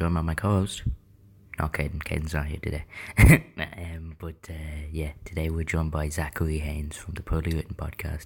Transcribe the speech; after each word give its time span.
joined 0.00 0.14
by 0.14 0.22
my 0.22 0.34
co 0.34 0.48
host. 0.48 0.84
Not 1.58 1.74
Caden. 1.74 2.02
Caden's 2.02 2.32
not 2.32 2.46
here 2.46 2.58
today. 2.62 2.84
um, 3.58 4.16
but 4.18 4.48
uh, 4.48 4.86
yeah, 4.90 5.10
today 5.26 5.50
we're 5.50 5.62
joined 5.62 5.90
by 5.90 6.08
Zakary 6.08 6.60
Haines 6.60 6.96
from 6.96 7.12
the 7.12 7.22
Poorly 7.22 7.52
Written 7.52 7.74
podcast. 7.74 8.24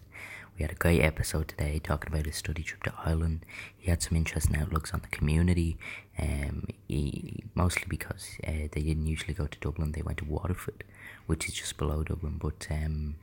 We 0.57 0.63
had 0.63 0.71
a 0.71 0.77
great 0.77 1.01
episode 1.01 1.49
today 1.49 1.81
talking 1.83 2.13
about 2.13 2.27
his 2.27 2.37
study 2.37 2.63
trip 2.63 2.85
to 2.85 2.95
Ireland. 3.05 3.45
He 3.77 3.91
had 3.91 4.03
some 4.05 4.17
interesting 4.17 4.55
outlooks 4.57 4.95
on 4.95 5.01
the 5.01 5.09
community, 5.09 5.77
um, 6.17 6.69
he, 6.87 7.43
mostly 7.57 7.87
because 7.89 8.37
uh, 8.47 8.69
they 8.71 8.83
didn't 8.83 9.07
usually 9.07 9.35
go 9.35 9.49
to 9.49 9.59
Dublin, 9.59 9.91
they 9.91 10.03
went 10.03 10.19
to 10.19 10.25
Waterford, 10.27 10.85
which 11.27 11.49
is 11.49 11.55
just 11.55 11.77
below 11.77 12.05
Dublin. 12.05 12.37
But 12.41 12.69
um, 12.71 13.17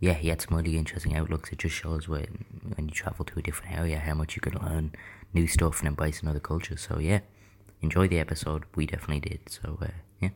yeah, 0.00 0.14
he 0.14 0.30
had 0.30 0.40
some 0.40 0.56
really 0.56 0.76
interesting 0.76 1.14
outlooks. 1.14 1.52
It 1.52 1.60
just 1.60 1.76
shows 1.76 2.08
when 2.08 2.44
when 2.74 2.88
you 2.88 2.92
travel 2.92 3.24
to 3.24 3.38
a 3.38 3.42
different 3.42 3.78
area 3.78 4.00
how 4.00 4.14
much 4.14 4.34
you 4.34 4.42
can 4.42 4.60
learn 4.60 4.90
new 5.32 5.46
stuff 5.46 5.78
and 5.78 5.86
embrace 5.86 6.22
another 6.22 6.40
culture. 6.40 6.76
So 6.76 6.98
yeah, 6.98 7.20
enjoy 7.84 8.08
the 8.08 8.18
episode. 8.18 8.64
We 8.74 8.86
definitely 8.86 9.20
did. 9.20 9.48
So 9.48 9.78
uh, 9.80 9.86
yeah. 10.20 10.30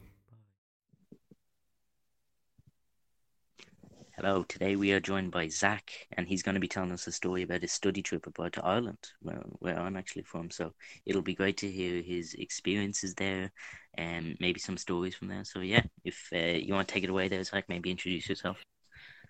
Hello, 4.16 4.43
today 4.48 4.75
we 4.75 4.93
are 4.93 5.01
joined 5.01 5.30
by 5.30 5.48
Zach, 5.48 5.92
and 6.16 6.27
he's 6.27 6.42
going 6.42 6.55
to 6.55 6.61
be 6.61 6.69
telling 6.69 6.91
us 6.91 7.06
a 7.06 7.12
story 7.12 7.42
about 7.42 7.62
his 7.62 7.72
study 7.72 8.03
trip 8.03 8.27
abroad 8.27 8.53
to 8.55 8.64
Ireland, 8.64 8.98
where, 9.22 9.42
where 9.61 9.78
I'm 9.78 9.97
actually 9.97 10.25
from. 10.25 10.50
So 10.50 10.72
it'll 11.06 11.22
be 11.22 11.37
great 11.37 11.56
to 11.59 11.70
hear 11.70 12.03
his 12.03 12.34
experiences 12.34 13.14
there 13.14 13.53
and 13.97 14.37
maybe 14.41 14.59
some 14.59 14.77
stories 14.77 15.15
from 15.15 15.28
there. 15.28 15.44
So, 15.44 15.61
yeah, 15.61 15.83
if 16.05 16.28
uh, 16.33 16.39
you 16.39 16.75
want 16.75 16.89
to 16.89 16.94
take 16.94 17.05
it 17.05 17.11
away 17.11 17.28
there, 17.28 17.44
Zach, 17.44 17.67
maybe 17.69 17.92
introduce 17.92 18.28
yourself. 18.28 18.59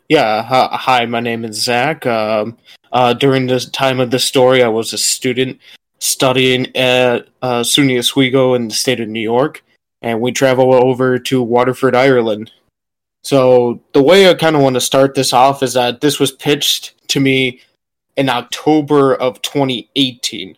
Yeah, 0.09 0.43
hi, 0.43 1.05
my 1.05 1.21
name 1.21 1.45
is 1.45 1.63
Zach. 1.63 2.07
Um, 2.07 2.57
uh, 2.91 3.13
during 3.13 3.47
the 3.47 3.61
time 3.61 4.01
of 4.01 4.11
the 4.11 4.19
story, 4.19 4.63
I 4.63 4.69
was 4.69 4.95
a 4.95 4.99
student 4.99 5.61
studying 5.99 6.75
at 6.77 7.29
uh, 7.43 7.61
SUNY 7.61 7.99
Oswego 7.99 8.55
in 8.55 8.69
the 8.69 8.75
state 8.75 9.01
of 9.01 9.09
New 9.09 9.21
York, 9.21 9.65
and 10.03 10.21
we 10.21 10.33
travel 10.33 10.75
over 10.75 11.19
to 11.19 11.43
Waterford, 11.43 11.95
Ireland. 11.95 12.53
So, 13.23 13.81
the 13.93 14.03
way 14.03 14.31
I 14.31 14.35
kind 14.35 14.57
of 14.57 14.63
want 14.63 14.75
to 14.75 14.81
start 14.81 15.15
this 15.15 15.33
off 15.33 15.63
is 15.63 15.75
that 15.75 16.01
this 16.01 16.21
was 16.21 16.33
pitched 16.33 16.95
to 17.09 17.21
me 17.21 17.61
in 18.17 18.29
October 18.29 19.15
of 19.15 19.43
2018. 19.43 20.57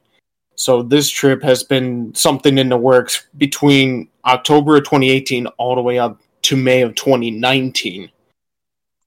So, 0.57 0.83
this 0.83 1.09
trip 1.09 1.43
has 1.43 1.63
been 1.63 2.15
something 2.15 2.59
in 2.59 2.69
the 2.69 2.77
works 2.77 3.27
between 3.39 4.09
October 4.27 4.77
of 4.77 4.85
2018 4.85 5.47
all 5.47 5.75
the 5.75 5.83
way 5.83 5.99
up 5.99 6.21
to 6.43 6.57
May 6.57 6.83
of 6.83 6.95
2019. 6.95 8.11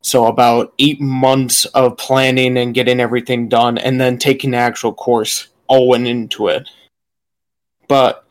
So 0.02 0.26
about 0.26 0.74
eight 0.80 1.00
months 1.00 1.64
of 1.66 1.98
planning 1.98 2.58
and 2.58 2.74
getting 2.74 3.00
everything 3.00 3.48
done, 3.48 3.78
and 3.78 4.02
then 4.02 4.18
taking 4.18 4.52
the 4.52 4.58
actual 4.58 4.94
course 4.94 5.48
all 5.74 5.88
went 5.88 6.08
into 6.08 6.48
it. 6.48 6.70
But 7.88 8.26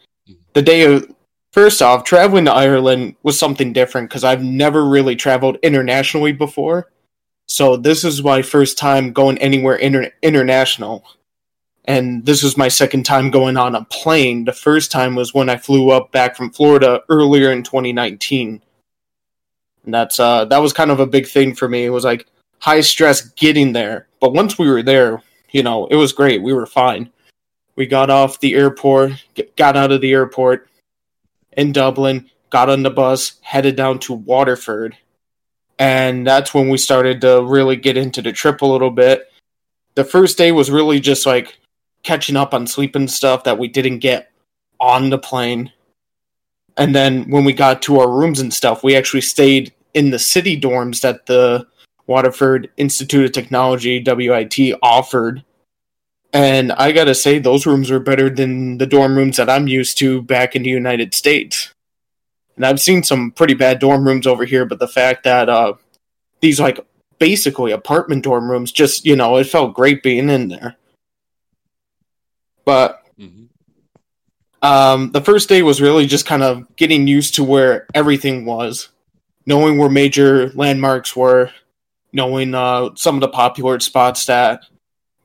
the 0.54 0.62
day 0.62 0.82
of 0.82 1.12
first 1.52 1.82
off, 1.82 2.04
traveling 2.04 2.44
to 2.46 2.52
Ireland 2.52 3.16
was 3.22 3.38
something 3.38 3.72
different 3.72 4.08
because 4.08 4.24
I've 4.24 4.42
never 4.42 4.84
really 4.84 5.16
traveled 5.16 5.58
internationally 5.62 6.32
before. 6.32 6.90
So 7.48 7.76
this 7.76 8.04
is 8.04 8.22
my 8.22 8.42
first 8.42 8.78
time 8.78 9.12
going 9.12 9.38
anywhere 9.38 9.76
inter- 9.76 10.12
international. 10.22 11.04
And 11.84 12.24
this 12.24 12.42
was 12.42 12.56
my 12.56 12.68
second 12.68 13.04
time 13.04 13.30
going 13.30 13.56
on 13.56 13.74
a 13.74 13.84
plane. 13.84 14.44
The 14.44 14.52
first 14.52 14.92
time 14.92 15.16
was 15.16 15.34
when 15.34 15.48
I 15.48 15.56
flew 15.56 15.90
up 15.90 16.12
back 16.12 16.36
from 16.36 16.52
Florida 16.52 17.02
earlier 17.08 17.50
in 17.50 17.64
2019 17.64 18.62
and 19.84 19.94
that's 19.94 20.20
uh 20.20 20.44
that 20.46 20.58
was 20.58 20.72
kind 20.72 20.90
of 20.90 21.00
a 21.00 21.06
big 21.06 21.26
thing 21.26 21.54
for 21.54 21.68
me. 21.68 21.84
It 21.84 21.90
was 21.90 22.04
like 22.04 22.26
high 22.58 22.80
stress 22.80 23.22
getting 23.30 23.72
there, 23.72 24.06
but 24.20 24.32
once 24.32 24.58
we 24.58 24.70
were 24.70 24.82
there, 24.82 25.22
you 25.50 25.62
know, 25.62 25.86
it 25.86 25.96
was 25.96 26.12
great. 26.12 26.42
We 26.42 26.52
were 26.52 26.66
fine. 26.66 27.10
We 27.76 27.86
got 27.86 28.10
off 28.10 28.40
the 28.40 28.54
airport, 28.54 29.12
got 29.56 29.76
out 29.76 29.92
of 29.92 30.00
the 30.00 30.12
airport 30.12 30.68
in 31.52 31.72
Dublin, 31.72 32.30
got 32.50 32.68
on 32.68 32.82
the 32.82 32.90
bus, 32.90 33.38
headed 33.40 33.76
down 33.76 33.98
to 34.00 34.12
Waterford. 34.12 34.96
And 35.78 36.26
that's 36.26 36.52
when 36.52 36.68
we 36.68 36.78
started 36.78 37.20
to 37.22 37.42
really 37.44 37.76
get 37.76 37.96
into 37.96 38.22
the 38.22 38.32
trip 38.32 38.62
a 38.62 38.66
little 38.66 38.90
bit. 38.90 39.30
The 39.94 40.04
first 40.04 40.38
day 40.38 40.52
was 40.52 40.70
really 40.70 41.00
just 41.00 41.26
like 41.26 41.58
catching 42.02 42.36
up 42.36 42.54
on 42.54 42.66
sleep 42.66 42.94
and 42.94 43.10
stuff 43.10 43.44
that 43.44 43.58
we 43.58 43.68
didn't 43.68 43.98
get 44.00 44.30
on 44.78 45.10
the 45.10 45.18
plane. 45.18 45.72
And 46.76 46.94
then 46.94 47.30
when 47.30 47.44
we 47.44 47.52
got 47.52 47.82
to 47.82 48.00
our 48.00 48.10
rooms 48.10 48.40
and 48.40 48.52
stuff, 48.52 48.82
we 48.82 48.96
actually 48.96 49.20
stayed 49.20 49.72
in 49.94 50.10
the 50.10 50.18
city 50.18 50.60
dorms 50.60 51.00
that 51.02 51.26
the 51.26 51.66
Waterford 52.06 52.70
Institute 52.76 53.24
of 53.24 53.32
Technology 53.32 54.02
WIT 54.04 54.58
offered. 54.82 55.44
And 56.32 56.72
I 56.72 56.92
gotta 56.92 57.14
say, 57.14 57.38
those 57.38 57.66
rooms 57.66 57.90
were 57.90 58.00
better 58.00 58.30
than 58.30 58.78
the 58.78 58.86
dorm 58.86 59.16
rooms 59.16 59.36
that 59.36 59.50
I'm 59.50 59.68
used 59.68 59.98
to 59.98 60.22
back 60.22 60.56
in 60.56 60.62
the 60.62 60.70
United 60.70 61.14
States. 61.14 61.74
And 62.56 62.64
I've 62.64 62.80
seen 62.80 63.02
some 63.02 63.30
pretty 63.30 63.54
bad 63.54 63.78
dorm 63.78 64.06
rooms 64.06 64.26
over 64.26 64.44
here, 64.44 64.64
but 64.64 64.78
the 64.78 64.88
fact 64.88 65.24
that 65.24 65.48
uh, 65.48 65.74
these 66.40 66.60
like 66.60 66.80
basically 67.18 67.72
apartment 67.72 68.24
dorm 68.24 68.50
rooms, 68.50 68.72
just 68.72 69.04
you 69.04 69.16
know, 69.16 69.36
it 69.36 69.44
felt 69.44 69.74
great 69.74 70.02
being 70.02 70.30
in 70.30 70.48
there. 70.48 70.76
But 72.64 73.02
mm-hmm. 73.18 73.42
Um, 74.62 75.10
the 75.10 75.20
first 75.20 75.48
day 75.48 75.62
was 75.62 75.82
really 75.82 76.06
just 76.06 76.24
kind 76.24 76.42
of 76.42 76.76
getting 76.76 77.08
used 77.08 77.34
to 77.34 77.44
where 77.44 77.88
everything 77.94 78.44
was, 78.44 78.90
knowing 79.44 79.76
where 79.76 79.90
major 79.90 80.50
landmarks 80.50 81.16
were, 81.16 81.50
knowing 82.12 82.54
uh, 82.54 82.90
some 82.94 83.16
of 83.16 83.20
the 83.20 83.28
popular 83.28 83.80
spots 83.80 84.26
that, 84.26 84.62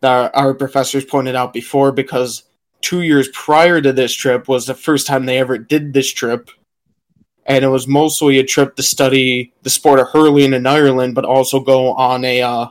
that 0.01 0.35
our 0.35 0.53
professors 0.53 1.05
pointed 1.05 1.35
out 1.35 1.53
before. 1.53 1.91
Because 1.91 2.43
two 2.81 3.01
years 3.01 3.29
prior 3.33 3.81
to 3.81 3.93
this 3.93 4.13
trip 4.13 4.47
was 4.47 4.65
the 4.65 4.73
first 4.73 5.07
time 5.07 5.25
they 5.25 5.39
ever 5.39 5.57
did 5.57 5.93
this 5.93 6.11
trip, 6.11 6.49
and 7.45 7.63
it 7.63 7.69
was 7.69 7.87
mostly 7.87 8.39
a 8.39 8.43
trip 8.43 8.75
to 8.75 8.83
study 8.83 9.53
the 9.63 9.69
sport 9.69 9.99
of 9.99 10.09
hurling 10.09 10.53
in 10.53 10.67
Ireland, 10.67 11.15
but 11.15 11.25
also 11.25 11.59
go 11.59 11.93
on 11.93 12.23
a 12.25 12.41
uh, 12.41 12.67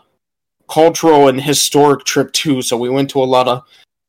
cultural 0.68 1.28
and 1.28 1.40
historic 1.40 2.04
trip 2.04 2.32
too. 2.32 2.62
So 2.62 2.76
we 2.76 2.90
went 2.90 3.10
to 3.10 3.22
a 3.22 3.24
lot 3.24 3.48
of 3.48 3.64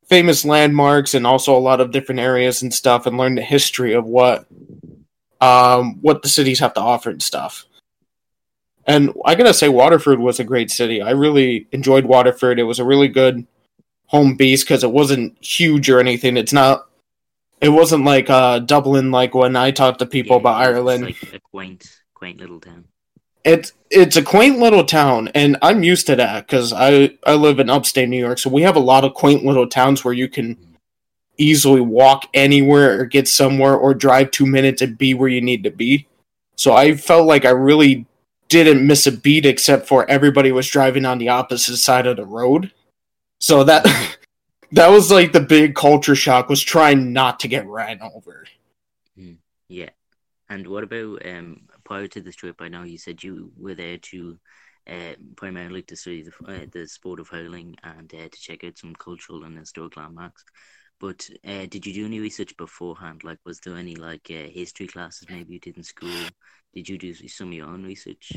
famous 0.08 0.46
landmarks 0.46 1.14
and 1.14 1.28
also 1.28 1.56
a 1.56 1.60
lot 1.60 1.82
of 1.82 1.92
different 1.92 2.20
areas 2.20 2.62
and 2.62 2.74
stuff 2.74 3.06
and 3.06 3.18
learn 3.18 3.36
the 3.36 3.42
history 3.42 3.94
of 3.94 4.06
what 4.06 4.46
um, 5.40 6.00
what 6.02 6.24
the 6.24 6.30
cities 6.30 6.60
have 6.60 6.74
to 6.74 6.82
offer 6.82 7.12
and 7.12 7.22
stuff. 7.22 7.66
And 8.88 9.14
I 9.26 9.36
gotta 9.36 9.54
say, 9.54 9.70
Waterford 9.70 10.20
was 10.20 10.40
a 10.40 10.46
great 10.46 10.72
city. 10.72 11.02
I 11.02 11.12
really 11.12 11.68
enjoyed 11.72 12.06
Waterford. 12.06 12.60
It 12.60 12.64
was 12.64 12.80
a 12.80 12.86
really 12.86 13.10
good 13.10 13.46
home 14.08 14.36
base 14.36 14.64
because 14.64 14.84
it 14.84 14.92
wasn't 14.92 15.38
huge 15.44 15.90
or 15.90 16.00
anything. 16.00 16.38
It's 16.38 16.54
not. 16.54 16.88
It 17.60 17.70
wasn't 17.70 18.06
like 18.06 18.30
uh, 18.30 18.60
Dublin, 18.60 19.12
like 19.12 19.34
when 19.34 19.56
I 19.56 19.72
talked 19.72 20.00
to 20.00 20.06
people 20.06 20.36
yeah, 20.36 20.42
about 20.42 20.62
Ireland. 20.62 21.04
Like 21.06 21.34
a 21.34 21.40
quaint, 21.40 22.02
quaint 22.14 22.40
little 22.40 22.60
town 22.60 22.86
it's 23.48 23.72
it's 23.90 24.18
a 24.18 24.22
quaint 24.22 24.60
little 24.60 24.84
town, 24.84 25.30
and 25.30 25.58
I'm 25.62 25.82
used 25.82 26.06
to 26.08 26.16
that 26.18 26.46
because 26.46 26.74
I 26.74 27.18
I 27.26 27.36
live 27.36 27.60
in 27.60 27.70
upstate 27.70 28.10
New 28.10 28.20
York, 28.20 28.40
so 28.40 28.50
we 28.50 28.64
have 28.64 28.76
a 28.76 28.82
lot 28.82 29.06
of 29.06 29.14
quaint 29.14 29.46
little 29.46 29.68
towns 29.68 30.04
where 30.04 30.14
you 30.14 30.28
can 30.28 30.58
easily 31.38 31.82
walk 31.82 32.28
anywhere 32.34 33.00
or 33.00 33.06
get 33.06 33.28
somewhere 33.28 33.76
or 33.76 33.94
drive 33.94 34.32
two 34.32 34.46
minutes 34.46 34.82
and 34.82 34.98
be 34.98 35.14
where 35.14 35.30
you 35.30 35.42
need 35.42 35.64
to 35.64 35.72
be. 35.72 36.08
So 36.56 36.74
I 36.74 36.96
felt 36.96 37.26
like 37.26 37.46
I 37.46 37.52
really 37.52 38.06
didn't 38.50 38.86
miss 38.86 39.08
a 39.08 39.12
beat 39.12 39.46
except 39.46 39.88
for 39.88 40.10
everybody 40.10 40.52
was 40.52 40.68
driving 40.68 41.06
on 41.06 41.18
the 41.18 41.30
opposite 41.30 41.78
side 41.78 42.08
of 42.08 42.18
the 42.18 42.26
road. 42.26 42.72
So 43.40 43.64
that 43.64 43.86
that 44.72 44.90
was 44.90 45.12
like 45.12 45.34
the 45.34 45.40
big 45.40 45.76
culture 45.76 46.16
shock 46.16 46.50
was 46.50 46.62
trying 46.62 47.14
not 47.14 47.40
to 47.42 47.48
get 47.48 47.68
ran 47.68 48.02
over. 48.02 48.46
Hmm. 49.16 49.34
Yeah. 49.68 49.90
And 50.50 50.68
what 50.68 50.84
about 50.84 51.26
um 51.26 51.62
prior 51.84 52.08
to 52.08 52.22
this 52.22 52.36
trip, 52.36 52.62
I 52.62 52.68
know 52.68 52.84
you 52.84 52.98
said 52.98 53.24
you 53.24 53.52
were 53.58 53.76
there 53.76 53.98
to 53.98 54.38
uh, 54.90 55.14
primarily 55.36 55.82
to 55.84 55.96
study 55.96 56.24
the, 56.24 56.52
uh, 56.52 56.66
the 56.72 56.88
sport 56.88 57.20
of 57.20 57.28
hurling 57.28 57.76
and 57.84 58.14
uh, 58.14 58.30
to 58.30 58.40
check 58.40 58.64
out 58.64 58.78
some 58.78 58.96
cultural 58.96 59.44
and 59.44 59.58
historic 59.58 59.98
landmarks. 59.98 60.44
But 61.00 61.30
uh, 61.46 61.66
did 61.70 61.86
you 61.86 61.94
do 61.94 62.06
any 62.06 62.20
research 62.20 62.56
beforehand? 62.58 63.24
Like, 63.24 63.40
was 63.46 63.60
there 63.60 63.76
any 63.76 63.96
like 63.96 64.28
uh, 64.32 64.50
history 64.50 64.88
classes 64.88 65.28
maybe 65.30 65.54
you 65.54 65.60
did 65.60 65.78
in 65.78 65.84
school? 65.84 66.28
Did 66.74 66.90
you 66.90 66.98
do 66.98 67.14
some 67.14 67.48
of 67.48 67.54
your 67.54 67.68
own 67.68 67.84
research? 67.84 68.34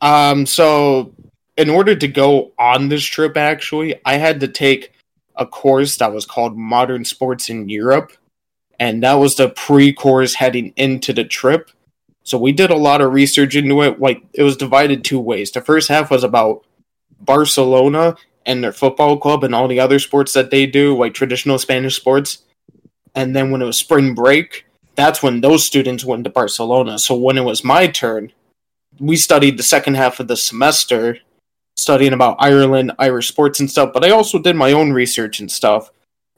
Um, 0.00 0.46
so 0.46 1.14
in 1.56 1.70
order 1.70 1.94
to 1.94 2.08
go 2.08 2.52
on 2.58 2.88
this 2.88 3.04
trip, 3.04 3.36
actually, 3.36 4.00
I 4.04 4.14
had 4.14 4.40
to 4.40 4.48
take 4.48 4.92
a 5.36 5.46
course 5.46 5.96
that 5.96 6.12
was 6.12 6.26
called 6.26 6.56
Modern 6.56 7.04
Sports 7.04 7.48
in 7.48 7.68
Europe, 7.68 8.12
and 8.78 9.02
that 9.02 9.14
was 9.14 9.36
the 9.36 9.48
pre-course 9.48 10.34
heading 10.34 10.72
into 10.76 11.12
the 11.12 11.24
trip. 11.24 11.70
So 12.24 12.38
we 12.38 12.52
did 12.52 12.70
a 12.70 12.76
lot 12.76 13.00
of 13.00 13.12
research 13.12 13.56
into 13.56 13.82
it. 13.82 14.00
Like 14.00 14.22
it 14.32 14.42
was 14.42 14.56
divided 14.56 15.02
two 15.02 15.20
ways. 15.20 15.50
The 15.50 15.60
first 15.60 15.88
half 15.88 16.10
was 16.10 16.24
about 16.24 16.64
Barcelona 17.20 18.16
and 18.46 18.62
their 18.62 18.72
football 18.72 19.16
club 19.18 19.44
and 19.44 19.54
all 19.54 19.68
the 19.68 19.80
other 19.80 19.98
sports 19.98 20.32
that 20.32 20.50
they 20.50 20.66
do, 20.66 20.96
like 20.96 21.14
traditional 21.14 21.58
Spanish 21.58 21.96
sports. 21.96 22.44
And 23.14 23.34
then 23.34 23.50
when 23.50 23.62
it 23.62 23.66
was 23.66 23.78
spring 23.78 24.14
break, 24.14 24.66
that's 24.94 25.22
when 25.22 25.40
those 25.40 25.64
students 25.64 26.04
went 26.04 26.24
to 26.24 26.30
Barcelona. 26.30 26.98
So 26.98 27.14
when 27.14 27.38
it 27.38 27.44
was 27.44 27.64
my 27.64 27.86
turn, 27.86 28.32
we 28.98 29.16
studied 29.16 29.56
the 29.56 29.62
second 29.62 29.94
half 29.94 30.20
of 30.20 30.28
the 30.28 30.36
semester, 30.36 31.18
studying 31.76 32.12
about 32.12 32.36
Ireland, 32.38 32.92
Irish 32.98 33.28
sports 33.28 33.60
and 33.60 33.70
stuff. 33.70 33.92
But 33.94 34.04
I 34.04 34.10
also 34.10 34.38
did 34.38 34.54
my 34.56 34.72
own 34.72 34.92
research 34.92 35.40
and 35.40 35.50
stuff. 35.50 35.90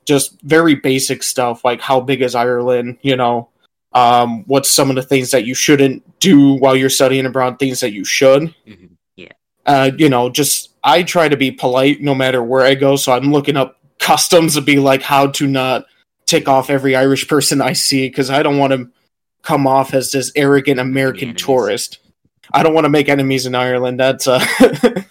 just 0.04 0.40
very 0.42 0.74
basic 0.74 1.22
stuff 1.22 1.64
like 1.64 1.80
how 1.80 2.00
big 2.00 2.22
is 2.22 2.34
Ireland, 2.34 2.98
you 3.02 3.16
know, 3.16 3.48
um, 3.92 4.44
what's 4.46 4.70
some 4.70 4.90
of 4.90 4.96
the 4.96 5.02
things 5.02 5.30
that 5.30 5.44
you 5.44 5.54
shouldn't 5.54 6.02
do 6.20 6.54
while 6.54 6.76
you're 6.76 6.90
studying 6.90 7.26
abroad, 7.26 7.58
things 7.58 7.80
that 7.80 7.92
you 7.92 8.04
should. 8.04 8.54
Mm-hmm. 8.66 8.86
Yeah. 9.16 9.32
Uh, 9.66 9.90
you 9.96 10.08
know, 10.08 10.28
just 10.28 10.74
I 10.82 11.02
try 11.02 11.28
to 11.28 11.36
be 11.36 11.50
polite 11.50 12.00
no 12.00 12.14
matter 12.14 12.42
where 12.42 12.64
I 12.64 12.74
go, 12.74 12.96
so 12.96 13.12
I'm 13.12 13.32
looking 13.32 13.56
up 13.56 13.78
customs 13.98 14.54
to 14.54 14.60
be 14.60 14.76
like 14.78 15.02
how 15.02 15.28
to 15.28 15.46
not 15.46 15.86
tick 16.34 16.48
off 16.48 16.68
every 16.68 16.96
Irish 16.96 17.28
person 17.28 17.60
I 17.60 17.74
see 17.74 18.08
because 18.08 18.28
I 18.28 18.42
don't 18.42 18.58
want 18.58 18.72
to 18.72 18.90
come 19.42 19.66
off 19.66 19.94
as 19.94 20.10
this 20.10 20.32
arrogant 20.34 20.80
American 20.80 21.34
tourist. 21.34 21.98
I 22.52 22.62
don't 22.62 22.74
want 22.74 22.86
to 22.86 22.90
make 22.90 23.08
enemies 23.08 23.46
in 23.46 23.54
Ireland. 23.54 24.00
That's 24.00 24.26
uh 24.26 24.44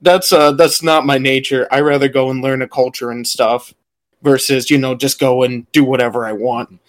that's 0.00 0.32
uh 0.32 0.52
that's 0.52 0.82
not 0.82 1.04
my 1.04 1.18
nature. 1.18 1.68
I 1.70 1.80
rather 1.80 2.08
go 2.08 2.30
and 2.30 2.40
learn 2.40 2.62
a 2.62 2.68
culture 2.68 3.10
and 3.10 3.26
stuff 3.26 3.74
versus, 4.22 4.70
you 4.70 4.78
know, 4.78 4.94
just 4.94 5.20
go 5.20 5.42
and 5.42 5.70
do 5.72 5.84
whatever 5.84 6.24
I 6.24 6.32
want. 6.32 6.80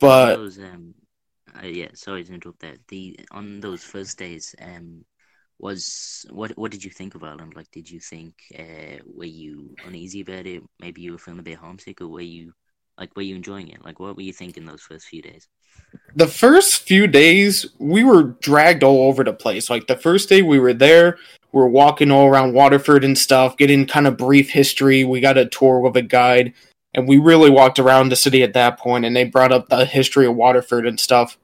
But 0.00 0.36
those, 0.36 0.58
um, 0.58 0.94
uh, 1.62 1.66
yeah, 1.66 1.88
sorry 1.94 2.24
to 2.24 2.34
interrupt 2.34 2.60
there. 2.60 2.76
The 2.88 3.18
on 3.30 3.60
those 3.60 3.84
first 3.84 4.18
days, 4.18 4.54
um, 4.60 5.04
was 5.58 6.26
what 6.30 6.56
what 6.58 6.70
did 6.70 6.84
you 6.84 6.90
think 6.90 7.14
of 7.14 7.24
Ireland? 7.24 7.54
Like, 7.56 7.70
did 7.70 7.90
you 7.90 8.00
think 8.00 8.34
uh, 8.58 8.98
were 9.06 9.24
you 9.24 9.74
uneasy 9.86 10.20
about 10.20 10.46
it? 10.46 10.62
Maybe 10.80 11.02
you 11.02 11.12
were 11.12 11.18
feeling 11.18 11.40
a 11.40 11.44
bit 11.44 11.58
homesick, 11.58 12.00
or 12.00 12.08
were 12.08 12.20
you 12.20 12.52
like 12.98 13.14
were 13.16 13.22
you 13.22 13.36
enjoying 13.36 13.68
it? 13.68 13.84
Like, 13.84 13.98
what 13.98 14.16
were 14.16 14.22
you 14.22 14.32
thinking 14.32 14.66
those 14.66 14.82
first 14.82 15.06
few 15.06 15.22
days? 15.22 15.48
The 16.14 16.26
first 16.26 16.82
few 16.82 17.06
days, 17.06 17.66
we 17.78 18.04
were 18.04 18.36
dragged 18.40 18.82
all 18.82 19.08
over 19.08 19.22
the 19.22 19.32
place. 19.32 19.68
Like 19.68 19.86
the 19.86 19.96
first 19.96 20.28
day 20.28 20.42
we 20.42 20.58
were 20.58 20.74
there, 20.74 21.18
we 21.52 21.62
are 21.62 21.68
walking 21.68 22.10
all 22.10 22.26
around 22.26 22.54
Waterford 22.54 23.04
and 23.04 23.16
stuff, 23.16 23.56
getting 23.56 23.86
kind 23.86 24.06
of 24.06 24.16
brief 24.16 24.50
history. 24.50 25.04
We 25.04 25.20
got 25.20 25.38
a 25.38 25.46
tour 25.46 25.80
with 25.80 25.96
a 25.96 26.02
guide, 26.02 26.54
and 26.94 27.06
we 27.06 27.18
really 27.18 27.50
walked 27.50 27.78
around 27.78 28.08
the 28.08 28.16
city 28.16 28.42
at 28.42 28.54
that 28.54 28.78
point. 28.78 29.04
And 29.04 29.14
they 29.14 29.24
brought 29.24 29.52
up 29.52 29.68
the 29.68 29.84
history 29.84 30.26
of 30.26 30.36
Waterford 30.36 30.86
and 30.86 30.98
stuff. 30.98 31.38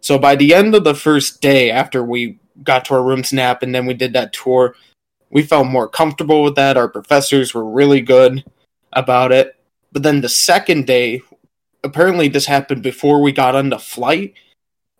So 0.00 0.18
by 0.18 0.36
the 0.36 0.54
end 0.54 0.74
of 0.74 0.84
the 0.84 0.94
first 0.94 1.40
day, 1.40 1.70
after 1.70 2.02
we 2.02 2.38
got 2.62 2.84
to 2.86 2.94
our 2.94 3.02
rooms 3.02 3.32
nap 3.32 3.62
and 3.62 3.74
then 3.74 3.86
we 3.86 3.94
did 3.94 4.12
that 4.12 4.32
tour, 4.32 4.74
we 5.30 5.42
felt 5.42 5.66
more 5.66 5.88
comfortable 5.88 6.42
with 6.42 6.54
that. 6.54 6.76
Our 6.76 6.88
professors 6.88 7.54
were 7.54 7.64
really 7.64 8.00
good 8.00 8.44
about 8.92 9.32
it. 9.32 9.56
But 9.92 10.02
then 10.02 10.20
the 10.20 10.28
second 10.28 10.86
day, 10.86 11.22
apparently 11.82 12.28
this 12.28 12.46
happened 12.46 12.82
before 12.82 13.20
we 13.20 13.32
got 13.32 13.54
on 13.54 13.70
the 13.70 13.78
flight, 13.78 14.34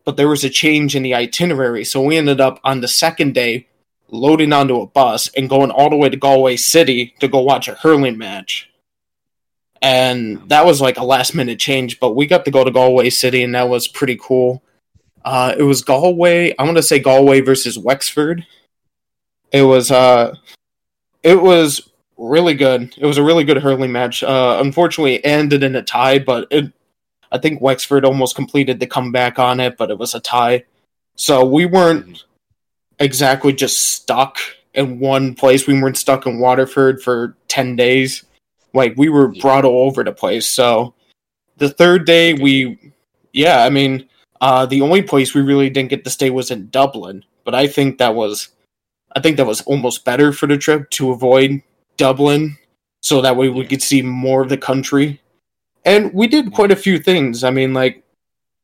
but 0.05 0.17
there 0.17 0.29
was 0.29 0.45
a 0.45 0.51
change 0.51 0.95
in 0.97 1.03
the 1.03 1.15
itinerary. 1.15 1.85
So 1.85 2.03
we 2.03 2.17
ended 2.17 2.41
up 2.41 2.61
on 2.65 2.81
the 2.81 2.89
second 2.89 3.35
day 3.35 3.69
loading 4.09 4.53
onto 4.53 4.81
a 4.81 4.87
bus 4.87 5.29
and 5.37 5.49
going 5.49 5.71
all 5.71 5.91
the 5.91 5.97
way 5.97 6.09
to 6.09 6.17
Galway 6.17 6.57
City 6.57 7.15
to 7.21 7.29
go 7.29 7.41
watch 7.41 7.69
a 7.69 7.75
hurling 7.75 8.19
match. 8.19 8.71
And 9.83 10.49
that 10.49 10.65
was 10.65 10.81
like 10.81 10.97
a 10.97 11.05
last 11.05 11.35
minute 11.35 11.59
change, 11.59 12.01
but 12.01 12.17
we 12.17 12.27
got 12.27 12.45
to 12.45 12.51
go 12.51 12.65
to 12.65 12.71
Galway 12.71 13.11
City 13.11 13.43
and 13.43 13.55
that 13.55 13.69
was 13.69 13.89
pretty 13.89 14.19
cool. 14.21 14.63
Uh, 15.27 15.57
it 15.59 15.65
was 15.65 15.83
Galway. 15.83 16.55
I 16.57 16.63
want 16.63 16.77
to 16.77 16.83
say 16.85 17.01
Galway 17.01 17.41
versus 17.41 17.77
Wexford. 17.77 18.47
It 19.51 19.63
was 19.63 19.91
uh, 19.91 20.37
it 21.25 21.43
was 21.43 21.91
really 22.17 22.55
good. 22.55 22.95
It 22.97 23.05
was 23.05 23.19
a 23.19 23.25
really 23.25 23.43
good 23.43 23.59
hurling 23.59 23.91
match. 23.91 24.23
Uh, 24.23 24.59
unfortunately, 24.61 25.17
it 25.17 25.27
ended 25.27 25.65
in 25.65 25.75
a 25.75 25.83
tie, 25.83 26.21
but 26.21 26.47
it, 26.53 26.73
I 27.33 27.39
think 27.39 27.61
Wexford 27.61 28.05
almost 28.05 28.37
completed 28.37 28.79
the 28.79 28.87
comeback 28.87 29.41
on 29.41 29.59
it, 29.59 29.77
but 29.77 29.91
it 29.91 29.99
was 29.99 30.15
a 30.15 30.21
tie. 30.21 30.65
So 31.17 31.45
we 31.45 31.67
weren't 31.67 32.23
exactly 33.01 33.53
just 33.53 33.81
stuck 33.81 34.39
in 34.75 35.01
one 35.01 35.35
place. 35.35 35.67
We 35.67 35.81
weren't 35.83 35.97
stuck 35.97 36.27
in 36.27 36.39
Waterford 36.39 37.03
for 37.03 37.37
10 37.49 37.75
days. 37.75 38.25
Like, 38.73 38.95
we 38.97 39.09
were 39.09 39.29
brought 39.29 39.65
all 39.65 39.87
over 39.87 40.05
the 40.05 40.13
place. 40.13 40.49
So 40.49 40.95
the 41.57 41.69
third 41.69 42.07
day, 42.07 42.35
we, 42.35 42.93
yeah, 43.33 43.65
I 43.65 43.71
mean, 43.71 44.09
uh, 44.41 44.67
the 44.67 44.81
only 44.81 45.03
place 45.03 45.35
we 45.35 45.43
really 45.43 45.71
didn't 45.71 45.91
get 45.91 46.05
to 46.05 46.11
stay 46.11 46.31
was 46.31 46.51
in 46.51 46.69
Dublin, 46.71 47.25
but 47.45 47.55
I 47.55 47.67
think 47.67 47.99
that 47.99 48.15
was, 48.15 48.49
I 49.15 49.21
think 49.21 49.37
that 49.37 49.47
was 49.47 49.63
almost 49.63 50.05
better 50.05 50.33
for 50.33 50.47
the 50.47 50.59
trip 50.59 50.91
to 50.91 51.11
avoid 51.11 51.63
Dublin, 51.97 52.57
so 53.03 53.21
that 53.21 53.37
way 53.37 53.49
we 53.49 53.67
could 53.67 53.83
see 53.83 54.03
more 54.03 54.43
of 54.43 54.49
the 54.49 54.59
country. 54.59 55.21
And 55.85 56.13
we 56.13 56.27
did 56.27 56.53
quite 56.53 56.73
a 56.73 56.77
few 56.77 56.99
things. 56.99 57.45
I 57.45 57.51
mean, 57.51 57.73
like 57.73 58.03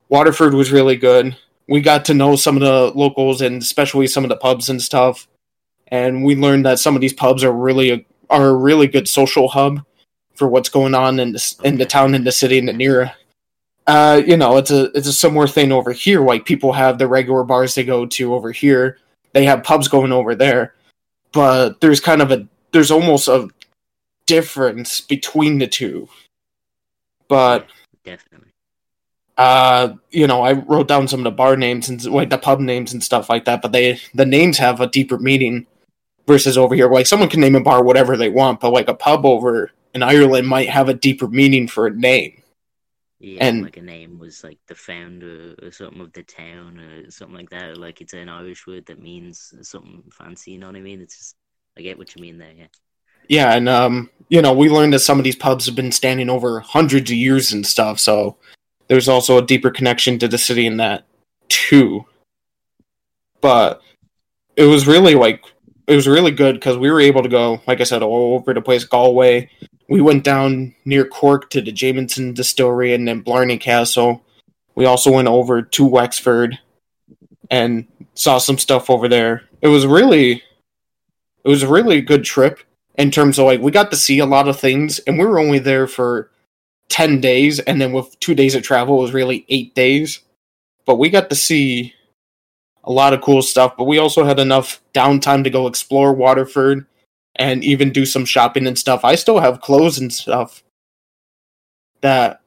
Waterford 0.09 0.55
was 0.55 0.73
really 0.73 0.97
good. 0.97 1.37
We 1.69 1.81
got 1.81 2.05
to 2.07 2.15
know 2.15 2.35
some 2.37 2.57
of 2.57 2.63
the 2.63 2.99
locals 2.99 3.41
and 3.41 3.63
especially 3.63 4.09
some 4.09 4.25
of 4.25 4.29
the 4.29 4.37
pubs 4.37 4.69
and 4.69 4.83
stuff. 4.83 5.29
And 5.89 6.25
we 6.25 6.35
learned 6.35 6.67
that 6.67 6.81
some 6.81 6.97
of 6.97 7.01
these 7.01 7.13
pubs 7.13 7.45
are 7.45 7.53
really 7.53 7.91
a, 7.91 8.05
are 8.29 8.49
a 8.49 8.55
really 8.55 8.89
good 8.89 9.09
social 9.09 9.49
hub 9.49 9.85
for 10.35 10.49
what's 10.49 10.69
going 10.69 10.95
on 10.95 11.21
in 11.21 11.33
the 11.33 11.55
in 11.63 11.79
the 11.79 11.87
town, 11.87 12.15
in 12.15 12.25
the 12.25 12.33
city, 12.33 12.59
in 12.59 12.67
the 12.67 12.73
near 12.73 13.13
uh, 13.87 14.23
you 14.25 14.37
know, 14.37 14.59
it's 14.59 14.71
a 14.71 14.85
it's 14.97 15.09
a 15.09 15.13
similar 15.13 15.49
thing 15.49 15.73
over 15.73 15.93
here. 15.93 16.21
Like 16.25 16.45
people 16.45 16.73
have 16.73 16.99
the 16.99 17.09
regular 17.09 17.45
bars 17.45 17.75
they 17.75 17.85
go 17.85 18.07
to 18.07 18.35
over 18.35 18.53
here. 18.53 18.99
They 19.33 19.45
have 19.45 19.65
pubs 19.65 19.89
going 19.89 20.13
over 20.13 20.35
there, 20.35 20.75
but 21.33 21.81
there's 21.81 22.01
kind 22.01 22.23
of 22.23 22.31
a 22.31 22.47
there's 22.73 22.91
almost 22.91 23.29
a 23.29 23.49
difference 24.27 25.01
between 25.01 25.59
the 25.59 25.67
two. 25.67 26.09
But 27.29 27.67
definitely, 28.05 28.51
uh, 29.37 29.95
you 30.11 30.27
know, 30.27 30.43
I 30.43 30.53
wrote 30.53 30.87
down 30.87 31.09
some 31.09 31.21
of 31.21 31.25
the 31.25 31.31
bar 31.33 31.57
names 31.57 31.89
and 31.89 32.05
like 32.05 32.31
the 32.31 32.39
pub 32.39 32.61
names 32.61 32.93
and 32.93 33.03
stuff 33.03 33.29
like 33.29 33.47
that. 33.47 33.63
But 33.63 33.73
they 33.73 34.01
the 34.15 34.27
names 34.27 34.59
have 34.59 34.81
a 34.81 34.87
deeper 34.87 35.19
meaning 35.19 35.67
versus 36.27 36.57
over 36.57 36.75
here. 36.75 36.89
Like 36.89 37.07
someone 37.07 37.29
can 37.29 37.41
name 37.41 37.57
a 37.57 37.61
bar 37.61 37.83
whatever 37.83 38.17
they 38.17 38.29
want, 38.29 38.61
but 38.61 38.73
like 38.73 38.89
a 38.89 38.95
pub 38.95 39.27
over 39.27 39.73
in 39.95 40.03
Ireland 40.03 40.47
might 40.47 40.69
have 40.69 40.89
a 40.89 40.95
deeper 40.95 41.27
meaning 41.27 41.67
for 41.67 41.87
a 41.87 41.91
name. 41.91 42.42
Yeah, 43.23 43.45
and 43.47 43.63
like 43.63 43.77
a 43.77 43.83
name 43.83 44.19
was 44.19 44.43
like 44.43 44.59
the 44.67 44.75
founder 44.75 45.55
or 45.63 45.71
something 45.71 46.01
of 46.01 46.13
the 46.13 46.25
town 46.25 46.81
or 46.81 47.09
something 47.09 47.37
like 47.37 47.51
that. 47.51 47.71
Or 47.71 47.77
like 47.77 48.01
it's 48.01 48.15
an 48.15 48.29
Irish 48.29 48.67
word 48.67 48.85
that 48.87 49.01
means 49.01 49.55
something 49.63 50.03
fancy. 50.11 50.51
You 50.51 50.59
know 50.59 50.67
what 50.67 50.75
I 50.75 50.81
mean? 50.81 51.01
It's 51.01 51.17
just 51.17 51.37
I 51.79 51.83
get 51.83 51.99
what 51.99 52.17
you 52.17 52.21
mean 52.21 52.39
there. 52.39 52.53
Yeah. 52.53 52.67
Yeah, 53.29 53.55
and 53.55 53.69
um, 53.69 54.11
you 54.29 54.43
know, 54.43 54.53
we 54.53 54.69
learned 54.69 54.93
that 54.95 54.99
some 54.99 55.19
of 55.19 55.25
these 55.25 55.37
pubs 55.37 55.67
have 55.67 55.77
been 55.77 55.93
standing 55.93 56.29
over 56.29 56.59
hundreds 56.59 57.13
of 57.13 57.17
years 57.17 57.53
and 57.53 57.65
stuff. 57.65 58.01
So 58.01 58.37
there's 58.89 59.09
also 59.09 59.39
a 59.39 59.47
deeper 59.47 59.71
connection 59.71 60.19
to 60.19 60.27
the 60.27 60.37
city 60.37 60.67
in 60.67 60.79
that 60.79 61.05
too. 61.49 62.05
But 63.41 63.81
it 64.57 64.65
was 64.65 64.89
really 64.89 65.15
like 65.15 65.45
it 65.93 65.97
was 65.97 66.09
really 66.09 66.31
good 66.31 66.55
because 66.55 66.79
we 66.79 66.91
were 66.91 67.01
able 67.01 67.23
to 67.23 67.29
go, 67.29 67.61
like 67.67 67.81
I 67.81 67.85
said, 67.85 68.03
all 68.03 68.35
over 68.35 68.55
the 68.55 68.63
place, 68.63 68.85
Galway, 68.85 69.51
we 69.91 70.01
went 70.01 70.25
down 70.25 70.75
near 70.87 71.05
Cork 71.05 71.51
to 71.51 71.61
the 71.61 71.71
Jameson 71.71 72.33
Distillery 72.33 72.95
and 72.95 73.07
then 73.07 73.21
Blarney 73.21 73.59
Castle. 73.59 74.25
We 74.75 74.87
also 74.87 75.13
went 75.13 75.29
over 75.29 75.61
to 75.61 75.85
Wexford 75.85 76.59
and 77.51 77.87
saw 78.15 78.39
some 78.39 78.57
stuff 78.57 78.89
over 78.89 79.07
there. 79.07 79.43
It 79.61 79.69
was 79.69 79.87
really 79.87 80.43
it 81.45 81.49
was 81.49 81.63
a 81.63 81.69
really 81.69 82.01
good 82.01 82.25
trip 82.25 82.61
in 82.95 83.11
terms 83.11 83.39
of 83.39 83.45
like 83.45 83.61
we 83.61 83.71
got 83.71 83.91
to 83.91 83.97
see 83.97 84.19
a 84.19 84.27
lot 84.27 84.49
of 84.49 84.59
things 84.59 84.99
and 85.01 85.19
we 85.19 85.27
were 85.27 85.39
only 85.39 85.59
there 85.59 85.87
for 85.87 86.31
10 86.89 87.21
days 87.21 87.59
and 87.59 87.81
then 87.81 87.93
with 87.93 88.19
2 88.21 88.35
days 88.35 88.55
of 88.55 88.63
travel 88.63 88.99
it 88.99 89.03
was 89.03 89.13
really 89.13 89.45
8 89.51 89.75
days. 89.75 90.21
But 90.87 90.97
we 90.97 91.11
got 91.11 91.29
to 91.29 91.37
see 91.37 91.93
a 92.85 92.93
lot 92.93 93.13
of 93.13 93.21
cool 93.21 93.43
stuff, 93.43 93.77
but 93.77 93.85
we 93.85 93.99
also 93.99 94.25
had 94.25 94.39
enough 94.39 94.81
downtime 94.95 95.45
to 95.45 95.51
go 95.51 95.67
explore 95.67 96.13
Waterford 96.13 96.87
and 97.37 97.65
even 97.65 97.93
do 97.93 98.05
some 98.05 98.25
shopping 98.25 98.67
and 98.67 98.79
stuff. 98.79 99.05
I 99.05 99.15
still 99.15 99.41
have 99.41 99.61
clothes 99.61 99.99
and 99.99 100.13
stuff 100.13 100.63
that 102.01 102.41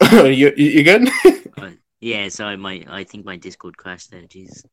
you 0.12 0.52
you 0.56 0.82
good? 0.82 1.08
uh, 1.58 1.70
yeah, 2.00 2.28
sorry, 2.28 2.56
my 2.56 2.84
I 2.88 3.04
think 3.04 3.24
my 3.24 3.36
Discord 3.36 3.76
crashed 3.76 4.10
there. 4.10 4.22
Jeez. 4.22 4.64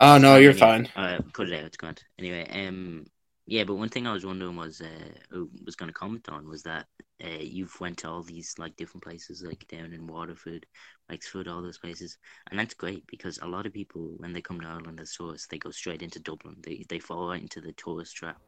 Oh 0.00 0.16
no, 0.16 0.36
you're 0.36 0.54
fine. 0.54 0.88
Uh, 0.96 1.20
put 1.34 1.50
it 1.50 1.58
out. 1.58 1.66
It's 1.66 1.76
good. 1.76 2.02
Anyway, 2.18 2.48
um, 2.50 3.04
yeah, 3.46 3.64
but 3.64 3.74
one 3.74 3.88
thing 3.88 4.06
I 4.06 4.12
was 4.12 4.24
wondering 4.24 4.56
was, 4.56 4.80
uh, 4.80 5.40
was 5.66 5.74
going 5.74 5.88
to 5.88 5.92
comment 5.92 6.28
on 6.28 6.48
was 6.48 6.62
that 6.62 6.86
uh, 7.22 7.40
you've 7.40 7.78
went 7.80 7.98
to 7.98 8.08
all 8.08 8.22
these 8.22 8.54
like 8.58 8.76
different 8.76 9.02
places, 9.02 9.42
like 9.42 9.66
down 9.68 9.92
in 9.92 10.06
Waterford, 10.06 10.64
Wexford, 11.10 11.48
all 11.48 11.62
those 11.62 11.78
places, 11.78 12.18
and 12.50 12.58
that's 12.58 12.74
great 12.74 13.06
because 13.06 13.38
a 13.42 13.48
lot 13.48 13.66
of 13.66 13.72
people 13.72 14.14
when 14.18 14.32
they 14.32 14.42
come 14.42 14.60
to 14.60 14.68
Ireland 14.68 15.00
as 15.00 15.14
tourists, 15.14 15.48
they 15.48 15.58
go 15.58 15.70
straight 15.70 16.02
into 16.02 16.20
Dublin. 16.20 16.56
They 16.62 16.84
they 16.88 16.98
fall 16.98 17.28
right 17.28 17.42
into 17.42 17.60
the 17.60 17.72
tourist 17.74 18.16
trap 18.16 18.38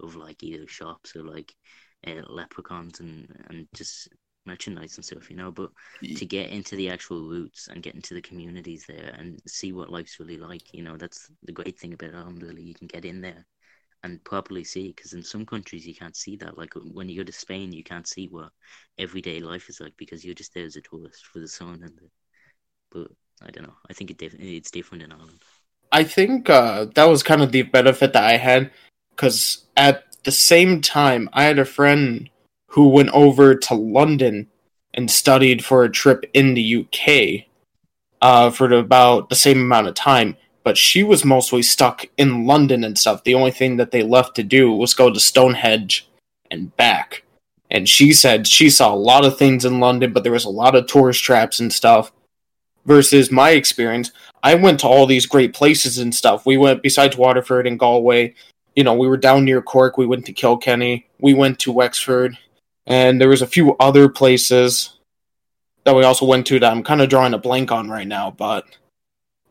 of 0.00 0.16
like 0.16 0.42
either 0.42 0.66
shops 0.66 1.16
or 1.16 1.22
like 1.24 1.54
uh, 2.06 2.22
leprechauns 2.28 3.00
and 3.00 3.28
and 3.48 3.66
just 3.74 4.08
merchandise 4.46 4.96
and 4.96 5.04
stuff, 5.04 5.30
you 5.30 5.36
know. 5.36 5.50
But 5.52 5.70
to 6.16 6.26
get 6.26 6.50
into 6.50 6.76
the 6.76 6.90
actual 6.90 7.28
roots 7.28 7.68
and 7.68 7.82
get 7.82 7.94
into 7.94 8.14
the 8.14 8.22
communities 8.22 8.84
there 8.88 9.14
and 9.18 9.40
see 9.46 9.72
what 9.72 9.90
life's 9.92 10.18
really 10.20 10.38
like, 10.38 10.72
you 10.72 10.82
know, 10.82 10.96
that's 10.96 11.30
the 11.42 11.52
great 11.52 11.78
thing 11.78 11.92
about 11.94 12.14
Ireland. 12.14 12.42
Really, 12.42 12.62
you 12.62 12.74
can 12.74 12.86
get 12.88 13.04
in 13.04 13.20
there 13.20 13.46
and 14.04 14.22
properly 14.24 14.64
see 14.64 14.88
because 14.88 15.12
in 15.12 15.22
some 15.22 15.44
countries 15.44 15.86
you 15.86 15.94
can't 15.94 16.16
see 16.16 16.36
that 16.36 16.56
like 16.56 16.72
when 16.92 17.08
you 17.08 17.16
go 17.16 17.24
to 17.24 17.32
spain 17.32 17.72
you 17.72 17.82
can't 17.82 18.06
see 18.06 18.28
what 18.30 18.50
everyday 18.98 19.40
life 19.40 19.68
is 19.68 19.80
like 19.80 19.94
because 19.96 20.24
you're 20.24 20.34
just 20.34 20.54
there 20.54 20.64
as 20.64 20.76
a 20.76 20.80
tourist 20.82 21.26
for 21.26 21.40
the 21.40 21.48
sun 21.48 21.80
and 21.82 21.96
the 21.96 22.08
but 22.90 23.08
i 23.46 23.50
don't 23.50 23.64
know 23.64 23.74
i 23.90 23.92
think 23.92 24.10
it 24.10 24.22
it's 24.22 24.70
different 24.70 25.02
in 25.02 25.12
ireland 25.12 25.42
i 25.90 26.04
think 26.04 26.48
uh, 26.48 26.86
that 26.94 27.04
was 27.04 27.22
kind 27.22 27.42
of 27.42 27.50
the 27.52 27.62
benefit 27.62 28.12
that 28.12 28.24
i 28.24 28.36
had 28.36 28.70
because 29.10 29.66
at 29.76 30.04
the 30.24 30.32
same 30.32 30.80
time 30.80 31.28
i 31.32 31.42
had 31.42 31.58
a 31.58 31.64
friend 31.64 32.30
who 32.68 32.88
went 32.88 33.10
over 33.10 33.54
to 33.54 33.74
London 33.74 34.46
and 34.94 35.10
studied 35.10 35.64
for 35.64 35.84
a 35.84 35.90
trip 35.90 36.24
in 36.34 36.54
the 36.54 36.76
UK 36.84 37.46
uh, 38.20 38.50
for 38.50 38.70
about 38.72 39.28
the 39.28 39.34
same 39.34 39.58
amount 39.58 39.88
of 39.88 39.94
time. 39.94 40.36
But 40.64 40.76
she 40.76 41.02
was 41.02 41.24
mostly 41.24 41.62
stuck 41.62 42.04
in 42.16 42.46
London 42.46 42.84
and 42.84 42.98
stuff. 42.98 43.24
The 43.24 43.34
only 43.34 43.50
thing 43.50 43.76
that 43.76 43.90
they 43.90 44.02
left 44.02 44.36
to 44.36 44.42
do 44.42 44.72
was 44.72 44.94
go 44.94 45.10
to 45.12 45.20
Stonehenge 45.20 46.08
and 46.50 46.76
back. 46.76 47.22
And 47.70 47.88
she 47.88 48.12
said 48.12 48.46
she 48.46 48.70
saw 48.70 48.92
a 48.92 48.96
lot 48.96 49.24
of 49.24 49.38
things 49.38 49.64
in 49.64 49.80
London, 49.80 50.12
but 50.12 50.22
there 50.22 50.32
was 50.32 50.44
a 50.44 50.50
lot 50.50 50.74
of 50.74 50.86
tourist 50.86 51.22
traps 51.22 51.60
and 51.60 51.72
stuff. 51.72 52.12
Versus 52.86 53.30
my 53.30 53.50
experience, 53.50 54.12
I 54.42 54.54
went 54.54 54.80
to 54.80 54.88
all 54.88 55.04
these 55.04 55.26
great 55.26 55.52
places 55.52 55.98
and 55.98 56.14
stuff. 56.14 56.46
We 56.46 56.56
went 56.56 56.82
besides 56.82 57.18
Waterford 57.18 57.66
and 57.66 57.78
Galway. 57.78 58.34
You 58.76 58.84
know, 58.84 58.94
we 58.94 59.08
were 59.08 59.18
down 59.18 59.44
near 59.44 59.60
Cork. 59.60 59.98
We 59.98 60.06
went 60.06 60.24
to 60.26 60.32
Kilkenny. 60.32 61.06
We 61.20 61.34
went 61.34 61.58
to 61.60 61.72
Wexford, 61.72 62.38
and 62.86 63.20
there 63.20 63.28
was 63.28 63.42
a 63.42 63.46
few 63.46 63.76
other 63.78 64.08
places 64.08 64.98
that 65.84 65.94
we 65.94 66.04
also 66.04 66.24
went 66.24 66.46
to 66.46 66.58
that 66.60 66.72
I'm 66.72 66.82
kind 66.82 67.02
of 67.02 67.10
drawing 67.10 67.34
a 67.34 67.38
blank 67.38 67.72
on 67.72 67.90
right 67.90 68.06
now. 68.06 68.30
But 68.30 68.64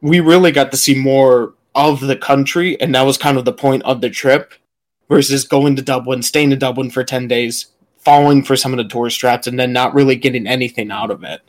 we 0.01 0.20
really 0.20 0.51
got 0.51 0.72
to 0.72 0.77
see 0.77 0.96
more 0.96 1.54
of 1.75 2.00
the 2.01 2.16
country, 2.16 2.80
and 2.82 2.94
that 2.96 3.04
was 3.04 3.18
kind 3.18 3.38
of 3.38 3.46
the 3.46 3.54
point 3.54 3.84
of 3.84 4.01
the 4.01 4.10
trip. 4.10 4.54
Versus 5.10 5.48
going 5.48 5.77
to 5.77 5.82
Dublin, 5.82 6.22
staying 6.22 6.51
in 6.51 6.60
Dublin 6.60 6.89
for 6.89 7.01
ten 7.01 7.30
days, 7.30 7.68
falling 7.98 8.44
for 8.44 8.58
some 8.58 8.74
of 8.74 8.77
the 8.77 8.89
tourist 8.89 9.18
traps, 9.18 9.48
and 9.48 9.58
then 9.58 9.72
not 9.72 9.94
really 9.94 10.18
getting 10.18 10.46
anything 10.46 10.92
out 10.92 11.12
of 11.12 11.24
it. 11.24 11.39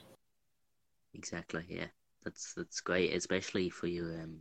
Exactly. 1.12 1.64
Yeah 1.69 1.87
that's 2.28 2.52
that's 2.55 2.81
great, 2.81 3.14
especially 3.14 3.71
for 3.71 3.87
your 3.87 4.21
um 4.21 4.38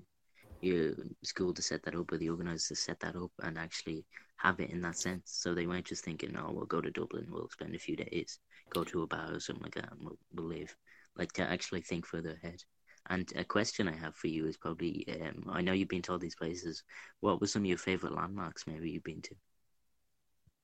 your 0.61 0.93
school 1.23 1.53
to 1.53 1.61
set 1.61 1.83
that 1.83 1.95
up 1.95 2.11
or 2.11 2.17
the 2.17 2.29
organisers 2.29 2.67
to 2.67 2.75
set 2.75 2.99
that 2.99 3.15
up 3.15 3.31
and 3.43 3.57
actually 3.57 4.03
have 4.37 4.59
it 4.59 4.71
in 4.71 4.81
that 4.81 4.97
sense. 4.97 5.23
So 5.25 5.53
they 5.53 5.67
weren't 5.67 5.85
just 5.85 6.03
thinking, 6.03 6.35
"Oh, 6.37 6.51
we'll 6.51 6.65
go 6.65 6.81
to 6.81 6.91
Dublin, 6.91 7.27
we'll 7.29 7.49
spend 7.49 7.75
a 7.75 7.79
few 7.79 7.95
days, 7.95 8.39
go 8.69 8.83
to 8.83 9.03
a 9.03 9.07
bar 9.07 9.33
or 9.33 9.39
something 9.39 9.63
like 9.63 9.75
that, 9.75 9.91
and 9.91 10.01
we'll, 10.01 10.17
we'll 10.33 10.47
live." 10.47 10.75
Like 11.15 11.31
to 11.33 11.43
actually 11.43 11.81
think 11.81 12.05
further 12.05 12.37
ahead. 12.43 12.63
And 13.09 13.31
a 13.35 13.43
question 13.43 13.87
I 13.87 13.95
have 13.95 14.15
for 14.15 14.27
you 14.27 14.45
is 14.47 14.57
probably, 14.57 15.07
um, 15.21 15.49
I 15.49 15.61
know 15.61 15.73
you've 15.73 15.87
been 15.87 16.01
to 16.03 16.11
all 16.11 16.19
these 16.19 16.35
places. 16.35 16.83
What 17.21 17.39
were 17.39 17.47
some 17.47 17.61
of 17.63 17.67
your 17.67 17.77
favorite 17.77 18.13
landmarks? 18.13 18.67
Maybe 18.67 18.89
you've 18.89 19.03
been 19.03 19.21
to. 19.21 19.35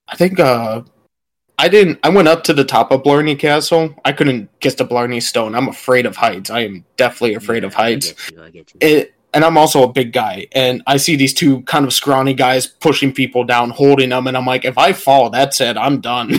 I 0.07 0.15
think 0.15 0.39
uh, 0.39 0.83
I 1.57 1.69
didn't. 1.69 1.99
I 2.03 2.09
went 2.09 2.27
up 2.27 2.43
to 2.45 2.53
the 2.53 2.65
top 2.65 2.91
of 2.91 3.03
Blarney 3.03 3.35
Castle. 3.35 3.95
I 4.03 4.11
couldn't 4.11 4.59
get 4.59 4.77
to 4.77 4.83
Blarney 4.83 5.21
Stone. 5.21 5.55
I'm 5.55 5.69
afraid 5.69 6.05
of 6.05 6.17
heights. 6.17 6.49
I 6.49 6.61
am 6.61 6.85
definitely 6.97 7.35
afraid 7.35 7.63
yeah, 7.63 7.67
of 7.67 7.73
heights. 7.73 8.09
I 8.09 8.11
get 8.11 8.31
you, 8.31 8.43
I 8.43 8.49
get 8.49 8.73
you. 8.73 8.77
It, 8.81 9.13
and 9.33 9.43
I'm 9.43 9.57
also 9.57 9.83
a 9.83 9.91
big 9.91 10.13
guy, 10.13 10.47
and 10.51 10.83
I 10.85 10.97
see 10.97 11.15
these 11.15 11.33
two 11.33 11.61
kind 11.63 11.85
of 11.85 11.93
scrawny 11.93 12.33
guys 12.33 12.67
pushing 12.67 13.11
people 13.11 13.43
down, 13.43 13.71
holding 13.71 14.09
them, 14.09 14.27
and 14.27 14.37
I'm 14.37 14.45
like, 14.45 14.63
if 14.63 14.77
I 14.77 14.93
fall, 14.93 15.31
that's 15.31 15.59
it. 15.59 15.75
I'm 15.75 16.01
done. 16.01 16.35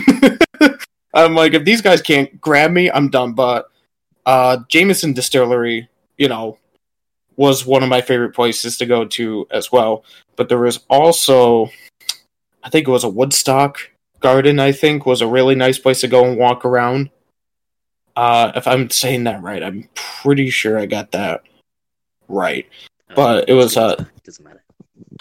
I'm 1.13 1.35
like, 1.35 1.53
if 1.53 1.65
these 1.65 1.81
guys 1.81 2.01
can't 2.01 2.39
grab 2.39 2.71
me, 2.71 2.89
I'm 2.89 3.09
done. 3.09 3.33
But 3.33 3.67
uh, 4.25 4.59
Jameson 4.69 5.13
Distillery, 5.13 5.89
you 6.17 6.27
know, 6.27 6.57
was 7.35 7.65
one 7.65 7.83
of 7.83 7.89
my 7.89 8.01
favorite 8.01 8.33
places 8.33 8.77
to 8.77 8.85
go 8.85 9.05
to 9.05 9.47
as 9.51 9.71
well. 9.71 10.03
But 10.35 10.49
there 10.49 10.59
was 10.59 10.79
also, 10.89 11.69
I 12.63 12.69
think 12.69 12.87
it 12.87 12.91
was 12.91 13.03
a 13.03 13.09
Woodstock 13.09 13.79
Garden, 14.19 14.59
I 14.59 14.71
think, 14.71 15.05
was 15.05 15.21
a 15.21 15.27
really 15.27 15.55
nice 15.55 15.77
place 15.77 16.01
to 16.01 16.07
go 16.07 16.25
and 16.25 16.37
walk 16.37 16.65
around. 16.65 17.09
Uh, 18.15 18.51
if 18.55 18.67
I'm 18.67 18.89
saying 18.89 19.25
that 19.25 19.41
right, 19.41 19.61
I'm 19.61 19.89
pretty 19.93 20.49
sure 20.49 20.79
I 20.79 20.85
got 20.85 21.11
that 21.11 21.43
right. 22.27 22.67
But 23.13 23.49
it 23.49 23.53
was 23.53 23.77
uh, 23.77 24.03
doesn't 24.23 24.43
matter. 24.43 24.63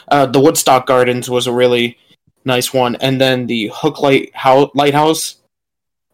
Uh, 0.08 0.26
the 0.26 0.40
Woodstock 0.40 0.86
Gardens 0.86 1.28
was 1.28 1.46
a 1.46 1.52
really 1.52 1.98
nice 2.44 2.72
one, 2.72 2.96
and 2.96 3.20
then 3.20 3.46
the 3.46 3.70
Hook 3.74 4.00
Light 4.00 4.32
Lighthouse 4.74 5.36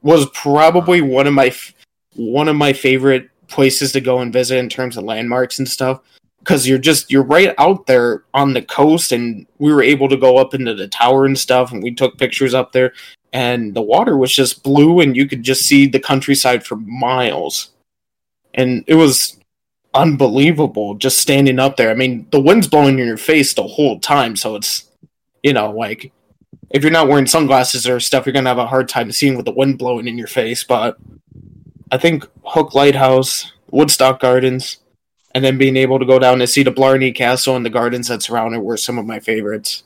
was 0.02 0.28
probably 0.30 1.00
one 1.00 1.26
of 1.26 1.34
my 1.34 1.46
f- 1.46 1.74
one 2.16 2.48
of 2.48 2.56
my 2.56 2.72
favorite 2.72 3.30
places 3.50 3.92
to 3.92 4.00
go 4.00 4.20
and 4.20 4.32
visit 4.32 4.56
in 4.56 4.68
terms 4.68 4.96
of 4.96 5.04
landmarks 5.04 5.58
and 5.58 5.68
stuff. 5.68 6.00
Because 6.38 6.66
you're 6.66 6.78
just 6.78 7.10
you're 7.10 7.22
right 7.22 7.54
out 7.58 7.86
there 7.86 8.24
on 8.32 8.54
the 8.54 8.62
coast 8.62 9.12
and 9.12 9.46
we 9.58 9.74
were 9.74 9.82
able 9.82 10.08
to 10.08 10.16
go 10.16 10.38
up 10.38 10.54
into 10.54 10.74
the 10.74 10.88
tower 10.88 11.26
and 11.26 11.38
stuff 11.38 11.70
and 11.70 11.82
we 11.82 11.94
took 11.94 12.16
pictures 12.16 12.54
up 12.54 12.72
there 12.72 12.94
and 13.32 13.74
the 13.74 13.82
water 13.82 14.16
was 14.16 14.32
just 14.32 14.62
blue 14.62 15.00
and 15.00 15.16
you 15.16 15.28
could 15.28 15.42
just 15.42 15.62
see 15.62 15.86
the 15.86 16.00
countryside 16.00 16.64
for 16.64 16.76
miles. 16.76 17.72
And 18.54 18.84
it 18.86 18.94
was 18.94 19.38
unbelievable 19.92 20.94
just 20.94 21.18
standing 21.18 21.58
up 21.58 21.76
there. 21.76 21.90
I 21.90 21.94
mean 21.94 22.26
the 22.30 22.40
wind's 22.40 22.68
blowing 22.68 22.98
in 22.98 23.06
your 23.06 23.16
face 23.16 23.52
the 23.52 23.62
whole 23.62 24.00
time 24.00 24.34
so 24.34 24.56
it's 24.56 24.88
you 25.42 25.52
know 25.52 25.70
like 25.70 26.12
if 26.70 26.82
you're 26.82 26.92
not 26.92 27.08
wearing 27.08 27.26
sunglasses 27.26 27.88
or 27.88 27.98
stuff 28.00 28.24
you're 28.24 28.32
gonna 28.32 28.48
have 28.48 28.58
a 28.58 28.66
hard 28.66 28.88
time 28.88 29.10
seeing 29.10 29.36
with 29.36 29.46
the 29.46 29.52
wind 29.52 29.78
blowing 29.78 30.06
in 30.06 30.16
your 30.16 30.28
face 30.28 30.62
but 30.62 30.96
i 31.90 31.98
think 31.98 32.26
hook 32.44 32.74
lighthouse 32.74 33.52
woodstock 33.70 34.20
gardens 34.20 34.78
and 35.34 35.44
then 35.44 35.58
being 35.58 35.76
able 35.76 35.98
to 35.98 36.04
go 36.04 36.18
down 36.18 36.40
and 36.40 36.50
see 36.50 36.62
the 36.62 36.70
Blarney 36.70 37.12
Castle 37.12 37.56
and 37.56 37.64
the 37.64 37.70
gardens 37.70 38.08
that 38.08 38.22
surround 38.22 38.54
it 38.54 38.62
were 38.62 38.76
some 38.76 38.98
of 38.98 39.06
my 39.06 39.20
favorites. 39.20 39.84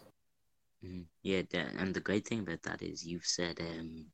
Mm-hmm. 0.85 1.03
Yeah, 1.23 1.43
and 1.79 1.95
the 1.95 2.01
great 2.01 2.27
thing 2.27 2.41
about 2.41 2.63
that 2.63 2.83
is 2.83 3.05
you've 3.05 3.27
said 3.27 3.61
um, 3.61 4.07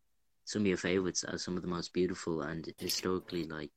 some 0.45 0.63
of 0.63 0.67
your 0.67 0.77
favorites 0.77 1.25
are 1.25 1.39
some 1.39 1.57
of 1.57 1.63
the 1.63 1.69
most 1.69 1.93
beautiful 1.93 2.43
and 2.43 2.73
historically 2.79 3.45
like 3.45 3.71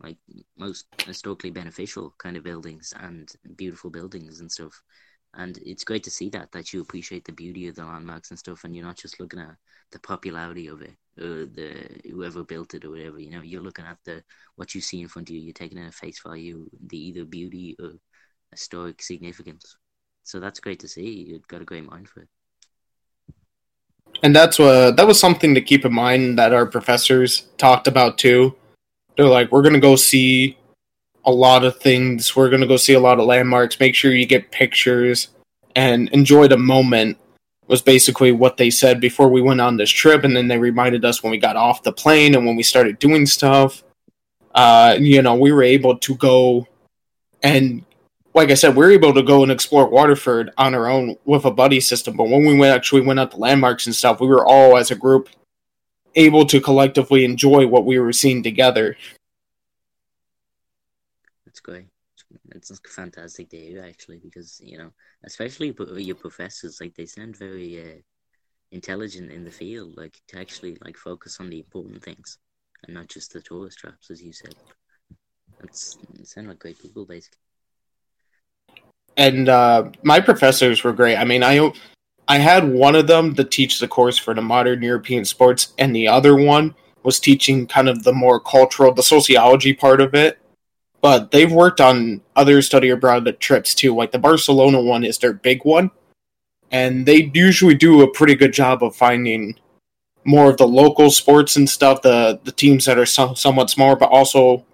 like 0.00 0.16
most 0.58 0.86
historically 1.06 1.50
beneficial 1.50 2.14
kind 2.18 2.36
of 2.36 2.42
buildings 2.42 2.92
and 3.00 3.32
beautiful 3.56 3.90
buildings 3.90 4.40
and 4.40 4.50
stuff. 4.50 4.82
And 5.34 5.58
it's 5.64 5.84
great 5.84 6.04
to 6.04 6.10
see 6.10 6.28
that 6.30 6.52
that 6.52 6.72
you 6.72 6.80
appreciate 6.80 7.24
the 7.24 7.32
beauty 7.32 7.68
of 7.68 7.76
the 7.76 7.84
landmarks 7.84 8.30
and 8.30 8.38
stuff, 8.38 8.64
and 8.64 8.74
you're 8.74 8.84
not 8.84 8.98
just 8.98 9.18
looking 9.18 9.40
at 9.40 9.56
the 9.94 10.00
popularity 10.00 10.66
of 10.66 10.82
it 10.82 10.94
or 11.16 11.46
the 11.46 11.88
whoever 12.10 12.42
built 12.42 12.74
it 12.74 12.84
or 12.84 12.90
whatever. 12.90 13.20
You 13.20 13.30
know, 13.30 13.42
you're 13.42 13.62
looking 13.62 13.86
at 13.86 13.98
the 14.04 14.22
what 14.56 14.74
you 14.74 14.80
see 14.80 15.00
in 15.00 15.08
front 15.08 15.30
of 15.30 15.34
you. 15.34 15.40
You're 15.40 15.54
taking 15.54 15.78
at 15.78 15.94
face 15.94 16.20
value, 16.20 16.68
the 16.88 16.98
either 16.98 17.24
beauty 17.24 17.76
or 17.80 17.92
historic 18.50 19.00
significance. 19.00 19.76
So 20.24 20.40
that's 20.40 20.60
great 20.60 20.80
to 20.80 20.88
see. 20.88 21.26
You've 21.28 21.48
got 21.48 21.62
a 21.62 21.64
great 21.64 21.88
mind 21.88 22.08
for 22.08 22.22
it. 22.22 22.28
And 24.22 24.34
that's 24.34 24.58
what 24.58 24.96
that 24.96 25.06
was 25.06 25.20
something 25.20 25.54
to 25.54 25.60
keep 25.60 25.84
in 25.84 25.94
mind 25.94 26.38
that 26.38 26.52
our 26.52 26.66
professors 26.66 27.46
talked 27.56 27.86
about 27.86 28.18
too. 28.18 28.56
They're 29.16 29.26
like, 29.26 29.52
we're 29.52 29.62
gonna 29.62 29.78
go 29.78 29.96
see 29.96 30.58
a 31.24 31.30
lot 31.30 31.64
of 31.64 31.78
things. 31.78 32.34
We're 32.34 32.50
gonna 32.50 32.66
go 32.66 32.76
see 32.76 32.94
a 32.94 33.00
lot 33.00 33.20
of 33.20 33.26
landmarks. 33.26 33.78
Make 33.78 33.94
sure 33.94 34.12
you 34.12 34.26
get 34.26 34.50
pictures 34.50 35.28
and 35.76 36.08
enjoy 36.10 36.48
the 36.48 36.56
moment 36.56 37.18
was 37.66 37.82
basically 37.82 38.32
what 38.32 38.56
they 38.56 38.70
said 38.70 39.00
before 39.00 39.28
we 39.28 39.42
went 39.42 39.60
on 39.60 39.76
this 39.76 39.90
trip, 39.90 40.24
and 40.24 40.36
then 40.36 40.48
they 40.48 40.58
reminded 40.58 41.04
us 41.04 41.22
when 41.22 41.30
we 41.30 41.38
got 41.38 41.56
off 41.56 41.82
the 41.82 41.92
plane 41.92 42.34
and 42.34 42.46
when 42.46 42.56
we 42.56 42.62
started 42.62 42.98
doing 42.98 43.26
stuff. 43.26 43.82
Uh, 44.54 44.96
you 45.00 45.22
know, 45.22 45.34
we 45.34 45.50
were 45.50 45.62
able 45.62 45.98
to 45.98 46.14
go 46.16 46.66
and, 47.42 47.84
like 48.32 48.50
I 48.50 48.54
said, 48.54 48.74
we 48.74 48.84
were 48.84 48.90
able 48.90 49.12
to 49.14 49.22
go 49.22 49.42
and 49.42 49.52
explore 49.52 49.88
Waterford 49.88 50.50
on 50.56 50.74
our 50.74 50.88
own 50.88 51.16
with 51.24 51.44
a 51.44 51.50
buddy 51.50 51.78
system. 51.78 52.16
But 52.16 52.28
when 52.28 52.44
we 52.44 52.56
went 52.56 52.74
actually 52.74 53.02
went 53.02 53.20
out 53.20 53.30
to 53.32 53.36
landmarks 53.36 53.86
and 53.86 53.94
stuff, 53.94 54.20
we 54.20 54.26
were 54.26 54.46
all 54.46 54.76
as 54.76 54.90
a 54.90 54.96
group 54.96 55.28
able 56.14 56.46
to 56.46 56.60
collectively 56.60 57.24
enjoy 57.24 57.66
what 57.66 57.84
we 57.84 57.98
were 57.98 58.12
seeing 58.12 58.42
together. 58.42 58.96
That's 61.44 61.60
great 61.60 61.84
it's 62.54 62.70
a 62.70 62.76
fantastic 62.88 63.50
hear 63.50 63.84
actually 63.84 64.18
because 64.18 64.60
you 64.62 64.78
know 64.78 64.90
especially 65.24 65.74
your 65.96 66.16
professors 66.16 66.80
like 66.80 66.94
they 66.94 67.06
sound 67.06 67.36
very 67.36 67.80
uh, 67.80 68.00
intelligent 68.70 69.30
in 69.30 69.44
the 69.44 69.50
field 69.50 69.96
like 69.96 70.20
to 70.28 70.38
actually 70.38 70.76
like 70.84 70.96
focus 70.96 71.38
on 71.40 71.50
the 71.50 71.58
important 71.58 72.02
things 72.02 72.38
and 72.86 72.94
not 72.94 73.08
just 73.08 73.32
the 73.32 73.40
tourist 73.40 73.78
traps 73.78 74.10
as 74.10 74.22
you 74.22 74.32
said. 74.32 74.54
That's 75.60 75.96
sound 76.24 76.48
like 76.48 76.58
great 76.58 76.80
people 76.80 77.06
basically. 77.06 77.38
And 79.16 79.48
uh, 79.48 79.90
my 80.02 80.20
professors 80.20 80.82
were 80.82 80.92
great. 80.92 81.16
I 81.16 81.24
mean 81.24 81.42
i 81.42 81.72
i 82.26 82.38
had 82.38 82.68
one 82.68 82.94
of 82.94 83.06
them 83.06 83.34
to 83.34 83.44
teach 83.44 83.78
the 83.78 83.88
course 83.88 84.18
for 84.18 84.34
the 84.34 84.42
modern 84.42 84.82
european 84.82 85.24
sports 85.24 85.74
and 85.78 85.94
the 85.94 86.08
other 86.08 86.34
one 86.34 86.74
was 87.02 87.20
teaching 87.20 87.66
kind 87.66 87.88
of 87.88 88.02
the 88.02 88.12
more 88.12 88.40
cultural 88.40 88.92
the 88.92 89.02
sociology 89.02 89.74
part 89.74 90.00
of 90.00 90.14
it 90.14 90.38
but 91.04 91.32
they've 91.32 91.52
worked 91.52 91.82
on 91.82 92.22
other 92.34 92.62
study 92.62 92.88
abroad 92.88 93.28
trips 93.38 93.74
too. 93.74 93.94
Like 93.94 94.10
the 94.10 94.18
Barcelona 94.18 94.80
one 94.80 95.04
is 95.04 95.18
their 95.18 95.34
big 95.34 95.62
one, 95.62 95.90
and 96.70 97.04
they 97.04 97.30
usually 97.34 97.74
do 97.74 98.00
a 98.00 98.10
pretty 98.10 98.34
good 98.34 98.54
job 98.54 98.82
of 98.82 98.96
finding 98.96 99.60
more 100.24 100.48
of 100.48 100.56
the 100.56 100.66
local 100.66 101.10
sports 101.10 101.56
and 101.56 101.68
stuff, 101.68 102.00
the 102.00 102.40
the 102.44 102.52
teams 102.52 102.86
that 102.86 102.96
are 102.96 103.04
so, 103.04 103.34
somewhat 103.34 103.68
smaller, 103.68 103.96
but 103.96 104.08
also 104.08 104.64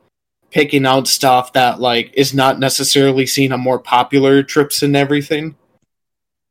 picking 0.53 0.87
out 0.87 1.09
stuff 1.09 1.53
that 1.55 1.81
like 1.81 2.13
is 2.15 2.33
not 2.33 2.61
necessarily 2.61 3.27
seen 3.27 3.51
on 3.51 3.59
more 3.59 3.81
popular 3.81 4.45
trips 4.45 4.85
and 4.85 4.95
everything. 4.95 5.57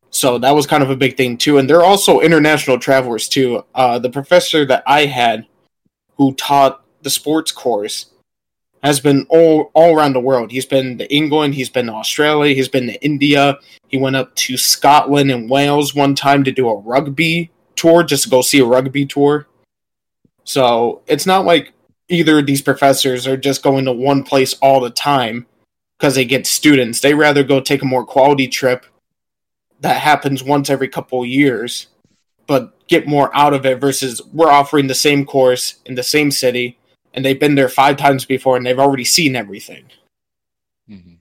So 0.09 0.39
that 0.39 0.55
was 0.55 0.67
kind 0.67 0.83
of 0.83 0.89
a 0.89 0.97
big 0.97 1.15
thing 1.15 1.37
too. 1.37 1.57
And 1.57 1.69
they're 1.69 1.85
also 1.85 2.19
international 2.19 2.79
travelers 2.79 3.29
too. 3.29 3.63
Uh, 3.73 3.97
the 3.97 4.09
professor 4.09 4.65
that 4.65 4.83
I 4.85 5.05
had 5.05 5.47
who 6.17 6.33
taught 6.33 6.83
the 7.01 7.09
sports 7.09 7.53
course 7.53 8.07
has 8.83 8.99
been 8.99 9.25
all 9.29 9.71
all 9.73 9.95
around 9.95 10.13
the 10.13 10.19
world. 10.19 10.51
He's 10.51 10.65
been 10.65 10.97
to 10.97 11.13
England, 11.13 11.55
he's 11.55 11.69
been 11.69 11.87
to 11.87 11.93
Australia, 11.93 12.55
he's 12.55 12.69
been 12.69 12.87
to 12.87 13.03
India. 13.03 13.59
He 13.87 13.97
went 13.97 14.15
up 14.15 14.35
to 14.35 14.57
Scotland 14.57 15.31
and 15.31 15.49
Wales 15.49 15.95
one 15.95 16.15
time 16.15 16.43
to 16.43 16.51
do 16.51 16.69
a 16.69 16.79
rugby 16.79 17.51
tour 17.75 18.03
just 18.03 18.23
to 18.23 18.29
go 18.29 18.41
see 18.41 18.59
a 18.59 18.65
rugby 18.65 19.05
tour. 19.05 19.47
So 20.43 21.01
it's 21.07 21.25
not 21.25 21.45
like 21.45 21.73
either 22.07 22.39
of 22.39 22.45
these 22.45 22.61
professors 22.61 23.27
are 23.27 23.37
just 23.37 23.61
going 23.61 23.85
to 23.85 23.91
one 23.91 24.23
place 24.23 24.53
all 24.61 24.79
the 24.79 24.89
time 24.89 25.45
because 25.97 26.15
they 26.15 26.25
get 26.25 26.47
students. 26.47 27.01
They 27.01 27.13
rather 27.13 27.43
go 27.43 27.59
take 27.59 27.81
a 27.81 27.85
more 27.85 28.05
quality 28.05 28.47
trip 28.47 28.85
that 29.81 30.01
happens 30.01 30.43
once 30.43 30.69
every 30.69 30.87
couple 30.87 31.25
years, 31.25 31.87
but 32.47 32.87
get 32.87 33.07
more 33.07 33.35
out 33.35 33.53
of 33.53 33.65
it 33.65 33.79
versus 33.79 34.21
we're 34.33 34.49
offering 34.49 34.87
the 34.87 34.95
same 34.95 35.25
course 35.25 35.75
in 35.85 35.95
the 35.95 36.03
same 36.03 36.31
city 36.31 36.78
and 37.19 37.25
they've 37.25 37.39
been 37.39 37.55
there 37.55 37.67
five 37.67 37.97
times 37.97 38.23
before 38.23 38.55
and 38.55 38.65
they've 38.65 38.79
already 38.79 39.03
seen 39.03 39.35
everything. 39.35 39.83
Mm-hmm. 40.89 41.15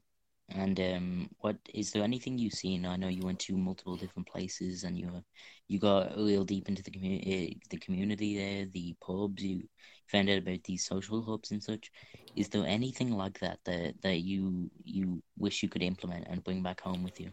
And 0.50 0.78
um, 0.78 1.30
what 1.40 1.56
is 1.74 1.90
there 1.90 2.04
anything 2.04 2.38
you've 2.38 2.52
seen? 2.52 2.86
I 2.86 2.94
know 2.94 3.08
you 3.08 3.22
went 3.22 3.40
to 3.40 3.56
multiple 3.56 3.96
different 3.96 4.28
places 4.28 4.84
and 4.84 4.96
you 4.96 5.24
you 5.66 5.80
got 5.80 6.16
real 6.16 6.44
deep 6.44 6.68
into 6.68 6.84
the 6.84 6.92
community, 6.92 7.56
uh, 7.56 7.66
the 7.70 7.78
community 7.78 8.38
there, 8.38 8.66
the 8.66 8.94
pubs. 9.04 9.42
You 9.42 9.64
found 10.06 10.30
out 10.30 10.38
about 10.38 10.62
these 10.62 10.86
social 10.86 11.20
hubs 11.20 11.50
and 11.50 11.60
such. 11.60 11.90
Is 12.36 12.48
there 12.48 12.64
anything 12.64 13.10
like 13.10 13.40
that 13.40 13.58
that 13.64 14.00
that 14.02 14.20
you 14.20 14.70
you 14.84 15.20
wish 15.36 15.64
you 15.64 15.68
could 15.68 15.82
implement 15.82 16.28
and 16.30 16.44
bring 16.44 16.62
back 16.62 16.80
home 16.80 17.02
with 17.02 17.18
you? 17.20 17.32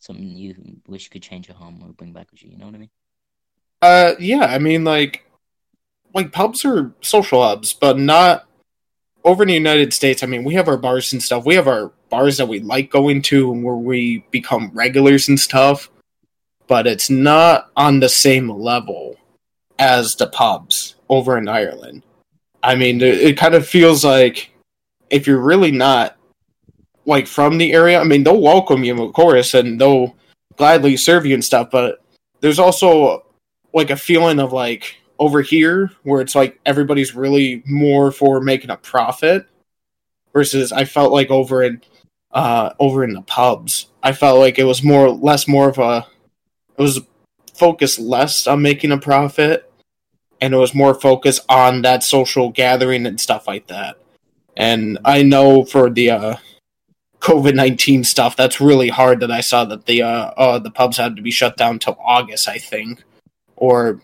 Something 0.00 0.36
you 0.36 0.80
wish 0.88 1.04
you 1.04 1.10
could 1.10 1.22
change 1.22 1.48
at 1.50 1.56
home 1.56 1.80
or 1.84 1.92
bring 1.92 2.12
back 2.12 2.32
with 2.32 2.42
you. 2.42 2.50
You 2.50 2.58
know 2.58 2.66
what 2.66 2.74
I 2.74 2.78
mean? 2.78 2.90
Uh, 3.80 4.14
yeah. 4.18 4.46
I 4.46 4.58
mean, 4.58 4.82
like, 4.82 5.25
like 6.14 6.32
pubs 6.32 6.64
are 6.64 6.92
social 7.00 7.42
hubs, 7.42 7.72
but 7.72 7.98
not 7.98 8.46
over 9.24 9.42
in 9.42 9.48
the 9.48 9.54
United 9.54 9.92
States. 9.92 10.22
I 10.22 10.26
mean, 10.26 10.44
we 10.44 10.54
have 10.54 10.68
our 10.68 10.76
bars 10.76 11.12
and 11.12 11.22
stuff. 11.22 11.44
We 11.44 11.56
have 11.56 11.68
our 11.68 11.92
bars 12.08 12.36
that 12.38 12.48
we 12.48 12.60
like 12.60 12.90
going 12.90 13.22
to 13.22 13.52
and 13.52 13.64
where 13.64 13.74
we 13.74 14.24
become 14.30 14.70
regulars 14.72 15.28
and 15.28 15.38
stuff, 15.38 15.90
but 16.68 16.86
it's 16.86 17.10
not 17.10 17.70
on 17.76 18.00
the 18.00 18.08
same 18.08 18.48
level 18.48 19.16
as 19.78 20.14
the 20.14 20.28
pubs 20.28 20.94
over 21.08 21.36
in 21.36 21.48
Ireland. 21.48 22.02
I 22.62 22.74
mean, 22.74 23.00
it 23.00 23.36
kind 23.36 23.54
of 23.54 23.66
feels 23.66 24.04
like 24.04 24.50
if 25.10 25.26
you're 25.26 25.40
really 25.40 25.70
not 25.70 26.16
like 27.04 27.26
from 27.26 27.58
the 27.58 27.72
area, 27.72 28.00
I 28.00 28.04
mean, 28.04 28.24
they'll 28.24 28.40
welcome 28.40 28.84
you, 28.84 29.00
of 29.02 29.12
course, 29.12 29.54
and 29.54 29.80
they'll 29.80 30.16
gladly 30.56 30.96
serve 30.96 31.26
you 31.26 31.34
and 31.34 31.44
stuff, 31.44 31.70
but 31.70 32.02
there's 32.40 32.58
also 32.58 33.24
like 33.72 33.90
a 33.90 33.96
feeling 33.96 34.40
of 34.40 34.52
like 34.52 34.96
over 35.18 35.40
here 35.40 35.90
where 36.02 36.20
it's 36.20 36.34
like 36.34 36.60
everybody's 36.66 37.14
really 37.14 37.62
more 37.66 38.12
for 38.12 38.40
making 38.40 38.70
a 38.70 38.76
profit 38.76 39.46
versus 40.32 40.72
I 40.72 40.84
felt 40.84 41.12
like 41.12 41.30
over 41.30 41.62
in 41.62 41.80
uh 42.32 42.70
over 42.78 43.04
in 43.04 43.14
the 43.14 43.22
pubs. 43.22 43.88
I 44.02 44.12
felt 44.12 44.38
like 44.38 44.58
it 44.58 44.64
was 44.64 44.82
more 44.82 45.10
less 45.10 45.48
more 45.48 45.68
of 45.68 45.78
a 45.78 46.06
it 46.76 46.82
was 46.82 47.00
focused 47.54 47.98
less 47.98 48.46
on 48.46 48.62
making 48.62 48.92
a 48.92 48.98
profit 48.98 49.70
and 50.40 50.52
it 50.52 50.58
was 50.58 50.74
more 50.74 50.94
focused 50.94 51.44
on 51.48 51.82
that 51.82 52.04
social 52.04 52.50
gathering 52.50 53.06
and 53.06 53.20
stuff 53.20 53.46
like 53.46 53.68
that. 53.68 53.96
And 54.56 54.98
I 55.04 55.22
know 55.22 55.64
for 55.64 55.90
the 55.90 56.10
uh 56.10 56.36
COVID 57.20 57.54
nineteen 57.54 58.04
stuff, 58.04 58.36
that's 58.36 58.60
really 58.60 58.88
hard. 58.88 59.20
That 59.20 59.30
I 59.30 59.40
saw 59.40 59.64
that 59.64 59.86
the 59.86 60.02
uh, 60.02 60.26
uh 60.36 60.58
the 60.58 60.70
pubs 60.70 60.96
had 60.96 61.16
to 61.16 61.22
be 61.22 61.30
shut 61.30 61.56
down 61.56 61.78
till 61.78 61.96
August, 62.00 62.48
I 62.48 62.58
think, 62.58 63.02
or 63.56 64.00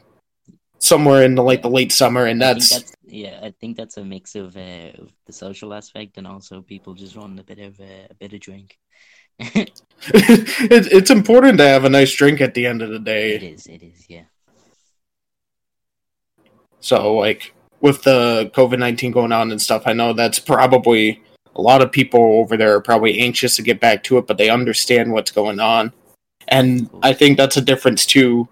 somewhere 0.83 1.23
in 1.23 1.37
the 1.37 1.43
like 1.43 1.63
the 1.63 1.71
late 1.71 1.93
summer, 1.93 2.27
and 2.27 2.43
that's, 2.43 2.71
that's 2.71 2.93
yeah. 3.07 3.39
I 3.43 3.55
think 3.61 3.77
that's 3.77 3.97
a 3.97 4.05
mix 4.05 4.35
of, 4.35 4.57
uh, 4.57 4.93
the 5.27 5.33
social 5.33 5.73
aspect 5.73 6.19
and 6.19 6.27
also 6.27 6.61
people 6.61 6.95
just 6.95 7.17
wanting 7.17 7.39
a 7.39 7.45
bit 7.45 7.61
of 7.61 7.81
uh, 7.81 8.09
a 8.11 8.15
bit 8.15 8.33
of 8.33 8.41
drink. 8.41 8.79
it, 9.39 9.81
it's 10.05 11.11
important 11.11 11.59
to 11.59 11.65
have 11.65 11.85
a 11.85 11.89
nice 11.89 12.13
drink 12.13 12.41
at 12.41 12.55
the 12.55 12.67
end 12.67 12.83
of 12.83 12.91
the 12.91 12.99
day. 12.99 13.37
It 13.37 13.43
is. 13.43 13.67
It 13.67 13.83
is. 13.83 14.05
Yeah. 14.09 14.25
So 16.81 17.15
like 17.15 17.55
with 17.81 18.03
the 18.03 18.51
COVID 18.55 18.79
nineteen 18.79 19.13
going 19.13 19.33
on 19.33 19.53
and 19.53 19.63
stuff, 19.63 19.85
I 19.87 19.93
know 19.93 20.13
that's 20.13 20.39
probably 20.39 21.23
a 21.55 21.63
lot 21.63 21.83
of 21.83 21.93
people 21.93 22.21
over 22.41 22.57
there 22.57 22.75
are 22.75 22.81
probably 22.81 23.21
anxious 23.21 23.57
to 23.57 23.63
get 23.63 23.79
back 23.79 24.03
to 24.05 24.19
it, 24.19 24.27
but 24.27 24.39
they 24.39 24.51
understand 24.51 25.13
what's 25.13 25.31
going 25.31 25.61
on. 25.61 25.93
And 26.49 26.91
I 27.03 27.13
think 27.13 27.37
that's 27.37 27.57
a 27.57 27.61
difference 27.61 28.05
too, 28.05 28.49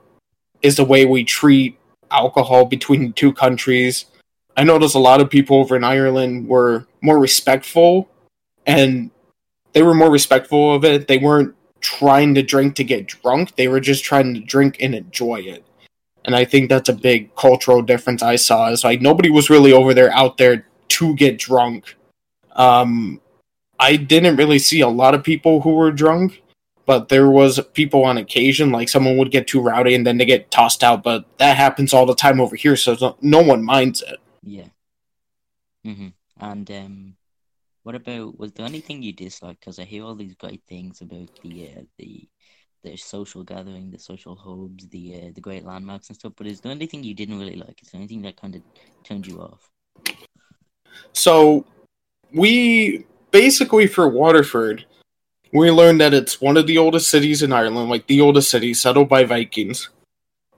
is 0.63 0.77
the 0.77 0.85
way 0.85 1.07
we 1.07 1.25
treat 1.25 1.80
alcohol 2.11 2.65
between 2.65 3.13
two 3.13 3.33
countries. 3.33 4.07
I 4.57 4.65
noticed 4.65 4.95
a 4.95 5.01
lot 5.01 5.21
of 5.21 5.31
people 5.31 5.57
over 5.57 5.77
in 5.77 5.85
Ireland 5.85 6.49
were 6.49 6.87
more 7.01 7.19
respectful 7.19 8.09
and 8.67 9.11
they 9.73 9.83
were 9.83 9.95
more 9.95 10.11
respectful 10.11 10.75
of 10.75 10.85
it. 10.85 11.09
They 11.09 11.19
weren't 11.19 11.55
trying 11.81 12.35
to 12.35 12.43
drink 12.43 12.75
to 12.77 12.85
get 12.85 13.07
drunk, 13.07 13.57
they 13.57 13.69
were 13.69 13.81
just 13.81 14.05
trying 14.05 14.35
to 14.35 14.41
drink 14.41 14.77
and 14.81 14.95
enjoy 14.95 15.37
it. 15.37 15.65
And 16.25 16.37
I 16.37 16.45
think 16.45 16.69
that's 16.69 16.91
a 16.91 16.95
big 16.95 17.35
cultural 17.35 17.81
difference 17.81 18.23
I 18.23 18.37
saw. 18.37 18.69
Is 18.71 18.85
like 18.85 19.01
nobody 19.01 19.31
was 19.31 19.49
really 19.49 19.73
over 19.73 19.95
there 19.95 20.13
out 20.13 20.37
there 20.37 20.67
to 20.89 21.15
get 21.15 21.39
drunk. 21.39 21.97
Um, 22.53 23.21
I 23.79 23.97
didn't 23.97 24.37
really 24.37 24.59
see 24.59 24.83
a 24.83 24.89
lot 24.89 25.15
of 25.15 25.25
people 25.25 25.63
who 25.63 25.75
were 25.75 25.91
drunk 25.91 26.43
but 26.87 27.09
there 27.09 27.31
was 27.31 27.61
people 27.73 28.05
on 28.05 28.19
occasion 28.19 28.71
like 28.71 28.89
someone 28.89 29.17
would 29.17 29.31
get 29.31 29.47
too 29.47 29.61
rowdy 29.61 29.95
and 29.95 30.07
then 30.07 30.19
they 30.19 30.25
get 30.25 30.51
tossed 30.51 30.83
out 30.83 31.03
but 31.03 31.25
that 31.39 31.57
happens 31.57 31.93
all 31.93 32.07
the 32.07 32.15
time 32.15 32.41
over 32.41 32.57
here 32.57 32.77
so 32.77 33.17
no 33.21 33.41
one 33.41 33.63
minds 33.63 34.03
it. 34.03 34.19
Yeah. 34.43 34.69
Mm-hmm. 35.87 36.09
and 36.41 36.71
um 36.71 37.15
what 37.83 37.95
about 37.95 38.39
was 38.39 38.53
there 38.53 38.67
anything 38.67 39.03
you 39.03 39.15
disliked 39.15 39.61
because 39.61 39.79
i 39.79 39.85
hear 39.85 40.05
all 40.05 40.15
these 40.15 40.35
great 40.35 40.63
things 40.69 41.01
about 41.01 41.31
the 41.43 41.71
uh, 41.75 41.83
the 41.99 42.29
the 42.83 42.97
social 42.97 43.43
gathering 43.43 43.91
the 43.91 43.99
social 43.99 44.35
hubs 44.35 44.87
the 44.89 45.15
uh, 45.15 45.31
the 45.35 45.41
great 45.41 45.65
landmarks 45.65 46.09
and 46.09 46.17
stuff 46.17 46.33
but 46.37 46.47
is 46.47 46.61
there 46.61 46.73
anything 46.73 47.05
you 47.05 47.15
didn't 47.15 47.39
really 47.39 47.57
like? 47.57 47.81
Is 47.83 47.91
there 47.91 47.99
anything 47.99 48.23
that 48.23 48.41
kind 48.41 48.55
of 48.55 48.63
turned 49.05 49.27
you 49.27 49.41
off? 49.41 49.71
So 51.13 51.67
we 52.33 53.05
basically 53.31 53.87
for 53.87 54.09
waterford 54.09 54.87
we 55.53 55.71
learned 55.71 56.01
that 56.01 56.15
it's 56.15 56.41
one 56.41 56.57
of 56.57 56.67
the 56.67 56.79
oldest 56.79 57.11
cities 57.11 57.43
in 57.43 57.53
Ireland, 57.53 57.91
like 57.91 58.07
the 58.07 58.21
oldest 58.21 58.51
city 58.51 58.75
settled 58.75 59.09
by 59.09 59.25
Vikings. 59.25 59.89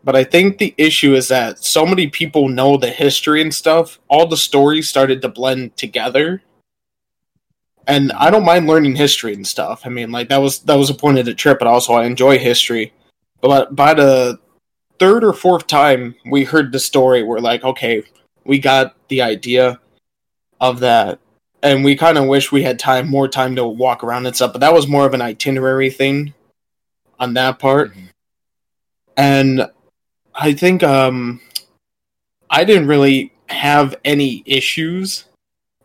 But 0.05 0.17
I 0.17 0.25
think 0.25 0.59
the 0.59 0.75
issue 0.77 1.15
is 1.15 1.29
that 1.29 1.65
so 1.65 1.87
many 1.87 2.09
people 2.09 2.49
know 2.49 2.77
the 2.77 2.91
history 2.91 3.41
and 3.41 3.55
stuff, 3.55 4.01
all 4.09 4.27
the 4.27 4.37
stories 4.37 4.89
started 4.89 5.23
to 5.23 5.29
blend 5.29 5.77
together. 5.77 6.43
And 7.87 8.13
I 8.13 8.31
don't 8.31 8.45
mind 8.45 8.67
learning 8.67 8.97
history 8.97 9.33
and 9.33 9.47
stuff. 9.47 9.83
I 9.85 9.89
mean, 9.89 10.11
like 10.11 10.29
that 10.29 10.39
was 10.39 10.61
that 10.61 10.77
was 10.77 10.91
a 10.91 10.95
point 10.95 11.19
of 11.19 11.25
the 11.25 11.35
trip, 11.35 11.59
but 11.59 11.69
also 11.69 11.95
I 11.95 12.05
enjoy 12.05 12.39
history. 12.39 12.93
But 13.41 13.75
by 13.75 13.95
the 13.95 14.39
third 14.99 15.25
or 15.25 15.33
fourth 15.33 15.67
time 15.67 16.15
we 16.31 16.45
heard 16.45 16.73
the 16.73 16.79
story, 16.79 17.23
we're 17.23 17.41
like, 17.41 17.65
okay, 17.65 18.05
we 18.45 18.59
got 18.59 18.97
the 19.09 19.23
idea 19.23 19.81
of 20.61 20.81
that 20.81 21.19
and 21.63 21.85
we 21.85 21.97
kind 21.97 22.19
of 22.19 22.27
wish 22.27 22.51
we 22.51 22.63
had 22.63 22.79
time, 22.79 23.09
more 23.09 23.29
time 23.29 23.57
to 23.57 23.67
walk 23.67 24.03
around 24.03 24.27
and 24.27 24.35
stuff. 24.35 24.53
But 24.53 24.61
that 24.61 24.75
was 24.75 24.89
more 24.89 25.07
of 25.07 25.15
an 25.15 25.23
itinerary 25.23 25.91
thing 25.91 26.35
on 27.19 27.35
that 27.35 27.59
part, 27.59 27.91
mm-hmm. 27.91 28.07
and 29.17 29.71
I 30.35 30.53
think 30.55 30.83
um, 30.83 31.41
I 32.51 32.65
didn't 32.65 32.89
really 32.89 33.33
have 33.49 33.95
any 34.05 34.43
issues 34.47 35.25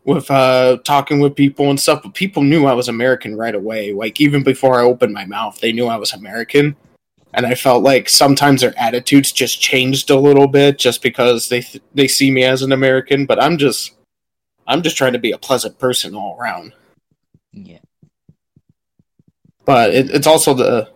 with 0.08 0.32
uh, 0.32 0.78
talking 0.86 1.20
with 1.20 1.36
people 1.36 1.70
and 1.70 1.80
stuff. 1.80 2.02
But 2.02 2.14
people 2.14 2.42
knew 2.42 2.66
I 2.66 2.74
was 2.74 2.88
American 2.88 3.36
right 3.36 3.54
away. 3.54 3.94
Like 3.94 4.20
even 4.22 4.42
before 4.42 4.80
I 4.80 4.84
opened 4.84 5.14
my 5.14 5.26
mouth, 5.26 5.60
they 5.60 5.74
knew 5.74 5.88
I 5.88 5.98
was 5.98 6.14
American. 6.14 6.76
And 7.34 7.46
I 7.46 7.56
felt 7.56 7.84
like 7.84 8.08
sometimes 8.08 8.62
their 8.62 8.74
attitudes 8.80 9.32
just 9.32 9.62
changed 9.62 10.10
a 10.10 10.20
little 10.20 10.48
bit 10.48 10.80
just 10.80 11.04
because 11.04 11.50
they 11.50 11.62
th- 11.62 11.84
they 11.94 12.08
see 12.08 12.32
me 12.32 12.44
as 12.46 12.62
an 12.62 12.72
American. 12.72 13.26
But 13.26 13.44
I'm 13.44 13.58
just 13.58 13.97
I'm 14.68 14.82
just 14.82 14.98
trying 14.98 15.14
to 15.14 15.20
be 15.20 15.32
a 15.32 15.38
pleasant 15.38 15.80
person 15.80 16.14
all 16.14 16.38
around. 16.40 16.74
Yeah. 17.54 17.80
But 19.66 19.94
it, 19.94 20.10
it's 20.12 20.28
also 20.28 20.54
the. 20.54 20.90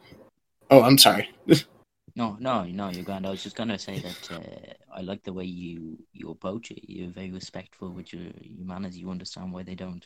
Oh, 0.70 0.84
I'm 0.84 0.98
sorry. 0.98 1.30
no, 2.16 2.38
no, 2.40 2.64
no, 2.64 2.90
you're 2.90 3.04
grand. 3.04 3.26
I 3.26 3.32
was 3.32 3.44
just 3.44 3.56
gonna 3.56 3.80
say 3.80 4.00
that 4.00 4.32
uh, 4.32 4.74
I 4.96 5.02
like 5.02 5.24
the 5.24 5.34
way 5.34 5.46
you 5.46 5.98
you 6.14 6.30
approach 6.30 6.72
it. 6.72 6.90
You're 6.90 7.12
very 7.12 7.32
respectful 7.32 7.92
with 7.92 8.14
your 8.14 8.24
your 8.42 8.66
manners. 8.66 8.98
You 8.98 9.10
understand 9.10 9.52
why 9.52 9.64
they 9.64 9.76
don't 9.76 10.06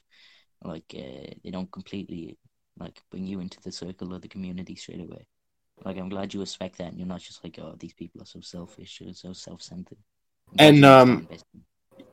like 0.64 0.86
uh, 0.96 1.34
they 1.44 1.52
don't 1.52 1.72
completely 1.72 2.38
like 2.80 3.02
bring 3.12 3.26
you 3.26 3.40
into 3.40 3.60
the 3.62 3.72
circle 3.72 4.14
of 4.14 4.22
the 4.22 4.28
community 4.28 4.76
straight 4.76 5.02
away. 5.02 5.28
Like 5.84 5.98
I'm 5.98 6.10
glad 6.10 6.34
you 6.34 6.40
respect 6.40 6.78
that, 6.78 6.88
and 6.88 6.98
you're 6.98 7.08
not 7.08 7.22
just 7.22 7.44
like, 7.44 7.60
oh, 7.60 7.76
these 7.80 7.94
people 7.94 8.22
are 8.22 8.26
so 8.26 8.42
selfish 8.42 9.02
or 9.06 9.14
so 9.14 9.34
self-centered. 9.34 9.98
And 10.58 10.86
um, 10.86 11.28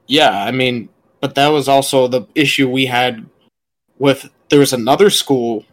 yeah, 0.07 0.45
I 0.45 0.51
mean, 0.51 0.89
but 1.23 1.37
that 1.37 1.49
was 1.49 1.69
also 1.69 2.09
the 2.09 2.27
issue 2.35 2.69
we 2.69 2.85
had 2.85 3.25
with 3.99 4.29
there 4.51 4.59
was 4.59 4.73
another 4.75 5.09
school 5.09 5.65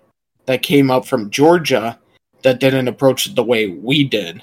that 0.45 0.61
came 0.61 0.89
up 0.89 1.05
from 1.05 1.31
Georgia 1.31 1.99
that 2.43 2.59
didn't 2.59 2.87
approach 2.87 3.27
it 3.27 3.35
the 3.35 3.43
way 3.43 3.67
we 3.67 4.03
did. 4.03 4.41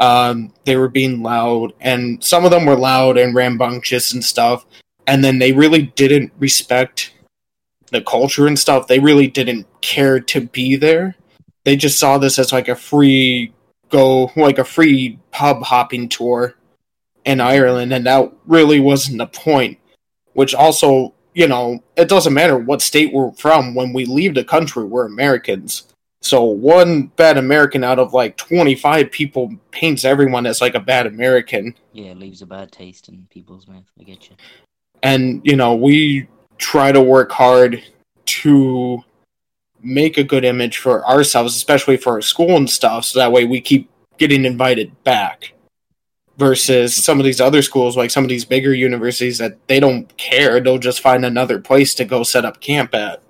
Um, 0.00 0.52
they 0.64 0.76
were 0.76 0.88
being 0.88 1.22
loud, 1.22 1.74
and 1.80 2.22
some 2.24 2.44
of 2.44 2.50
them 2.50 2.64
were 2.64 2.76
loud 2.76 3.18
and 3.18 3.34
rambunctious 3.34 4.12
and 4.12 4.24
stuff. 4.24 4.66
And 5.06 5.22
then 5.22 5.38
they 5.38 5.52
really 5.52 5.82
didn't 5.82 6.32
respect 6.38 7.12
the 7.92 8.00
culture 8.00 8.46
and 8.46 8.58
stuff. 8.58 8.88
They 8.88 8.98
really 8.98 9.28
didn't 9.28 9.66
care 9.82 10.18
to 10.18 10.40
be 10.40 10.76
there. 10.76 11.14
They 11.64 11.76
just 11.76 11.98
saw 11.98 12.18
this 12.18 12.38
as 12.38 12.52
like 12.52 12.68
a 12.68 12.74
free 12.74 13.52
go 13.90 14.32
like 14.34 14.58
a 14.58 14.64
free 14.64 15.18
pub 15.30 15.62
hopping 15.62 16.08
tour 16.08 16.54
in 17.24 17.40
Ireland, 17.40 17.92
and 17.92 18.06
that 18.06 18.32
really 18.46 18.80
wasn't 18.80 19.18
the 19.18 19.26
point. 19.26 19.78
Which 20.36 20.54
also, 20.54 21.14
you 21.34 21.48
know, 21.48 21.82
it 21.96 22.08
doesn't 22.08 22.34
matter 22.34 22.58
what 22.58 22.82
state 22.82 23.12
we're 23.12 23.32
from. 23.32 23.74
When 23.74 23.92
we 23.92 24.04
leave 24.04 24.34
the 24.34 24.44
country, 24.44 24.84
we're 24.84 25.06
Americans. 25.06 25.92
So 26.20 26.44
one 26.44 27.06
bad 27.16 27.38
American 27.38 27.82
out 27.82 27.98
of 27.98 28.12
like 28.12 28.36
25 28.36 29.10
people 29.10 29.54
paints 29.70 30.04
everyone 30.04 30.44
as 30.44 30.60
like 30.60 30.74
a 30.74 30.80
bad 30.80 31.06
American. 31.06 31.74
Yeah, 31.92 32.10
it 32.10 32.18
leaves 32.18 32.42
a 32.42 32.46
bad 32.46 32.70
taste 32.70 33.08
in 33.08 33.26
people's 33.30 33.66
mouth. 33.66 33.84
I 33.98 34.02
get 34.02 34.28
you. 34.28 34.36
And, 35.02 35.40
you 35.44 35.56
know, 35.56 35.74
we 35.74 36.28
try 36.58 36.92
to 36.92 37.00
work 37.00 37.32
hard 37.32 37.82
to 38.26 39.02
make 39.82 40.18
a 40.18 40.24
good 40.24 40.44
image 40.44 40.78
for 40.78 41.06
ourselves, 41.06 41.56
especially 41.56 41.96
for 41.96 42.14
our 42.14 42.22
school 42.22 42.56
and 42.56 42.68
stuff, 42.68 43.04
so 43.04 43.18
that 43.20 43.32
way 43.32 43.44
we 43.44 43.60
keep 43.60 43.88
getting 44.18 44.44
invited 44.44 45.02
back. 45.04 45.52
Versus 46.38 46.94
some 46.94 47.18
of 47.18 47.24
these 47.24 47.40
other 47.40 47.62
schools, 47.62 47.96
like 47.96 48.10
some 48.10 48.22
of 48.22 48.28
these 48.28 48.44
bigger 48.44 48.74
universities, 48.74 49.38
that 49.38 49.56
they 49.68 49.80
don't 49.80 50.14
care; 50.18 50.60
they'll 50.60 50.78
just 50.78 51.00
find 51.00 51.24
another 51.24 51.58
place 51.58 51.94
to 51.94 52.04
go 52.04 52.22
set 52.22 52.44
up 52.44 52.60
camp 52.60 52.94
at. 52.94 53.22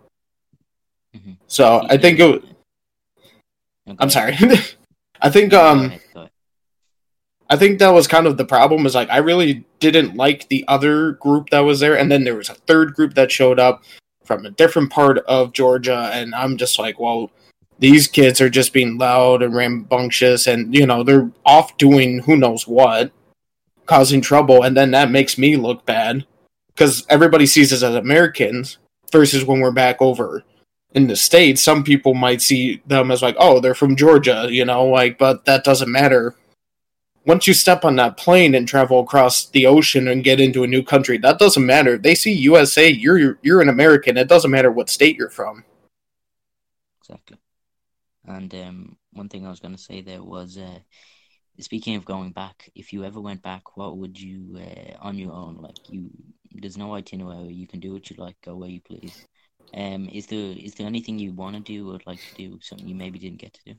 Mm-hmm. 1.14 1.32
So 1.46 1.86
I 1.88 1.98
think 1.98 2.18
it. 2.18 2.26
Okay. 2.26 3.96
I'm 4.00 4.10
sorry. 4.10 4.36
I 5.22 5.30
think 5.30 5.54
um. 5.54 5.92
I 7.48 7.56
think 7.56 7.78
that 7.78 7.90
was 7.90 8.08
kind 8.08 8.26
of 8.26 8.36
the 8.36 8.44
problem. 8.44 8.86
Is 8.86 8.94
like 8.94 9.10
I 9.10 9.18
really 9.18 9.64
didn't 9.78 10.16
like 10.16 10.48
the 10.48 10.64
other 10.66 11.12
group 11.12 11.50
that 11.50 11.60
was 11.60 11.80
there, 11.80 11.96
and 11.96 12.10
then 12.10 12.24
there 12.24 12.34
was 12.34 12.48
a 12.48 12.54
third 12.54 12.94
group 12.94 13.14
that 13.14 13.30
showed 13.30 13.60
up 13.60 13.84
from 14.24 14.44
a 14.44 14.50
different 14.50 14.90
part 14.90 15.18
of 15.18 15.52
Georgia, 15.52 16.10
and 16.12 16.34
I'm 16.34 16.56
just 16.56 16.78
like, 16.78 16.98
well, 16.98 17.30
these 17.78 18.08
kids 18.08 18.40
are 18.40 18.50
just 18.50 18.72
being 18.72 18.98
loud 18.98 19.42
and 19.42 19.54
rambunctious, 19.54 20.46
and 20.46 20.74
you 20.74 20.86
know 20.86 21.02
they're 21.02 21.30
off 21.44 21.76
doing 21.76 22.20
who 22.20 22.36
knows 22.36 22.66
what, 22.66 23.10
causing 23.86 24.20
trouble, 24.20 24.62
and 24.62 24.76
then 24.76 24.90
that 24.92 25.10
makes 25.10 25.38
me 25.38 25.56
look 25.56 25.84
bad 25.86 26.24
because 26.68 27.06
everybody 27.08 27.46
sees 27.46 27.72
us 27.72 27.82
as 27.82 27.94
Americans 27.94 28.78
versus 29.12 29.44
when 29.44 29.60
we're 29.60 29.70
back 29.70 30.00
over 30.00 30.42
in 30.94 31.06
the 31.06 31.16
states. 31.16 31.62
Some 31.62 31.84
people 31.84 32.14
might 32.14 32.42
see 32.42 32.82
them 32.86 33.10
as 33.10 33.22
like, 33.22 33.36
oh, 33.38 33.60
they're 33.60 33.74
from 33.74 33.96
Georgia, 33.96 34.46
you 34.50 34.64
know, 34.64 34.86
like, 34.86 35.18
but 35.18 35.44
that 35.44 35.64
doesn't 35.64 35.90
matter 35.90 36.34
once 37.26 37.48
you 37.48 37.52
step 37.52 37.84
on 37.84 37.96
that 37.96 38.16
plane 38.16 38.54
and 38.54 38.66
travel 38.66 39.00
across 39.00 39.46
the 39.46 39.66
ocean 39.66 40.08
and 40.08 40.24
get 40.24 40.40
into 40.40 40.62
a 40.62 40.68
new 40.68 40.82
country, 40.82 41.18
that 41.18 41.38
doesn't 41.38 41.66
matter. 41.66 41.98
They 41.98 42.14
see 42.14 42.32
USA, 42.32 42.88
you're 42.88 43.38
you're 43.42 43.60
an 43.60 43.68
American. 43.68 44.16
It 44.16 44.28
doesn't 44.28 44.50
matter 44.50 44.70
what 44.70 44.88
state 44.88 45.16
you're 45.16 45.28
from. 45.28 45.64
Exactly. 47.00 47.36
And 48.26 48.54
um, 48.54 48.96
one 49.12 49.28
thing 49.28 49.46
I 49.46 49.50
was 49.50 49.60
going 49.60 49.74
to 49.76 49.82
say 49.82 50.00
there 50.00 50.22
was, 50.22 50.58
uh, 50.58 50.78
speaking 51.60 51.96
of 51.96 52.04
going 52.04 52.32
back, 52.32 52.70
if 52.74 52.92
you 52.92 53.04
ever 53.04 53.20
went 53.20 53.42
back, 53.42 53.76
what 53.76 53.96
would 53.98 54.20
you 54.20 54.58
uh, 54.58 54.96
on 55.00 55.18
your 55.18 55.32
own? 55.32 55.58
Like 55.60 55.76
you, 55.88 56.10
there's 56.52 56.76
no 56.76 56.94
itinerary. 56.94 57.52
You 57.52 57.66
can 57.66 57.80
do 57.80 57.92
what 57.92 58.10
you 58.10 58.16
like, 58.18 58.36
go 58.44 58.56
where 58.56 58.68
you 58.68 58.80
please. 58.80 59.26
Um, 59.74 60.08
is 60.12 60.26
there 60.26 60.54
is 60.56 60.74
there 60.74 60.86
anything 60.86 61.18
you 61.18 61.32
want 61.32 61.56
to 61.56 61.60
do 61.60 61.92
or 61.92 61.98
like 62.06 62.20
to 62.20 62.34
do 62.36 62.58
something 62.62 62.86
you 62.86 62.94
maybe 62.94 63.18
didn't 63.18 63.40
get 63.40 63.52
to 63.54 63.60
do? 63.66 63.74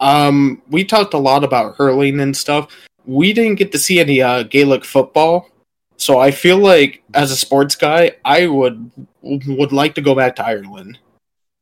Um, 0.00 0.62
we 0.68 0.84
talked 0.84 1.14
a 1.14 1.18
lot 1.18 1.44
about 1.44 1.76
hurling 1.76 2.20
and 2.20 2.36
stuff. 2.36 2.68
We 3.06 3.32
didn't 3.32 3.56
get 3.56 3.72
to 3.72 3.78
see 3.78 4.00
any 4.00 4.20
uh, 4.20 4.42
Gaelic 4.42 4.84
football, 4.84 5.48
so 5.96 6.18
I 6.18 6.30
feel 6.30 6.58
like 6.58 7.02
as 7.14 7.30
a 7.30 7.36
sports 7.36 7.76
guy, 7.76 8.12
I 8.24 8.46
would 8.46 8.90
would 9.22 9.72
like 9.72 9.94
to 9.94 10.02
go 10.02 10.14
back 10.14 10.36
to 10.36 10.44
Ireland 10.44 10.98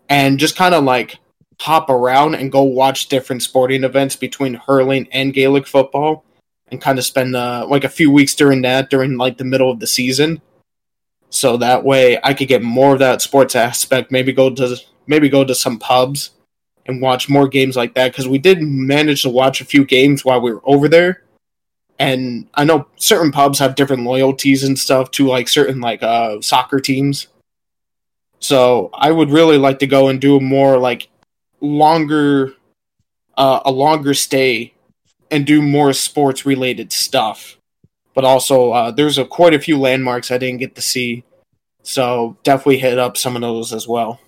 and 0.08 0.38
just 0.38 0.56
kind 0.56 0.74
of 0.74 0.84
like 0.84 1.18
hop 1.62 1.88
around 1.88 2.34
and 2.34 2.50
go 2.50 2.62
watch 2.62 3.06
different 3.06 3.40
sporting 3.40 3.84
events 3.84 4.16
between 4.16 4.54
hurling 4.54 5.06
and 5.12 5.32
Gaelic 5.32 5.68
football, 5.68 6.24
and 6.68 6.80
kind 6.80 6.98
of 6.98 7.04
spend 7.04 7.36
uh, 7.36 7.64
like 7.68 7.84
a 7.84 7.88
few 7.88 8.10
weeks 8.10 8.34
during 8.34 8.62
that 8.62 8.90
during 8.90 9.16
like 9.16 9.38
the 9.38 9.44
middle 9.44 9.70
of 9.70 9.78
the 9.78 9.86
season. 9.86 10.42
So 11.30 11.56
that 11.58 11.84
way, 11.84 12.18
I 12.24 12.34
could 12.34 12.48
get 12.48 12.62
more 12.62 12.94
of 12.94 12.98
that 12.98 13.22
sports 13.22 13.54
aspect. 13.54 14.10
Maybe 14.10 14.32
go 14.32 14.50
to 14.50 14.76
maybe 15.06 15.28
go 15.28 15.44
to 15.44 15.54
some 15.54 15.78
pubs 15.78 16.30
and 16.86 17.00
watch 17.00 17.28
more 17.28 17.46
games 17.46 17.76
like 17.76 17.94
that 17.94 18.10
because 18.10 18.26
we 18.26 18.38
did 18.38 18.60
manage 18.60 19.22
to 19.22 19.28
watch 19.28 19.60
a 19.60 19.64
few 19.64 19.84
games 19.84 20.24
while 20.24 20.40
we 20.40 20.52
were 20.52 20.62
over 20.64 20.88
there. 20.88 21.22
And 22.00 22.48
I 22.54 22.64
know 22.64 22.88
certain 22.96 23.30
pubs 23.30 23.60
have 23.60 23.76
different 23.76 24.02
loyalties 24.02 24.64
and 24.64 24.76
stuff 24.76 25.12
to 25.12 25.28
like 25.28 25.48
certain 25.48 25.80
like 25.80 26.02
uh 26.02 26.40
soccer 26.40 26.80
teams. 26.80 27.28
So 28.40 28.90
I 28.92 29.12
would 29.12 29.30
really 29.30 29.58
like 29.58 29.78
to 29.78 29.86
go 29.86 30.08
and 30.08 30.20
do 30.20 30.40
more 30.40 30.76
like 30.76 31.06
longer 31.62 32.54
uh, 33.36 33.60
a 33.64 33.70
longer 33.70 34.12
stay 34.12 34.74
and 35.30 35.46
do 35.46 35.62
more 35.62 35.92
sports 35.92 36.44
related 36.44 36.92
stuff. 36.92 37.56
But 38.14 38.24
also 38.24 38.72
uh, 38.72 38.90
there's 38.90 39.16
a 39.16 39.24
quite 39.24 39.54
a 39.54 39.58
few 39.58 39.78
landmarks 39.78 40.30
I 40.30 40.38
didn't 40.38 40.60
get 40.60 40.74
to 40.74 40.82
see. 40.82 41.24
So 41.82 42.36
definitely 42.42 42.78
hit 42.78 42.98
up 42.98 43.16
some 43.16 43.34
of 43.34 43.42
those 43.42 43.72
as 43.72 43.88
well. 43.88 44.20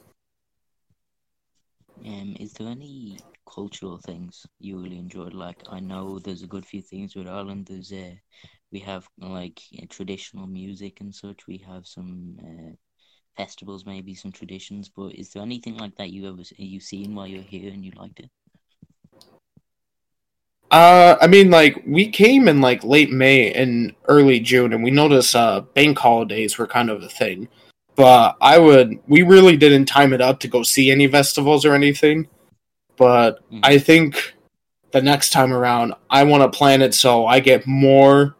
Um, 2.04 2.36
is 2.40 2.52
there 2.54 2.68
any 2.68 3.18
cultural 3.48 3.98
things 3.98 4.46
you 4.58 4.78
really 4.78 4.98
enjoyed? 4.98 5.34
Like, 5.34 5.62
I 5.70 5.80
know 5.80 6.18
there's 6.18 6.42
a 6.42 6.48
good 6.48 6.66
few 6.66 6.82
things 6.82 7.14
with 7.14 7.28
Ireland. 7.28 7.66
There's 7.66 7.92
uh, 7.92 8.14
we 8.72 8.80
have 8.80 9.06
like 9.18 9.60
traditional 9.88 10.46
music 10.46 11.00
and 11.00 11.14
such. 11.14 11.46
We 11.46 11.58
have 11.58 11.86
some 11.86 12.36
uh, 12.42 12.74
festivals, 13.36 13.86
maybe 13.86 14.14
some 14.14 14.32
traditions. 14.32 14.88
But 14.88 15.14
is 15.14 15.30
there 15.30 15.42
anything 15.42 15.76
like 15.76 15.96
that 15.96 16.10
you 16.10 16.28
ever 16.28 16.42
you 16.56 16.80
seen 16.80 17.14
while 17.14 17.26
you're 17.26 17.42
here 17.42 17.72
and 17.72 17.84
you 17.84 17.92
liked 17.96 18.20
it? 18.20 18.30
Uh, 20.70 21.16
I 21.20 21.26
mean, 21.26 21.50
like 21.50 21.82
we 21.86 22.08
came 22.08 22.48
in 22.48 22.60
like 22.60 22.82
late 22.82 23.10
May 23.10 23.52
and 23.52 23.94
early 24.08 24.40
June, 24.40 24.72
and 24.72 24.82
we 24.82 24.90
noticed 24.90 25.36
uh 25.36 25.60
bank 25.60 25.98
holidays 25.98 26.58
were 26.58 26.66
kind 26.66 26.90
of 26.90 27.02
a 27.02 27.08
thing 27.08 27.48
but 27.96 28.36
I 28.40 28.58
would. 28.58 28.98
We 29.06 29.22
really 29.22 29.56
didn't 29.56 29.86
time 29.86 30.12
it 30.12 30.20
up 30.20 30.40
to 30.40 30.48
go 30.48 30.62
see 30.62 30.90
any 30.90 31.06
festivals 31.06 31.64
or 31.64 31.74
anything. 31.74 32.28
But 32.96 33.44
mm-hmm. 33.46 33.60
I 33.62 33.78
think 33.78 34.34
the 34.92 35.02
next 35.02 35.30
time 35.30 35.52
around, 35.52 35.94
I 36.10 36.24
want 36.24 36.42
to 36.42 36.56
plan 36.56 36.82
it 36.82 36.94
so 36.94 37.26
I 37.26 37.40
get 37.40 37.66
more 37.66 38.36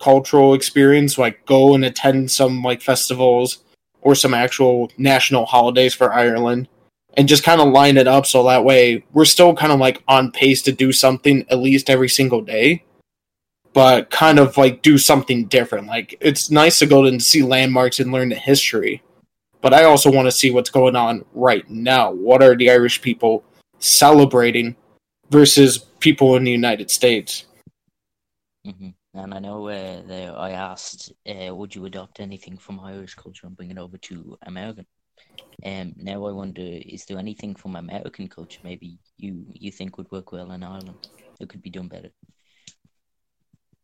cultural 0.00 0.54
experience, 0.54 1.18
like 1.18 1.44
go 1.46 1.74
and 1.74 1.84
attend 1.84 2.30
some 2.30 2.62
like 2.62 2.82
festivals 2.82 3.58
or 4.02 4.14
some 4.14 4.34
actual 4.34 4.90
national 4.98 5.46
holidays 5.46 5.94
for 5.94 6.12
Ireland, 6.12 6.68
and 7.14 7.28
just 7.28 7.44
kind 7.44 7.60
of 7.60 7.68
line 7.68 7.96
it 7.96 8.08
up 8.08 8.26
so 8.26 8.44
that 8.44 8.64
way 8.64 9.04
we're 9.12 9.24
still 9.24 9.54
kind 9.54 9.72
of 9.72 9.80
like 9.80 10.02
on 10.08 10.30
pace 10.32 10.62
to 10.62 10.72
do 10.72 10.92
something 10.92 11.44
at 11.50 11.58
least 11.58 11.90
every 11.90 12.08
single 12.08 12.40
day 12.40 12.84
but 13.72 14.10
kind 14.10 14.38
of 14.38 14.56
like 14.56 14.82
do 14.82 14.98
something 14.98 15.46
different. 15.46 15.86
Like 15.86 16.16
it's 16.20 16.50
nice 16.50 16.78
to 16.80 16.86
go 16.86 17.04
and 17.04 17.22
see 17.22 17.42
landmarks 17.42 18.00
and 18.00 18.12
learn 18.12 18.30
the 18.30 18.34
history, 18.34 19.02
but 19.60 19.72
I 19.72 19.84
also 19.84 20.10
want 20.10 20.26
to 20.26 20.32
see 20.32 20.50
what's 20.50 20.70
going 20.70 20.96
on 20.96 21.24
right 21.34 21.68
now. 21.70 22.10
What 22.10 22.42
are 22.42 22.56
the 22.56 22.70
Irish 22.70 23.00
people 23.00 23.44
celebrating 23.78 24.76
versus 25.30 25.78
people 25.78 26.36
in 26.36 26.44
the 26.44 26.50
United 26.50 26.90
States? 26.90 27.44
Mm-hmm. 28.66 28.90
And 29.12 29.34
I 29.34 29.40
know 29.40 29.68
uh, 29.68 30.34
I 30.38 30.52
asked, 30.52 31.12
uh, 31.28 31.54
would 31.54 31.74
you 31.74 31.84
adopt 31.86 32.20
anything 32.20 32.56
from 32.56 32.78
Irish 32.78 33.14
culture 33.14 33.46
and 33.46 33.56
bring 33.56 33.70
it 33.70 33.78
over 33.78 33.98
to 33.98 34.38
American? 34.42 34.86
Um, 35.64 35.94
now 35.96 36.24
I 36.26 36.32
wonder, 36.32 36.62
is 36.62 37.04
there 37.06 37.18
anything 37.18 37.54
from 37.54 37.76
American 37.76 38.28
culture 38.28 38.60
maybe 38.62 38.98
you 39.18 39.44
you 39.52 39.70
think 39.70 39.98
would 39.98 40.10
work 40.10 40.32
well 40.32 40.52
in 40.52 40.62
Ireland 40.62 41.08
that 41.38 41.48
could 41.48 41.62
be 41.62 41.70
done 41.70 41.88
better? 41.88 42.10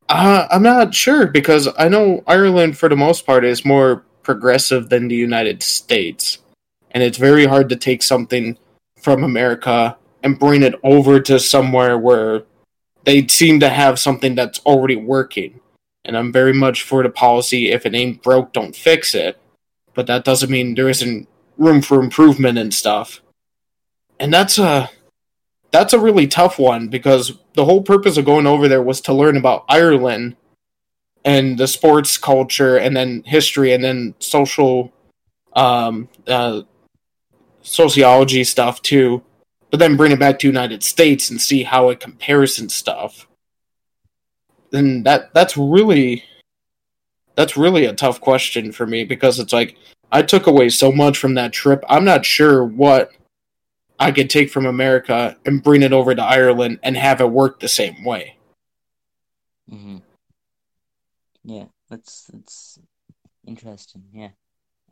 Uh, 0.09 0.47
I'm 0.51 0.63
not 0.63 0.95
sure 0.95 1.27
because 1.27 1.69
I 1.77 1.89
know 1.89 2.23
Ireland, 2.27 2.79
for 2.79 2.89
the 2.89 2.97
most 2.97 3.27
part, 3.27 3.45
is 3.45 3.65
more 3.65 4.05
progressive 4.23 4.89
than 4.89 5.09
the 5.09 5.17
United 5.17 5.63
States, 5.63 6.39
and 6.93 7.03
it's 7.03 7.19
very 7.19 7.47
hard 7.47 7.69
to 7.71 7.77
take 7.77 8.03
something 8.03 8.57
from 8.97 9.25
America 9.25 9.97
and 10.23 10.39
bring 10.39 10.63
it 10.63 10.75
over 10.83 11.21
to 11.21 11.39
somewhere 11.39 11.99
where 11.99 12.45
they 13.07 13.27
seem 13.29 13.61
to 13.61 13.71
have 13.71 13.99
something 13.99 14.35
that's 14.35 14.59
already 14.67 14.97
working. 14.97 15.61
And 16.05 16.17
I'm 16.17 16.33
very 16.33 16.53
much 16.53 16.83
for 16.83 17.03
the 17.03 17.09
policy: 17.09 17.71
if 17.71 17.87
it 17.87 17.95
ain't 17.95 18.23
broke, 18.23 18.53
don't 18.53 18.77
fix 18.77 19.15
it. 19.15 19.41
But 19.95 20.07
that 20.09 20.25
doesn't 20.25 20.51
mean 20.51 20.75
there 20.75 20.91
isn't 20.91 21.27
room 21.57 21.81
for 21.81 22.03
improvement 22.03 22.59
and 22.59 22.75
stuff. 22.75 23.23
And 24.21 24.35
that's 24.35 24.59
a 24.59 24.91
that's 25.71 25.93
a 25.93 25.99
really 25.99 26.27
tough 26.27 26.59
one 26.59 26.89
because 26.89 27.33
the 27.55 27.65
whole 27.65 27.83
purpose 27.83 28.17
of 28.17 28.25
going 28.25 28.47
over 28.47 28.69
there 28.69 28.83
was 28.83 29.01
to 29.03 29.15
learn 29.15 29.37
about 29.37 29.65
Ireland 29.69 30.37
and 31.25 31.59
the 31.59 31.67
sports 31.67 32.19
culture 32.19 32.77
and 32.77 32.97
then 32.97 33.23
history 33.25 33.73
and 33.73 33.83
then 33.83 34.15
social 34.19 34.93
um, 35.55 36.09
uh, 36.27 36.63
sociology 37.63 38.45
stuff 38.45 38.81
too 38.83 39.23
but 39.71 39.81
then 39.81 39.97
bring 39.97 40.13
it 40.13 40.19
back 40.19 40.39
to 40.39 40.47
united 40.47 40.83
states 40.83 41.31
and 41.31 41.41
see 41.41 41.63
how 41.63 41.89
it 41.89 42.01
compares 42.01 42.59
and 42.59 42.71
stuff 42.71 43.27
then 44.71 45.03
that 45.03 45.33
that's 45.35 45.57
really 45.57 46.25
that's 47.35 47.57
really 47.57 47.85
a 47.85 47.93
tough 47.93 48.21
question 48.21 48.73
for 48.73 48.87
me 48.87 49.05
because 49.05 49.39
it's 49.39 49.53
like 49.53 49.77
i 50.13 50.23
took 50.23 50.47
away 50.47 50.69
so 50.69 50.91
much 50.91 51.19
from 51.19 51.35
that 51.35 51.53
trip 51.53 51.85
i'm 51.89 52.05
not 52.05 52.25
sure 52.25 52.65
what 52.65 53.13
I 53.99 54.13
could 54.13 54.29
take 54.29 54.51
from 54.51 54.67
America 54.67 55.37
and 55.47 55.63
bring 55.63 55.83
it 55.83 55.93
over 55.93 56.15
to 56.15 56.23
Ireland 56.23 56.81
and 56.83 56.97
have 56.97 57.21
it 57.21 57.31
work 57.31 57.61
the 57.61 57.69
same 57.69 58.05
way. 58.05 58.37
Mm-hmm. 59.71 59.99
Yeah, 61.45 61.67
that's 61.89 62.27
that's 62.33 62.79
interesting. 63.47 64.05
Yeah. 64.13 64.31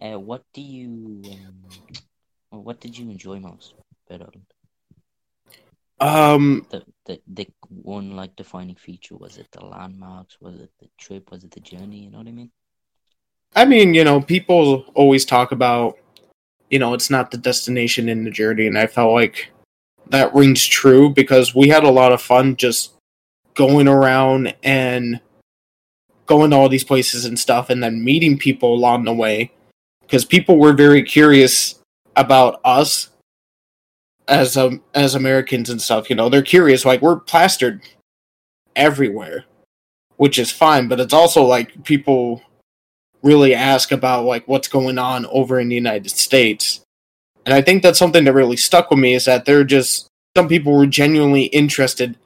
Uh, 0.00 0.18
what 0.18 0.42
do 0.52 0.62
you 0.62 1.22
um, 2.50 2.62
what 2.62 2.80
did 2.80 2.96
you 2.96 3.10
enjoy 3.10 3.40
most 3.40 3.74
about 4.08 4.22
Ireland? 4.22 4.53
Um, 6.00 6.66
the, 6.70 6.85
the 7.07 7.20
the 7.26 7.46
one 7.68 8.16
like 8.16 8.37
defining 8.37 8.74
feature 8.74 9.16
was 9.16 9.38
it 9.38 9.48
the 9.52 9.64
landmarks? 9.64 10.40
Was 10.40 10.57
it 10.57 10.70
the 10.80 10.88
trip? 10.98 11.30
Was 11.30 11.44
it 11.44 11.52
the 11.52 11.61
journey? 11.61 11.98
You 11.98 12.11
know 12.11 12.18
what 12.18 12.26
I 12.26 12.33
mean? 12.33 12.50
I 13.54 13.64
mean, 13.64 13.94
you 13.94 14.02
know, 14.02 14.20
people 14.20 14.85
always 14.94 15.24
talk 15.24 15.52
about, 15.52 15.96
you 16.70 16.78
know, 16.80 16.92
it's 16.92 17.11
not 17.11 17.30
the 17.30 17.38
destination 17.38 18.09
in 18.09 18.24
the 18.24 18.30
journey, 18.30 18.66
and 18.66 18.76
I 18.76 18.87
felt 18.88 19.12
like 19.12 19.52
that 20.11 20.35
rings 20.35 20.66
true 20.66 21.11
because 21.11 21.54
we 21.54 21.68
had 21.68 21.85
a 21.85 21.90
lot 21.90 22.12
of 22.12 22.20
fun 22.20 22.57
just 22.57 22.92
going 23.54 23.87
around 23.87 24.54
and 24.62 25.20
going 26.26 26.50
to 26.50 26.57
all 26.57 26.68
these 26.68 26.85
places 26.85 27.24
and 27.24 27.38
stuff, 27.38 27.70
and 27.70 27.83
then 27.83 28.04
meeting 28.04 28.37
people 28.37 28.74
along 28.74 29.04
the 29.04 29.14
way 29.14 29.52
because 30.00 30.24
people 30.24 30.59
were 30.59 30.72
very 30.72 31.02
curious 31.02 31.80
about 32.16 32.61
us 32.64 33.11
as 34.28 34.56
um 34.56 34.82
as 34.94 35.14
Americans 35.14 35.70
and 35.70 35.80
stuff. 35.80 36.08
You 36.10 36.16
know, 36.16 36.28
they're 36.28 36.42
curious. 36.42 36.84
Like 36.84 37.02
we're 37.02 37.20
plastered 37.20 37.82
everywhere, 38.76 39.44
which 40.16 40.38
is 40.38 40.50
fine, 40.50 40.88
but 40.88 41.00
it's 41.00 41.14
also 41.14 41.44
like 41.44 41.84
people 41.84 42.42
really 43.22 43.54
ask 43.54 43.90
about 43.90 44.24
like 44.24 44.46
what's 44.46 44.68
going 44.68 44.98
on 44.98 45.26
over 45.26 45.58
in 45.58 45.68
the 45.68 45.74
United 45.74 46.10
States. 46.10 46.80
And 47.46 47.54
I 47.54 47.62
think 47.62 47.82
that's 47.82 47.98
something 47.98 48.24
that 48.24 48.32
really 48.32 48.56
stuck 48.56 48.90
with 48.90 48.98
me 48.98 49.14
is 49.14 49.24
that 49.26 49.44
they're 49.44 49.64
just 49.64 50.08
some 50.37 50.48
people 50.48 50.76
were 50.76 50.87
genuinely 50.87 51.44
interested 51.44 52.16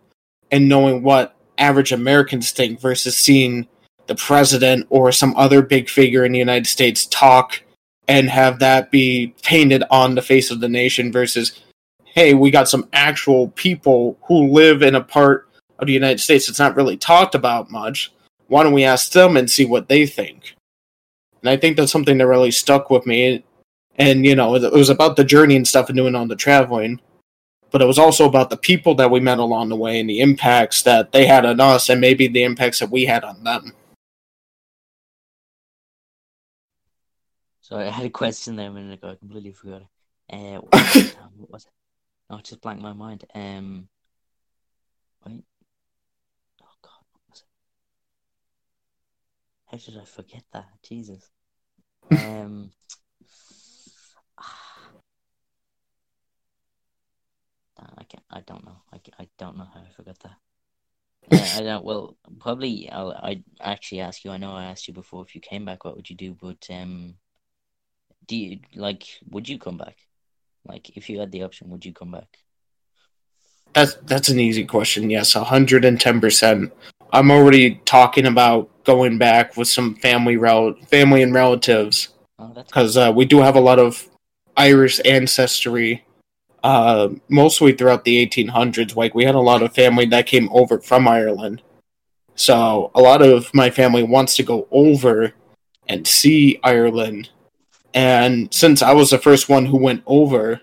in 0.51 0.69
knowing 0.69 1.03
what 1.03 1.37
average 1.59 1.93
Americans 1.93 2.53
think 2.53 2.81
versus 2.81 3.17
seeing 3.17 3.67
the 4.07 4.15
president 4.15 4.87
or 4.91 5.13
some 5.13 5.37
other 5.37 5.61
big 5.61 5.89
figure 5.89 6.25
in 6.25 6.33
the 6.33 6.39
United 6.39 6.67
States 6.67 7.07
talk 7.07 7.63
and 8.07 8.31
have 8.31 8.59
that 8.59 8.91
be 8.91 9.35
painted 9.43 9.85
on 9.91 10.15
the 10.15 10.23
face 10.23 10.51
of 10.51 10.61
the 10.61 10.69
nation 10.69 11.13
versus 11.13 11.61
hey, 12.15 12.35
we 12.35 12.51
got 12.51 12.69
some 12.69 12.89
actual 12.93 13.49
people 13.51 14.19
who 14.27 14.53
live 14.53 14.83
in 14.83 14.95
a 14.95 15.01
part 15.01 15.49
of 15.79 15.87
the 15.87 15.93
United 15.93 16.21
States 16.21 16.47
that's 16.47 16.59
not 16.59 16.77
really 16.77 16.97
talked 16.97 17.35
about 17.35 17.71
much. 17.71 18.13
Why 18.49 18.63
don't 18.63 18.73
we 18.73 18.85
ask 18.85 19.13
them 19.13 19.37
and 19.37 19.51
see 19.51 19.65
what 19.65 19.89
they 19.89 20.07
think? 20.07 20.55
And 21.43 21.51
I 21.51 21.57
think 21.57 21.77
that's 21.77 21.93
something 21.93 22.19
that 22.19 22.27
really 22.27 22.51
stuck 22.51 22.91
with 22.91 23.07
me. 23.07 23.45
And, 23.97 24.25
you 24.25 24.35
know, 24.35 24.55
it 24.55 24.73
was 24.73 24.91
about 24.91 25.17
the 25.17 25.25
journey 25.25 25.57
and 25.57 25.67
stuff 25.67 25.89
and 25.89 25.97
doing 25.97 26.15
all 26.15 26.27
the 26.27 26.37
traveling, 26.37 27.01
but 27.71 27.83
it 27.83 27.87
was 27.87 27.99
also 27.99 28.29
about 28.29 28.51
the 28.51 28.57
people 28.57 28.95
that 28.97 29.11
we 29.11 29.21
met 29.21 29.39
along 29.39 29.69
the 29.69 29.77
way 29.77 30.01
and 30.01 30.09
the 30.09 30.21
impacts 30.21 30.83
that 30.83 31.13
they 31.13 31.27
had 31.27 31.45
on 31.45 31.61
us 31.61 31.89
and 31.89 32.01
maybe 32.01 32.29
the 32.29 32.43
impacts 32.43 32.79
that 32.79 32.91
we 32.91 33.05
had 33.05 33.25
on 33.25 33.45
them. 33.45 33.73
So 37.61 37.77
I 37.77 37.85
had 37.85 38.07
a 38.07 38.11
question 38.11 38.57
there 38.57 38.69
a 38.69 38.73
minute 38.73 38.95
ago. 38.95 39.11
I 39.11 39.15
completely 39.17 39.53
forgot. 39.53 39.83
Uh, 40.33 40.61
what 41.37 41.51
was 41.51 41.67
it? 41.67 41.78
Oh, 42.31 42.37
it 42.37 42.45
just 42.45 42.61
blanked 42.61 42.83
my 42.83 42.93
mind. 42.93 43.25
Um, 43.35 43.89
wait. 45.27 45.45
Oh 46.63 46.75
God, 46.83 47.05
what 47.13 47.23
was 47.31 47.43
it? 47.43 47.47
How 49.67 49.79
did 49.79 50.01
I 50.01 50.05
forget 50.05 50.45
that? 50.53 50.69
Jesus. 50.83 51.31
Um. 52.11 52.71
I 57.79 58.05
can't. 58.05 58.25
I 58.31 58.41
don't 58.41 58.65
know. 58.65 58.83
I, 58.93 59.01
I 59.21 59.29
don't 59.39 59.57
know 59.57 59.69
how 59.73 59.81
I 59.81 59.91
forgot 59.95 60.19
that. 60.21 60.37
Uh, 61.33 61.61
I 61.61 61.63
don't. 61.63 61.85
Well, 61.85 62.17
probably. 62.41 62.91
I'll. 62.91 63.13
I 63.13 63.43
actually 63.61 64.01
ask 64.01 64.25
you. 64.25 64.31
I 64.33 64.37
know 64.37 64.53
I 64.53 64.65
asked 64.65 64.89
you 64.89 64.95
before. 64.95 65.23
If 65.25 65.35
you 65.35 65.41
came 65.41 65.65
back, 65.65 65.85
what 65.85 65.97
would 65.97 66.11
you 66.11 66.17
do? 66.17 66.35
But 66.35 66.67
um, 66.71 67.15
do 68.27 68.37
you 68.37 68.59
like? 68.75 69.07
Would 69.31 69.49
you 69.49 69.59
come 69.59 69.79
back? 69.79 69.97
Like, 70.69 70.97
if 70.97 71.09
you 71.09 71.19
had 71.19 71.33
the 71.33 71.43
option, 71.43 71.71
would 71.71 71.85
you 71.85 71.93
come 71.93 72.13
back? 72.13 72.39
That's 73.73 73.95
that's 74.07 74.29
an 74.29 74.41
easy 74.41 74.65
question. 74.65 75.11
Yes, 75.11 75.33
hundred 75.33 75.85
and 75.85 76.01
ten 76.01 76.21
percent. 76.21 76.73
I'm 77.13 77.31
already 77.31 77.77
talking 77.85 78.27
about 78.27 78.69
going 78.85 79.19
back 79.19 79.57
with 79.57 79.69
some 79.69 79.95
family 79.97 80.37
rel- 80.37 80.75
family 80.91 81.23
and 81.23 81.33
relatives 81.35 82.09
because 82.55 82.97
oh, 82.97 83.09
uh, 83.09 83.13
we 83.13 83.25
do 83.25 83.41
have 83.41 83.57
a 83.57 83.61
lot 83.61 83.79
of 83.79 84.09
Irish 84.57 85.01
ancestry. 85.05 86.05
Uh, 86.65 87.11
mostly 87.29 87.73
throughout 87.73 88.05
the 88.05 88.27
1800s, 88.27 88.97
like 88.97 89.15
we 89.15 89.25
had 89.25 89.37
a 89.37 89.41
lot 89.41 89.63
of 89.63 89.73
family 89.73 90.05
that 90.07 90.27
came 90.27 90.49
over 90.51 90.81
from 90.81 91.07
Ireland. 91.07 91.63
So 92.35 92.91
a 92.97 93.01
lot 93.01 93.23
of 93.23 93.49
my 93.55 93.71
family 93.71 94.03
wants 94.03 94.35
to 94.37 94.43
go 94.43 94.67
over 94.73 95.35
and 95.87 96.07
see 96.07 96.59
Ireland 96.65 97.31
and 97.95 98.53
since 98.53 98.83
I 98.83 98.93
was 98.93 99.11
the 99.11 99.19
first 99.19 99.49
one 99.49 99.67
who 99.67 99.79
went 99.79 100.03
over, 100.07 100.61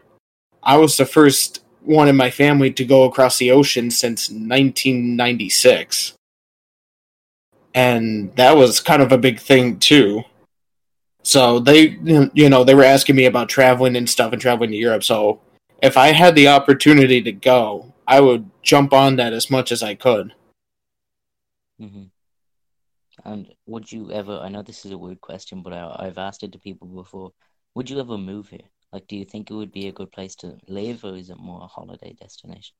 I 0.63 0.77
was 0.77 0.97
the 0.97 1.05
first 1.05 1.63
one 1.81 2.07
in 2.07 2.15
my 2.15 2.31
family 2.31 2.71
to 2.71 2.85
go 2.85 3.03
across 3.03 3.37
the 3.37 3.51
ocean 3.51 3.91
since 3.91 4.29
1996. 4.29 6.13
And 7.73 8.35
that 8.35 8.55
was 8.55 8.79
kind 8.79 9.01
of 9.01 9.11
a 9.11 9.17
big 9.17 9.39
thing 9.39 9.79
too. 9.79 10.23
So 11.23 11.59
they, 11.59 11.97
you 12.33 12.49
know, 12.49 12.63
they 12.63 12.75
were 12.75 12.83
asking 12.83 13.15
me 13.15 13.25
about 13.25 13.49
traveling 13.49 13.95
and 13.95 14.09
stuff 14.09 14.31
and 14.31 14.41
traveling 14.41 14.71
to 14.71 14.77
Europe. 14.77 15.03
So 15.03 15.41
if 15.81 15.97
I 15.97 16.07
had 16.07 16.35
the 16.35 16.47
opportunity 16.47 17.21
to 17.21 17.31
go, 17.31 17.93
I 18.07 18.21
would 18.21 18.49
jump 18.61 18.93
on 18.93 19.15
that 19.17 19.33
as 19.33 19.49
much 19.49 19.71
as 19.71 19.83
I 19.83 19.95
could. 19.95 20.33
Mm-hmm. 21.81 22.03
And 23.25 23.51
would 23.65 23.91
you 23.91 24.11
ever? 24.11 24.39
I 24.39 24.49
know 24.49 24.61
this 24.61 24.85
is 24.85 24.91
a 24.91 24.97
weird 24.97 25.19
question, 25.21 25.63
but 25.63 25.73
I, 25.73 25.95
I've 25.99 26.17
asked 26.17 26.43
it 26.43 26.51
to 26.51 26.59
people 26.59 26.87
before. 26.87 27.31
Would 27.73 27.89
you 27.89 27.99
ever 27.99 28.17
move 28.17 28.49
here? 28.49 28.69
Like, 28.93 29.07
do 29.07 29.17
you 29.17 29.25
think 29.25 29.49
it 29.49 29.55
would 29.55 29.71
be 29.71 29.87
a 29.87 29.91
good 29.91 30.11
place 30.11 30.35
to 30.37 30.57
live, 30.67 31.03
or 31.03 31.15
is 31.15 31.29
it 31.29 31.37
more 31.37 31.63
a 31.63 31.67
holiday 31.67 32.13
destination? 32.13 32.75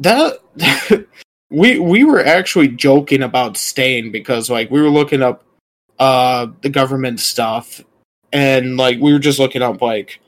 That 0.00 0.40
we 1.50 1.78
we 1.78 2.04
were 2.04 2.24
actually 2.24 2.68
joking 2.68 3.22
about 3.22 3.56
staying 3.56 4.10
because 4.10 4.50
like 4.50 4.70
we 4.70 4.82
were 4.82 4.90
looking 4.90 5.22
up 5.22 5.44
uh 6.00 6.48
the 6.62 6.68
government 6.68 7.20
stuff 7.20 7.80
and 8.32 8.76
like 8.76 8.98
we 9.00 9.12
were 9.12 9.20
just 9.20 9.38
looking 9.38 9.62
up 9.62 9.80
like 9.80 10.20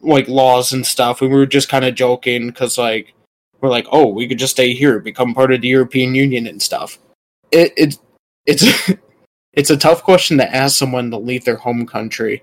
like 0.00 0.28
laws 0.28 0.72
and 0.72 0.86
stuff 0.86 1.20
and 1.20 1.32
we 1.32 1.36
were 1.36 1.46
just 1.46 1.68
kind 1.68 1.84
of 1.84 1.96
joking 1.96 2.46
because 2.46 2.78
like 2.78 3.12
we're 3.60 3.68
like 3.68 3.86
oh 3.90 4.06
we 4.06 4.28
could 4.28 4.38
just 4.38 4.52
stay 4.52 4.72
here 4.72 5.00
become 5.00 5.34
part 5.34 5.52
of 5.52 5.60
the 5.60 5.66
european 5.66 6.14
union 6.14 6.46
and 6.46 6.62
stuff 6.62 7.00
it, 7.50 7.72
it 7.76 7.98
it's 8.46 8.64
it's 9.52 9.70
a 9.70 9.76
tough 9.76 10.02
question 10.02 10.38
to 10.38 10.54
ask 10.54 10.76
someone 10.76 11.10
to 11.10 11.18
leave 11.18 11.44
their 11.44 11.56
home 11.56 11.86
country, 11.86 12.42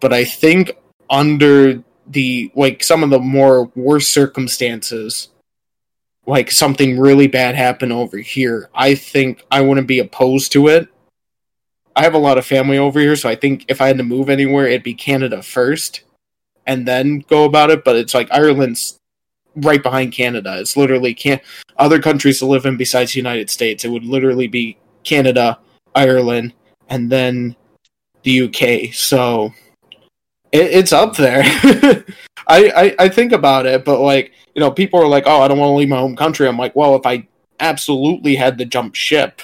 but 0.00 0.12
I 0.12 0.24
think 0.24 0.72
under 1.10 1.82
the 2.08 2.50
like 2.54 2.82
some 2.82 3.02
of 3.02 3.10
the 3.10 3.18
more 3.18 3.70
worst 3.74 4.12
circumstances, 4.12 5.28
like 6.26 6.50
something 6.50 6.98
really 6.98 7.26
bad 7.26 7.54
happened 7.54 7.92
over 7.92 8.18
here, 8.18 8.70
I 8.74 8.94
think 8.94 9.44
I 9.50 9.60
wouldn't 9.60 9.88
be 9.88 9.98
opposed 9.98 10.52
to 10.52 10.68
it. 10.68 10.88
I 11.94 12.02
have 12.02 12.14
a 12.14 12.18
lot 12.18 12.36
of 12.36 12.44
family 12.44 12.76
over 12.76 13.00
here, 13.00 13.16
so 13.16 13.28
I 13.28 13.36
think 13.36 13.64
if 13.68 13.80
I 13.80 13.86
had 13.86 13.96
to 13.98 14.04
move 14.04 14.28
anywhere, 14.28 14.66
it'd 14.66 14.82
be 14.82 14.94
Canada 14.94 15.42
first 15.42 16.02
and 16.66 16.86
then 16.86 17.20
go 17.20 17.44
about 17.44 17.70
it. 17.70 17.84
But 17.84 17.96
it's 17.96 18.12
like 18.12 18.30
Ireland's 18.30 18.98
right 19.56 19.82
behind 19.82 20.12
Canada. 20.12 20.58
It's 20.58 20.76
literally 20.76 21.14
can 21.14 21.40
other 21.76 22.00
countries 22.00 22.38
to 22.38 22.46
live 22.46 22.66
in 22.66 22.76
besides 22.76 23.12
the 23.12 23.18
United 23.18 23.50
States. 23.50 23.84
It 23.84 23.88
would 23.88 24.04
literally 24.04 24.46
be 24.46 24.78
Canada, 25.04 25.58
Ireland, 25.94 26.54
and 26.88 27.10
then 27.10 27.56
the 28.22 28.42
UK. 28.42 28.94
So 28.94 29.52
it, 30.52 30.70
it's 30.72 30.92
up 30.92 31.16
there. 31.16 31.42
I, 32.48 32.70
I 32.76 32.94
I 32.98 33.08
think 33.08 33.32
about 33.32 33.66
it, 33.66 33.84
but 33.84 34.00
like 34.00 34.32
you 34.54 34.60
know, 34.60 34.70
people 34.70 35.00
are 35.00 35.08
like, 35.08 35.24
"Oh, 35.26 35.40
I 35.40 35.48
don't 35.48 35.58
want 35.58 35.70
to 35.70 35.74
leave 35.74 35.88
my 35.88 35.98
home 35.98 36.16
country." 36.16 36.46
I'm 36.46 36.58
like, 36.58 36.76
well, 36.76 36.94
if 36.96 37.06
I 37.06 37.26
absolutely 37.58 38.36
had 38.36 38.58
to 38.58 38.64
jump 38.64 38.94
ship, 38.94 39.42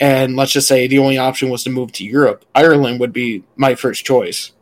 and 0.00 0.36
let's 0.36 0.52
just 0.52 0.68
say 0.68 0.86
the 0.86 0.98
only 0.98 1.18
option 1.18 1.50
was 1.50 1.64
to 1.64 1.70
move 1.70 1.92
to 1.92 2.04
Europe, 2.04 2.44
Ireland 2.54 3.00
would 3.00 3.12
be 3.12 3.44
my 3.56 3.74
first 3.74 4.04
choice 4.04 4.52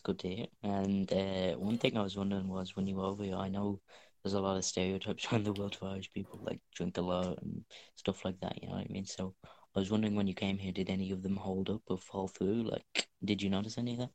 good 0.00 0.18
to 0.20 0.28
hear. 0.28 0.46
And 0.62 1.12
uh, 1.12 1.54
one 1.56 1.78
thing 1.78 1.96
I 1.96 2.02
was 2.02 2.16
wondering 2.16 2.48
was 2.48 2.76
when 2.76 2.86
you 2.86 2.96
were 2.96 3.04
over 3.04 3.24
here, 3.24 3.36
I 3.36 3.48
know 3.48 3.80
there's 4.22 4.34
a 4.34 4.40
lot 4.40 4.56
of 4.56 4.64
stereotypes 4.64 5.26
around 5.32 5.44
the 5.44 5.52
world 5.52 5.76
for 5.76 5.88
Irish 5.88 6.12
people, 6.12 6.40
like 6.42 6.60
drink 6.74 6.98
a 6.98 7.02
lot 7.02 7.40
and 7.42 7.64
stuff 7.96 8.24
like 8.24 8.40
that. 8.40 8.62
You 8.62 8.68
know 8.68 8.74
what 8.74 8.86
I 8.88 8.92
mean? 8.92 9.06
So 9.06 9.34
I 9.44 9.78
was 9.78 9.90
wondering 9.90 10.14
when 10.14 10.26
you 10.26 10.34
came 10.34 10.58
here, 10.58 10.72
did 10.72 10.90
any 10.90 11.10
of 11.10 11.22
them 11.22 11.36
hold 11.36 11.70
up 11.70 11.82
or 11.86 11.98
fall 11.98 12.28
through? 12.28 12.64
Like, 12.64 13.08
did 13.24 13.42
you 13.42 13.50
notice 13.50 13.78
any 13.78 13.94
of 13.94 13.98
that? 13.98 14.10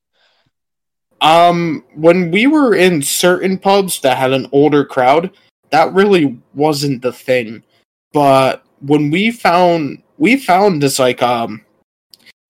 Um, 1.21 1.85
when 1.95 2.31
we 2.31 2.47
were 2.47 2.75
in 2.75 3.01
certain 3.01 3.57
pubs 3.57 4.01
that 4.01 4.17
had 4.17 4.33
an 4.33 4.47
older 4.51 4.83
crowd, 4.83 5.31
that 5.69 5.93
really 5.93 6.39
wasn't 6.53 7.01
the 7.01 7.13
thing. 7.13 7.63
But 8.11 8.65
when 8.81 9.09
we 9.09 9.31
found 9.31 10.03
we 10.17 10.37
found 10.37 10.83
this 10.83 10.99
like 10.99 11.21
um 11.23 11.65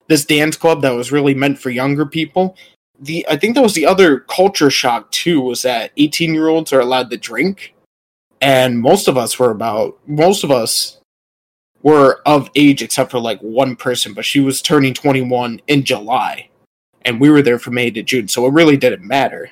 this 0.08 0.26
dance 0.26 0.58
club 0.58 0.82
that 0.82 0.92
was 0.92 1.12
really 1.12 1.34
meant 1.34 1.60
for 1.60 1.70
younger 1.70 2.06
people, 2.06 2.58
the 3.04 3.26
I 3.30 3.38
think 3.38 3.56
that 3.56 3.62
was 3.62 3.74
the 3.74 3.86
other 3.86 4.20
culture 4.20 4.70
shock 4.70 5.12
too 5.12 5.42
was 5.42 5.62
that 5.64 5.92
18 5.98 6.34
year 6.34 6.48
olds 6.48 6.74
are 6.74 6.80
allowed 6.80 7.10
to 7.12 7.18
drink, 7.18 7.76
and 8.42 8.80
most 8.80 9.08
of 9.08 9.18
us 9.18 9.38
were 9.38 9.52
about 9.52 9.98
most 10.08 10.44
of 10.44 10.52
us 10.52 11.00
were 11.82 12.22
of 12.26 12.50
age 12.56 12.82
except 12.82 13.12
for 13.12 13.20
like 13.20 13.40
one 13.42 13.76
person, 13.76 14.14
but 14.14 14.26
she 14.26 14.40
was 14.40 14.62
turning 14.62 14.94
21 14.94 15.62
in 15.68 15.84
July, 15.84 16.50
and 17.04 17.20
we 17.20 17.30
were 17.30 17.42
there 17.42 17.60
from 17.60 17.76
May 17.76 17.92
to 17.92 18.04
June, 18.04 18.28
so 18.28 18.46
it 18.46 18.54
really 18.54 18.78
didn't 18.78 19.06
matter. 19.06 19.52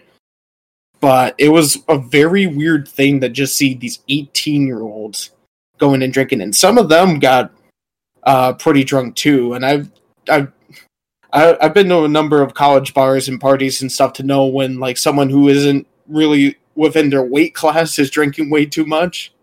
But 1.01 1.35
it 1.37 1.49
was 1.49 1.79
a 1.89 1.97
very 1.97 2.47
weird 2.47 2.87
thing 2.87 3.19
to 3.21 3.29
just 3.29 3.55
see 3.55 3.73
these 3.73 3.99
18 4.07 4.65
year 4.65 4.81
olds 4.81 5.31
going 5.77 6.01
and 6.03 6.13
drinking, 6.13 6.41
and 6.41 6.55
some 6.55 6.77
of 6.77 6.89
them 6.89 7.19
got 7.19 7.51
uh, 8.23 8.53
pretty 8.53 8.83
drunk 8.83 9.15
too. 9.15 9.53
And 9.53 9.65
I've 9.65 9.91
I've 10.29 10.51
I, 11.33 11.57
I've 11.61 11.73
been 11.73 11.89
to 11.89 12.03
a 12.03 12.09
number 12.09 12.41
of 12.41 12.53
college 12.53 12.93
bars 12.93 13.27
and 13.27 13.39
parties 13.39 13.81
and 13.81 13.91
stuff 13.91 14.13
to 14.13 14.23
know 14.23 14.45
when 14.45 14.79
like 14.79 14.97
someone 14.97 15.29
who 15.29 15.47
isn't 15.47 15.87
really 16.07 16.57
within 16.75 17.09
their 17.09 17.23
weight 17.23 17.55
class 17.55 17.97
is 17.99 18.09
drinking 18.09 18.49
way 18.49 18.65
too 18.65 18.85
much. 18.85 19.33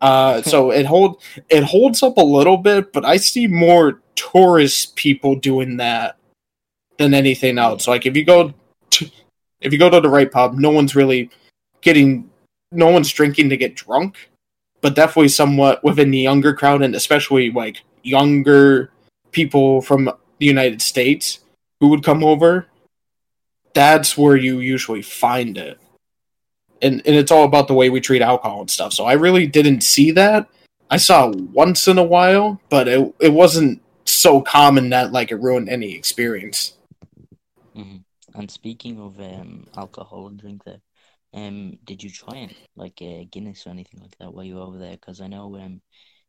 Uh, 0.00 0.42
so 0.42 0.70
it 0.70 0.86
hold 0.86 1.22
it 1.48 1.64
holds 1.64 2.02
up 2.02 2.16
a 2.16 2.22
little 2.22 2.56
bit, 2.56 2.92
but 2.92 3.04
I 3.04 3.16
see 3.16 3.46
more 3.46 4.00
tourist 4.14 4.94
people 4.96 5.34
doing 5.36 5.78
that 5.78 6.16
than 6.98 7.14
anything 7.14 7.58
else. 7.58 7.88
Like 7.88 8.06
if 8.06 8.16
you 8.16 8.24
go 8.24 8.52
to, 8.90 9.10
if 9.60 9.72
you 9.72 9.78
go 9.78 9.90
to 9.90 10.00
the 10.00 10.10
right 10.10 10.30
pub, 10.30 10.54
no 10.54 10.70
one's 10.70 10.94
really 10.94 11.30
getting 11.80 12.30
no 12.70 12.88
one's 12.88 13.12
drinking 13.12 13.50
to 13.50 13.56
get 13.56 13.74
drunk, 13.74 14.30
but 14.80 14.94
definitely 14.94 15.28
somewhat 15.28 15.82
within 15.84 16.10
the 16.10 16.18
younger 16.18 16.54
crowd 16.54 16.82
and 16.82 16.94
especially 16.94 17.50
like 17.50 17.82
younger 18.02 18.90
people 19.30 19.80
from 19.80 20.10
the 20.42 20.48
United 20.48 20.82
States 20.82 21.38
who 21.78 21.86
would 21.86 22.02
come 22.02 22.24
over, 22.24 22.66
that's 23.74 24.18
where 24.18 24.34
you 24.34 24.58
usually 24.58 25.00
find 25.00 25.56
it. 25.56 25.78
And 26.82 27.00
and 27.06 27.14
it's 27.14 27.30
all 27.30 27.44
about 27.44 27.68
the 27.68 27.74
way 27.74 27.90
we 27.90 28.00
treat 28.00 28.22
alcohol 28.22 28.62
and 28.62 28.70
stuff. 28.70 28.92
So 28.92 29.04
I 29.04 29.12
really 29.12 29.46
didn't 29.46 29.82
see 29.82 30.10
that. 30.10 30.48
I 30.90 30.96
saw 30.96 31.30
it 31.30 31.36
once 31.36 31.86
in 31.86 31.96
a 31.96 32.02
while, 32.02 32.60
but 32.70 32.88
it 32.88 33.14
it 33.20 33.32
wasn't 33.32 33.80
so 34.04 34.40
common 34.40 34.90
that 34.90 35.12
like 35.12 35.30
it 35.30 35.36
ruined 35.36 35.68
any 35.68 35.94
experience. 35.94 36.76
Mm-hmm. 37.76 37.98
And 38.34 38.50
speaking 38.50 38.98
of 38.98 39.20
um, 39.20 39.68
alcohol 39.76 40.26
and 40.26 40.40
drink 40.40 40.64
there, 40.64 40.82
um, 41.34 41.78
did 41.84 42.02
you 42.02 42.10
try 42.10 42.38
it 42.38 42.56
like 42.74 42.98
uh, 43.00 43.30
Guinness 43.30 43.64
or 43.64 43.70
anything 43.70 44.00
like 44.00 44.18
that 44.18 44.34
while 44.34 44.44
you 44.44 44.56
were 44.56 44.62
over 44.62 44.78
there? 44.78 44.98
Because 44.98 45.20
I 45.20 45.28
know 45.28 45.56
um, 45.56 45.80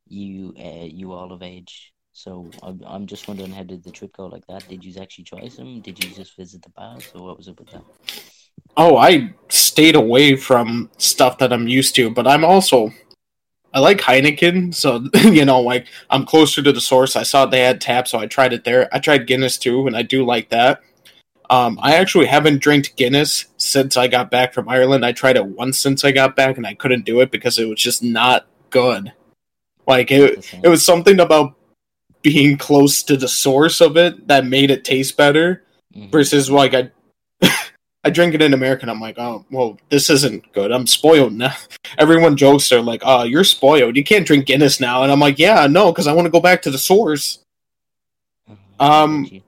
you 0.07 0.53
uh, 0.55 0.85
you 0.85 1.13
all 1.13 1.31
of 1.31 1.41
age 1.41 1.92
so 2.13 2.49
I'm, 2.61 2.81
I'm 2.85 3.07
just 3.07 3.27
wondering 3.27 3.51
how 3.51 3.63
did 3.63 3.83
the 3.83 3.91
trip 3.91 4.15
go 4.15 4.27
like 4.27 4.45
that? 4.47 4.67
Did 4.69 4.85
you 4.85 4.93
actually 5.01 5.25
try 5.25 5.47
some? 5.47 5.81
Did 5.81 6.03
you 6.03 6.11
just 6.11 6.37
visit 6.37 6.61
the 6.61 6.69
bars, 6.69 7.11
or 7.15 7.23
what 7.23 7.37
was 7.37 7.47
it 7.47 7.59
with 7.59 7.69
that? 7.71 7.83
Oh, 8.77 8.97
I 8.97 9.33
stayed 9.49 9.95
away 9.95 10.35
from 10.35 10.89
stuff 10.97 11.39
that 11.39 11.51
I'm 11.51 11.67
used 11.67 11.95
to, 11.95 12.11
but 12.11 12.27
I'm 12.27 12.45
also 12.45 12.91
I 13.73 13.79
like 13.79 13.97
Heineken, 13.97 14.73
so 14.73 15.03
you 15.29 15.43
know, 15.45 15.59
like 15.59 15.87
I'm 16.09 16.25
closer 16.25 16.61
to 16.61 16.71
the 16.71 16.81
source. 16.81 17.15
I 17.15 17.23
saw 17.23 17.45
they 17.45 17.61
had 17.61 17.81
tap, 17.81 18.07
so 18.07 18.19
I 18.19 18.27
tried 18.27 18.53
it 18.53 18.63
there. 18.63 18.87
I 18.93 18.99
tried 18.99 19.27
Guinness 19.27 19.57
too, 19.57 19.87
and 19.87 19.97
I 19.97 20.03
do 20.03 20.23
like 20.23 20.49
that. 20.49 20.81
Um, 21.49 21.79
I 21.81 21.95
actually 21.95 22.27
haven't 22.27 22.61
drank 22.61 22.95
Guinness 22.95 23.45
since 23.57 23.97
I 23.97 24.07
got 24.07 24.31
back 24.31 24.53
from 24.53 24.69
Ireland. 24.69 25.05
I 25.05 25.11
tried 25.11 25.35
it 25.35 25.45
once 25.45 25.79
since 25.79 26.05
I 26.05 26.11
got 26.11 26.35
back, 26.35 26.57
and 26.57 26.67
I 26.67 26.75
couldn't 26.75 27.05
do 27.05 27.21
it 27.21 27.31
because 27.31 27.57
it 27.57 27.67
was 27.67 27.81
just 27.81 28.03
not 28.03 28.45
good. 28.69 29.11
Like 29.87 30.11
it, 30.11 30.53
it 30.63 30.69
was 30.69 30.85
something 30.85 31.19
about 31.19 31.55
being 32.23 32.57
close 32.57 33.03
to 33.03 33.15
the 33.15 33.27
source 33.27 33.81
of 33.81 33.97
it 33.97 34.27
that 34.27 34.45
made 34.45 34.71
it 34.71 34.83
taste 34.83 35.15
better 35.15 35.63
mm-hmm. 35.95 36.09
versus 36.09 36.49
like 36.49 36.73
I 36.73 36.89
I 38.05 38.09
drink 38.09 38.33
it 38.33 38.41
in 38.41 38.53
America 38.53 38.81
and 38.81 38.91
I'm 38.91 39.01
like, 39.01 39.19
oh 39.19 39.45
well, 39.51 39.77
this 39.89 40.09
isn't 40.09 40.51
good. 40.53 40.71
I'm 40.71 40.87
spoiled 40.87 41.33
now. 41.33 41.53
Everyone 41.99 42.35
jokes 42.35 42.69
they're 42.69 42.81
like, 42.81 43.03
oh, 43.05 43.23
you're 43.23 43.43
spoiled. 43.43 43.95
You 43.95 44.03
can't 44.03 44.25
drink 44.25 44.47
Guinness 44.47 44.79
now, 44.79 45.03
and 45.03 45.11
I'm 45.11 45.19
like, 45.19 45.37
yeah, 45.37 45.67
no, 45.67 45.91
because 45.91 46.07
I 46.07 46.13
want 46.13 46.25
to 46.25 46.31
go 46.31 46.39
back 46.39 46.61
to 46.63 46.71
the 46.71 46.77
source. 46.77 47.39
Mm-hmm. 48.49 48.83
Um, 48.83 49.41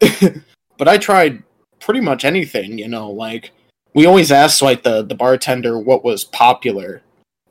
but 0.78 0.88
I 0.88 0.96
tried 0.96 1.42
pretty 1.80 2.00
much 2.00 2.24
anything, 2.24 2.78
you 2.78 2.88
know. 2.88 3.10
Like 3.10 3.50
we 3.92 4.06
always 4.06 4.32
asked 4.32 4.62
like 4.62 4.82
the 4.82 5.02
the 5.02 5.14
bartender 5.14 5.78
what 5.78 6.04
was 6.04 6.24
popular, 6.24 7.02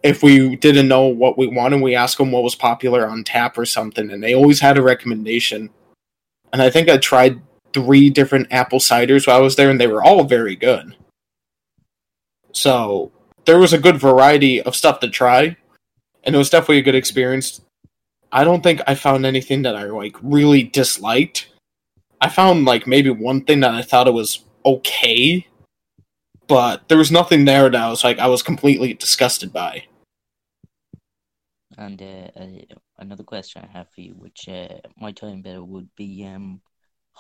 if 0.04 0.22
we 0.22 0.58
didn't 0.58 0.90
know 0.90 1.06
what 1.06 1.38
we 1.38 1.48
wanted, 1.48 1.82
we 1.82 1.96
asked 1.96 2.18
them 2.18 2.32
what 2.32 2.44
was 2.44 2.56
popular 2.56 3.08
on 3.08 3.24
tap 3.24 3.58
or 3.58 3.66
something, 3.66 4.12
and 4.12 4.22
they 4.22 4.36
always 4.36 4.60
had 4.60 4.78
a 4.78 4.84
recommendation. 4.84 5.70
And 6.52 6.62
I 6.62 6.70
think 6.70 6.90
I 6.90 6.98
tried 6.98 7.42
three 7.74 8.10
different 8.10 8.52
apple 8.52 8.80
ciders 8.80 9.26
while 9.26 9.38
I 9.38 9.42
was 9.42 9.56
there, 9.56 9.70
and 9.70 9.80
they 9.80 9.88
were 9.88 10.04
all 10.04 10.26
very 10.26 10.58
good. 10.58 10.96
So 12.52 13.12
there 13.46 13.58
was 13.58 13.74
a 13.74 13.80
good 13.80 13.98
variety 13.98 14.62
of 14.62 14.76
stuff 14.76 15.00
to 15.00 15.10
try, 15.10 15.56
and 16.24 16.36
it 16.36 16.38
was 16.38 16.50
definitely 16.50 16.80
a 16.80 16.84
good 16.84 16.96
experience. 16.96 17.62
I 18.32 18.44
don't 18.44 18.62
think 18.62 18.82
I 18.86 18.96
found 18.96 19.26
anything 19.26 19.62
that 19.62 19.76
I 19.76 19.86
like 19.86 20.18
really 20.22 20.64
disliked. 20.64 21.50
I 22.20 22.30
found 22.30 22.66
like 22.66 22.88
maybe 22.88 23.10
one 23.10 23.46
thing 23.46 23.62
that 23.62 23.74
I 23.74 23.82
thought 23.82 24.08
it 24.08 24.14
was 24.14 24.44
okay, 24.66 25.48
but 26.48 26.88
there 26.90 26.98
was 26.98 27.12
nothing 27.12 27.46
there 27.46 27.70
that 27.70 27.82
I 27.82 27.90
was 27.90 28.04
like 28.04 28.20
I 28.20 28.28
was 28.28 28.44
completely 28.44 28.94
disgusted 28.94 29.54
by. 29.54 29.86
And 31.78 32.02
uh, 32.02 32.76
another 33.00 33.24
question 33.24 33.64
I 33.64 33.78
have 33.78 33.88
for 33.90 34.02
you, 34.02 34.12
which 34.12 34.48
uh, 34.48 34.78
my 34.98 35.12
time 35.12 35.42
better 35.42 35.64
would 35.64 35.90
be 35.96 36.26
um, 36.26 36.62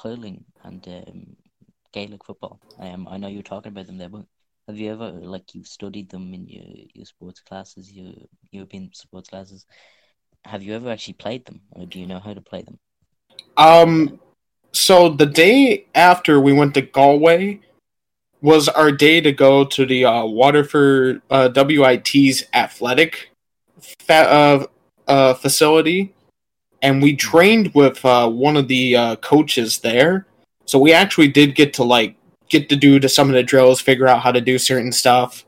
hurling 0.01 0.45
and 0.63 0.87
um, 0.87 1.35
Gaelic 1.91 2.25
football. 2.25 2.59
Um, 2.79 3.07
I 3.09 3.17
know 3.17 3.27
you're 3.27 3.43
talking 3.43 3.71
about 3.71 3.87
them 3.87 3.97
there, 3.97 4.09
but 4.09 4.25
have 4.67 4.77
you 4.77 4.91
ever 4.91 5.11
like 5.11 5.53
you've 5.53 5.67
studied 5.67 6.09
them 6.09 6.33
in 6.33 6.47
your, 6.47 6.63
your 6.93 7.05
sports 7.05 7.41
classes, 7.41 7.91
your 7.91 8.13
European 8.51 8.91
sports 8.93 9.29
classes? 9.29 9.65
Have 10.45 10.63
you 10.63 10.73
ever 10.73 10.89
actually 10.89 11.15
played 11.15 11.45
them, 11.45 11.61
or 11.71 11.85
do 11.85 11.99
you 11.99 12.07
know 12.07 12.19
how 12.19 12.33
to 12.33 12.41
play 12.41 12.63
them? 12.63 12.79
Um, 13.57 14.19
so 14.71 15.09
the 15.09 15.25
day 15.25 15.85
after 15.95 16.39
we 16.39 16.53
went 16.53 16.73
to 16.73 16.81
Galway 16.81 17.59
was 18.41 18.67
our 18.67 18.91
day 18.91 19.21
to 19.21 19.31
go 19.31 19.63
to 19.63 19.85
the 19.85 20.05
uh, 20.05 20.25
Waterford 20.25 21.21
uh, 21.29 21.49
WIT's 21.55 22.43
athletic 22.53 23.29
fa- 23.99 24.31
uh, 24.31 24.65
uh, 25.07 25.33
facility, 25.33 26.13
and 26.81 27.01
we 27.01 27.15
trained 27.15 27.73
with 27.73 28.03
uh, 28.05 28.29
one 28.29 28.57
of 28.57 28.67
the 28.67 28.95
uh, 28.95 29.15
coaches 29.17 29.79
there. 29.79 30.27
So 30.65 30.79
we 30.79 30.93
actually 30.93 31.27
did 31.27 31.55
get 31.55 31.73
to 31.75 31.83
like 31.83 32.15
get 32.49 32.69
to 32.69 32.75
do 32.75 32.99
to 32.99 33.09
some 33.09 33.29
of 33.29 33.33
the 33.33 33.43
drills, 33.43 33.81
figure 33.81 34.07
out 34.07 34.21
how 34.21 34.31
to 34.31 34.41
do 34.41 34.57
certain 34.57 34.91
stuff. 34.91 35.45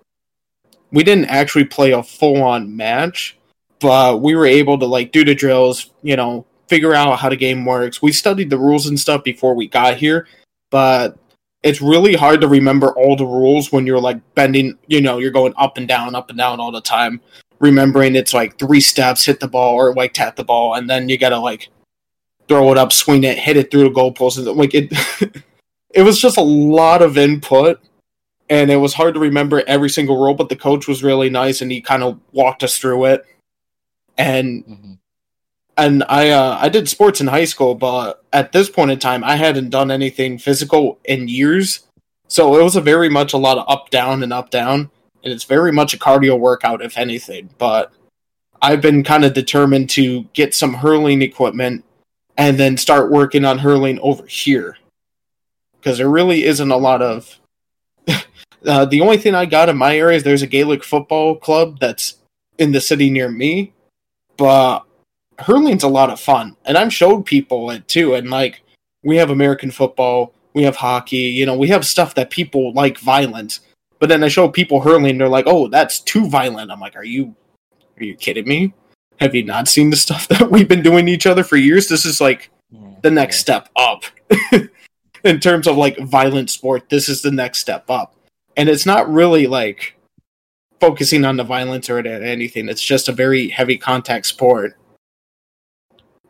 We 0.92 1.04
didn't 1.04 1.26
actually 1.26 1.66
play 1.66 1.92
a 1.92 2.04
full 2.04 2.42
on 2.42 2.76
match, 2.76 3.38
but 3.80 4.22
we 4.22 4.36
were 4.36 4.46
able 4.46 4.80
to 4.80 4.86
like 4.86 5.12
do 5.12 5.24
the 5.26 5.36
drills, 5.36 5.92
you 6.02 6.16
know, 6.16 6.46
figure 6.68 6.94
out 6.94 7.20
how 7.20 7.30
the 7.30 7.36
game 7.36 7.66
works. 7.66 8.02
We 8.02 8.12
studied 8.12 8.50
the 8.50 8.58
rules 8.58 8.88
and 8.88 9.00
stuff 9.00 9.24
before 9.24 9.56
we 9.56 9.68
got 9.68 9.98
here, 9.98 10.28
but 10.72 11.18
it's 11.64 11.82
really 11.82 12.14
hard 12.14 12.42
to 12.42 12.48
remember 12.48 12.92
all 12.92 13.16
the 13.16 13.26
rules 13.26 13.72
when 13.72 13.88
you're 13.88 14.00
like 14.00 14.20
bending, 14.36 14.78
you 14.88 15.02
know, 15.02 15.18
you're 15.18 15.32
going 15.32 15.54
up 15.58 15.78
and 15.78 15.88
down, 15.88 16.16
up 16.16 16.30
and 16.30 16.38
down 16.38 16.60
all 16.60 16.72
the 16.72 16.82
time 16.82 17.22
remembering 17.60 18.16
it's 18.16 18.34
like 18.34 18.58
three 18.58 18.82
steps, 18.82 19.26
hit 19.26 19.40
the 19.40 19.48
ball 19.48 19.76
or 19.76 19.94
like 19.94 20.14
tap 20.14 20.36
the 20.36 20.44
ball, 20.44 20.76
and 20.76 20.90
then 20.90 21.10
you 21.10 21.18
gotta 21.18 21.40
like 21.40 21.70
throw 22.48 22.72
it 22.72 22.78
up, 22.78 22.94
swing 22.94 23.24
it, 23.24 23.38
hit 23.38 23.58
it 23.58 23.72
through 23.72 23.84
the 23.84 23.90
goalpost. 23.90 24.38
And 24.38 24.48
like 24.58 24.74
it, 24.74 24.92
it 25.90 26.04
was 26.04 26.20
just 26.20 26.38
a 26.38 26.42
lot 26.42 27.02
of 27.02 27.18
input, 27.18 27.80
and 28.50 28.70
it 28.70 28.78
was 28.78 28.94
hard 28.94 29.14
to 29.14 29.20
remember 29.20 29.64
every 29.68 29.90
single 29.90 30.22
rule. 30.22 30.34
But 30.34 30.50
the 30.50 30.56
coach 30.56 30.88
was 30.88 31.04
really 31.04 31.30
nice, 31.30 31.62
and 31.62 31.72
he 31.72 31.82
kind 31.82 32.04
of 32.04 32.20
walked 32.32 32.64
us 32.64 32.78
through 32.78 33.06
it. 33.06 33.26
And 34.18 34.66
mm-hmm. 34.66 34.94
and 35.78 36.04
I 36.08 36.30
uh, 36.30 36.58
I 36.60 36.70
did 36.70 36.90
sports 36.90 37.22
in 37.22 37.28
high 37.28 37.46
school, 37.46 37.76
but 37.76 38.24
at 38.34 38.52
this 38.52 38.70
point 38.70 38.92
in 38.92 39.00
time, 39.00 39.24
I 39.24 39.36
hadn't 39.36 39.70
done 39.70 39.92
anything 39.92 40.38
physical 40.38 41.00
in 41.06 41.28
years. 41.28 41.82
So 42.28 42.60
it 42.60 42.64
was 42.64 42.76
a 42.76 42.82
very 42.82 43.08
much 43.08 43.34
a 43.34 43.38
lot 43.38 43.60
of 43.60 43.66
up 43.68 43.92
down 43.92 44.24
and 44.24 44.34
up 44.34 44.50
down 44.50 44.90
and 45.26 45.34
it's 45.34 45.44
very 45.44 45.72
much 45.72 45.94
a 45.94 45.98
cardio 45.98 46.40
workout, 46.40 46.84
if 46.84 46.98
anything. 46.98 47.50
But 47.58 47.92
I've 48.62 48.82
been 48.82 49.04
kind 49.04 49.26
of 49.26 49.34
determined 49.34 49.90
to 49.92 50.24
get 50.34 50.54
some 50.54 50.76
hurling 50.76 51.24
equipment 51.24 51.84
and 52.38 52.58
then 52.58 52.78
start 52.78 53.12
working 53.12 53.44
on 53.44 53.58
hurling 53.58 54.00
over 54.00 54.26
here 54.28 54.78
because 55.86 55.98
there 55.98 56.10
really 56.10 56.44
isn't 56.46 56.72
a 56.72 56.78
lot 56.78 57.02
of. 57.02 57.40
uh, 58.66 58.86
the 58.86 59.02
only 59.02 59.18
thing 59.18 59.36
I 59.36 59.46
got 59.46 59.70
in 59.70 59.78
my 59.78 59.98
area 59.98 60.18
is 60.18 60.24
there's 60.24 60.42
a 60.42 60.48
Gaelic 60.48 60.84
football 60.84 61.36
club 61.36 61.80
that's 61.80 62.16
in 62.58 62.72
the 62.72 62.82
city 62.82 63.10
near 63.10 63.30
me, 63.30 63.74
but 64.38 64.82
hurling's 65.40 65.84
a 65.84 65.88
lot 65.88 66.10
of 66.10 66.20
fun, 66.20 66.56
and 66.66 66.78
I've 66.78 66.94
showed 66.94 67.26
people 67.26 67.70
it 67.72 67.88
too. 67.88 68.14
And 68.14 68.30
like, 68.30 68.62
we 69.04 69.18
have 69.18 69.30
American 69.30 69.72
football, 69.72 70.34
we 70.54 70.64
have 70.64 70.76
hockey, 70.76 71.18
you 71.18 71.46
know, 71.46 71.58
we 71.58 71.68
have 71.70 71.86
stuff 71.86 72.16
that 72.16 72.30
people 72.30 72.74
like 72.74 72.98
violence. 72.98 73.60
But 74.06 74.10
then 74.10 74.24
I 74.24 74.28
show 74.28 74.48
people 74.48 74.82
hurling, 74.82 75.10
and 75.10 75.20
they're 75.20 75.28
like, 75.28 75.48
"Oh, 75.48 75.68
that's 75.68 76.00
too 76.00 76.30
violent." 76.30 76.70
I'm 76.70 76.80
like, 76.80 76.96
"Are 76.96 77.04
you, 77.04 77.36
are 78.00 78.04
you 78.04 78.14
kidding 78.14 78.48
me? 78.48 78.72
Have 79.20 79.34
you 79.34 79.44
not 79.44 79.68
seen 79.68 79.90
the 79.90 79.96
stuff 79.96 80.28
that 80.28 80.52
we've 80.52 80.68
been 80.68 80.84
doing 80.84 81.08
to 81.08 81.12
each 81.12 81.26
other 81.26 81.44
for 81.44 81.56
years? 81.56 81.88
This 81.88 82.06
is 82.06 82.22
like 82.22 82.52
the 83.02 83.10
next 83.10 83.40
step 83.40 83.68
up." 83.76 84.04
in 85.24 85.40
terms 85.40 85.66
of 85.66 85.76
like 85.76 85.98
violent 85.98 86.52
sport, 86.52 86.88
this 86.90 87.10
is 87.10 87.24
the 87.24 87.32
next 87.32 87.58
step 87.58 87.90
up. 87.90 88.16
And 88.56 88.70
it's 88.70 88.86
not 88.86 89.12
really 89.12 89.48
like 89.48 89.98
focusing 90.80 91.26
on 91.26 91.38
the 91.38 91.44
violence 91.44 91.90
or 91.90 91.98
anything. 91.98 92.70
It's 92.70 92.84
just 92.84 93.10
a 93.10 93.12
very 93.12 93.48
heavy 93.50 93.76
contact 93.76 94.28
sport. 94.28 94.78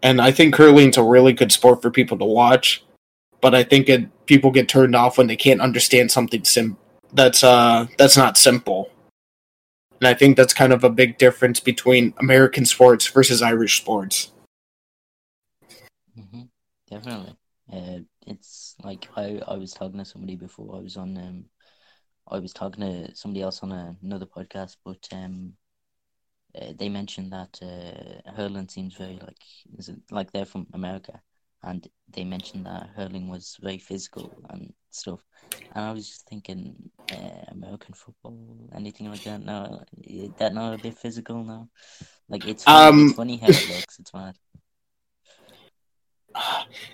And 0.01 0.21
I 0.21 0.31
think 0.31 0.55
hurling's 0.55 0.95
a 0.95 1.03
really 1.03 1.33
good 1.33 1.51
sport 1.51 1.81
for 1.81 1.91
people 1.91 2.17
to 2.19 2.25
watch. 2.25 2.85
But 3.41 3.53
I 3.53 3.63
think 3.63 3.89
it, 3.89 4.25
people 4.27 4.49
get 4.49 4.69
turned 4.69 4.95
off 4.95 5.17
when 5.17 5.27
they 5.27 5.35
can't 5.35 5.59
understand 5.59 6.09
something 6.09 6.45
sim- 6.45 6.77
that's 7.15 7.43
uh 7.43 7.87
that's 7.97 8.17
not 8.17 8.37
simple. 8.37 8.91
And 10.01 10.07
I 10.07 10.13
think 10.13 10.35
that's 10.35 10.53
kind 10.53 10.73
of 10.73 10.83
a 10.83 10.89
big 10.89 11.17
difference 11.17 11.59
between 11.59 12.13
American 12.17 12.65
sports 12.65 13.07
versus 13.07 13.41
Irish 13.41 13.79
sports. 13.79 14.31
Mm-hmm. 16.17 16.41
Definitely. 16.89 17.35
Uh, 17.71 17.99
it's 18.27 18.75
like 18.83 19.07
I, 19.15 19.41
I 19.47 19.55
was 19.55 19.73
talking 19.73 19.99
to 19.99 20.05
somebody 20.05 20.35
before. 20.35 20.75
I 20.75 20.79
was 20.79 20.97
on 20.97 21.17
um, 21.17 21.45
I 22.27 22.39
was 22.39 22.53
talking 22.53 22.81
to 22.81 23.15
somebody 23.15 23.41
else 23.41 23.61
on 23.63 23.71
a, 23.71 23.95
another 24.03 24.25
podcast, 24.25 24.77
but 24.83 25.07
um, 25.11 25.53
uh, 26.59 26.73
they 26.77 26.89
mentioned 26.89 27.31
that 27.31 27.57
uh, 27.61 28.31
hurling 28.31 28.67
seems 28.67 28.95
very 28.95 29.19
like 29.21 29.41
is 29.77 29.89
it 29.89 29.99
like 30.11 30.31
they're 30.31 30.45
from 30.45 30.67
America, 30.73 31.21
and 31.65 31.87
they 32.13 32.23
mentioned 32.23 32.65
that 32.65 32.89
hurling 32.95 33.27
was 33.27 33.57
very 33.61 33.79
physical 33.79 34.31
and 34.49 34.71
stuff. 34.91 35.19
And 35.73 35.85
I 35.85 35.91
was 35.91 36.07
just 36.07 36.27
thinking, 36.27 36.75
uh, 37.11 37.45
American 37.49 37.93
football, 37.93 38.37
anything 38.73 39.09
like 39.09 39.23
that? 39.23 39.43
No, 39.43 39.83
that 40.37 40.53
not 40.53 40.75
a 40.75 40.77
bit 40.77 40.97
physical 40.97 41.43
now. 41.43 41.69
Like 42.29 42.47
it's 42.47 42.63
funny, 42.63 42.87
um, 42.87 43.05
it's 43.07 43.15
funny 43.15 43.37
how 43.37 43.47
it 43.47 43.69
looks. 43.69 43.99
It's 43.99 44.13
mad. 44.13 44.35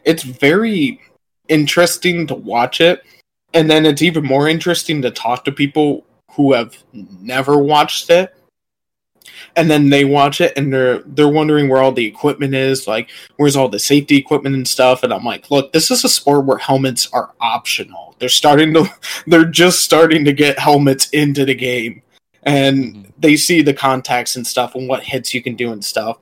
It's 0.06 0.24
very 0.24 1.02
interesting 1.48 2.28
to 2.28 2.36
watch 2.36 2.80
it, 2.80 3.04
and 3.54 3.70
then 3.70 3.86
it's 3.86 4.02
even 4.02 4.24
more 4.24 4.48
interesting 4.48 5.02
to 5.02 5.12
talk 5.12 5.46
to 5.46 5.52
people 5.52 6.06
who 6.32 6.54
have 6.54 6.78
never 6.94 7.58
watched 7.58 8.10
it 8.10 8.34
and 9.56 9.70
then 9.70 9.90
they 9.90 10.06
watch 10.06 10.42
it 10.42 10.54
and 10.58 10.74
they're 10.74 11.00
they're 11.06 11.30
wondering 11.30 11.70
where 11.70 11.82
all 11.82 11.92
the 11.92 12.06
equipment 12.06 12.54
is 12.54 12.88
like 12.88 13.10
where's 13.38 13.56
all 13.56 13.70
the 13.70 13.80
safety 13.80 14.18
equipment 14.18 14.56
and 14.56 14.68
stuff. 14.68 15.04
And 15.04 15.14
i'm 15.14 15.24
like 15.24 15.50
look 15.52 15.72
this 15.74 15.92
is 15.92 16.04
a 16.04 16.10
sport 16.10 16.46
where 16.46 16.58
helmets 16.58 17.08
are 17.14 17.34
optional. 17.40 18.16
They're 18.20 18.30
starting 18.30 18.74
to 18.74 18.90
they're 19.28 19.46
just 19.46 19.82
starting 19.82 20.26
to 20.26 20.34
get 20.34 20.60
helmets 20.60 21.10
into 21.10 21.46
the 21.46 21.56
game. 21.56 22.02
And 22.44 22.96
mm-hmm. 22.96 23.10
they 23.20 23.38
see 23.38 23.62
the 23.62 23.74
contacts 23.74 24.36
and 24.36 24.46
stuff 24.46 24.76
and 24.76 24.88
what 24.88 25.04
hits 25.04 25.34
you 25.34 25.42
can 25.42 25.56
do 25.56 25.72
and 25.72 25.84
stuff. 25.84 26.18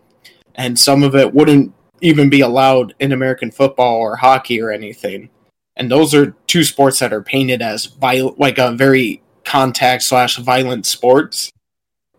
And 0.56 0.78
some 0.78 1.04
of 1.04 1.16
it 1.16 1.34
wouldn't 1.34 1.74
even 2.02 2.30
be 2.30 2.42
allowed 2.42 2.94
in 3.00 3.12
american 3.12 3.52
football 3.52 3.98
or 3.98 4.16
hockey 4.16 4.62
or 4.62 4.72
anything. 4.72 5.30
And 5.76 5.90
those 5.90 6.14
are 6.14 6.36
two 6.48 6.64
sports 6.64 7.00
that 7.00 7.14
are 7.14 7.22
painted 7.22 7.62
as 7.62 7.86
viol- 7.86 8.36
like 8.38 8.58
a 8.58 8.74
very 8.74 9.22
contact 9.46 10.04
slash 10.04 10.38
violent 10.38 10.86
sports 10.86 11.52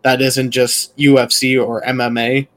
that 0.02 0.20
isn't 0.20 0.50
just 0.50 0.96
UFC 0.96 1.62
or 1.62 1.82
MMA. 1.82 2.48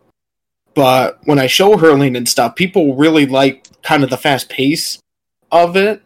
But 0.74 1.20
when 1.26 1.40
I 1.40 1.48
show 1.48 1.78
hurling 1.78 2.16
and 2.16 2.28
stuff, 2.28 2.56
people 2.56 2.96
really 2.96 3.26
like 3.26 3.68
kind 3.84 4.04
of 4.04 4.10
the 4.10 4.18
fast 4.18 4.50
pace 4.50 5.00
of 5.52 5.76
it. 5.76 6.02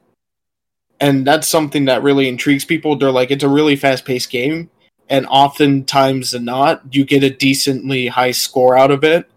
And 0.99 1.25
that's 1.25 1.47
something 1.47 1.85
that 1.85 2.03
really 2.03 2.27
intrigues 2.27 2.65
people. 2.65 2.97
They're 2.97 3.11
like, 3.11 3.31
it's 3.31 3.43
a 3.43 3.49
really 3.49 3.75
fast 3.75 4.03
paced 4.03 4.29
game. 4.29 4.69
And 5.09 5.25
oftentimes 5.27 6.31
than 6.31 6.45
not, 6.45 6.81
you 6.93 7.05
get 7.05 7.23
a 7.23 7.29
decently 7.29 8.07
high 8.07 8.31
score 8.31 8.77
out 8.77 8.91
of 8.91 9.03
it. 9.03 9.29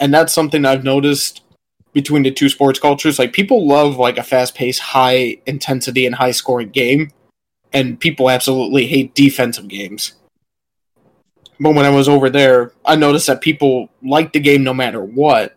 And 0.00 0.14
that's 0.14 0.32
something 0.32 0.64
I've 0.64 0.84
noticed 0.84 1.42
between 1.92 2.22
the 2.22 2.30
two 2.30 2.48
sports 2.48 2.78
cultures. 2.78 3.18
Like 3.18 3.32
people 3.32 3.66
love 3.66 3.96
like 3.96 4.16
a 4.16 4.22
fast 4.22 4.54
paced, 4.54 4.80
high 4.80 5.38
intensity 5.44 6.06
and 6.06 6.14
high 6.14 6.30
scoring 6.30 6.70
game. 6.70 7.10
And 7.72 8.00
people 8.00 8.30
absolutely 8.30 8.86
hate 8.86 9.14
defensive 9.14 9.68
games. 9.68 10.14
But 11.58 11.74
when 11.74 11.86
I 11.86 11.90
was 11.90 12.08
over 12.08 12.28
there, 12.28 12.72
I 12.84 12.96
noticed 12.96 13.26
that 13.28 13.40
people 13.40 13.88
liked 14.02 14.34
the 14.34 14.40
game 14.40 14.62
no 14.62 14.74
matter 14.74 15.02
what. 15.02 15.56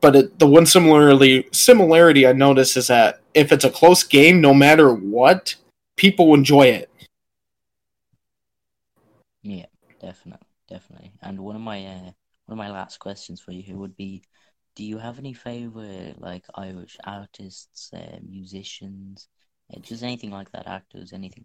But 0.00 0.16
it, 0.16 0.38
the 0.38 0.46
one 0.46 0.66
similarly 0.66 1.46
similarity 1.52 2.26
I 2.26 2.32
noticed 2.32 2.76
is 2.76 2.86
that 2.86 3.20
if 3.34 3.52
it's 3.52 3.64
a 3.64 3.70
close 3.70 4.02
game, 4.02 4.40
no 4.40 4.54
matter 4.54 4.92
what, 4.92 5.56
people 5.96 6.32
enjoy 6.34 6.66
it. 6.68 6.90
Yeah, 9.42 9.66
definitely, 10.00 10.46
definitely. 10.68 11.12
And 11.22 11.40
one 11.40 11.56
of 11.56 11.62
my 11.62 11.84
uh, 11.84 12.12
one 12.46 12.50
of 12.50 12.56
my 12.56 12.70
last 12.70 12.98
questions 12.98 13.40
for 13.40 13.52
you 13.52 13.76
would 13.76 13.96
be: 13.96 14.22
Do 14.74 14.84
you 14.84 14.98
have 14.98 15.18
any 15.18 15.34
favorite 15.34 16.20
like 16.20 16.44
Irish 16.54 16.96
artists, 17.04 17.90
uh, 17.92 18.18
musicians, 18.26 19.28
uh, 19.74 19.80
just 19.80 20.02
anything 20.02 20.30
like 20.30 20.50
that, 20.52 20.66
actors, 20.66 21.12
anything? 21.12 21.44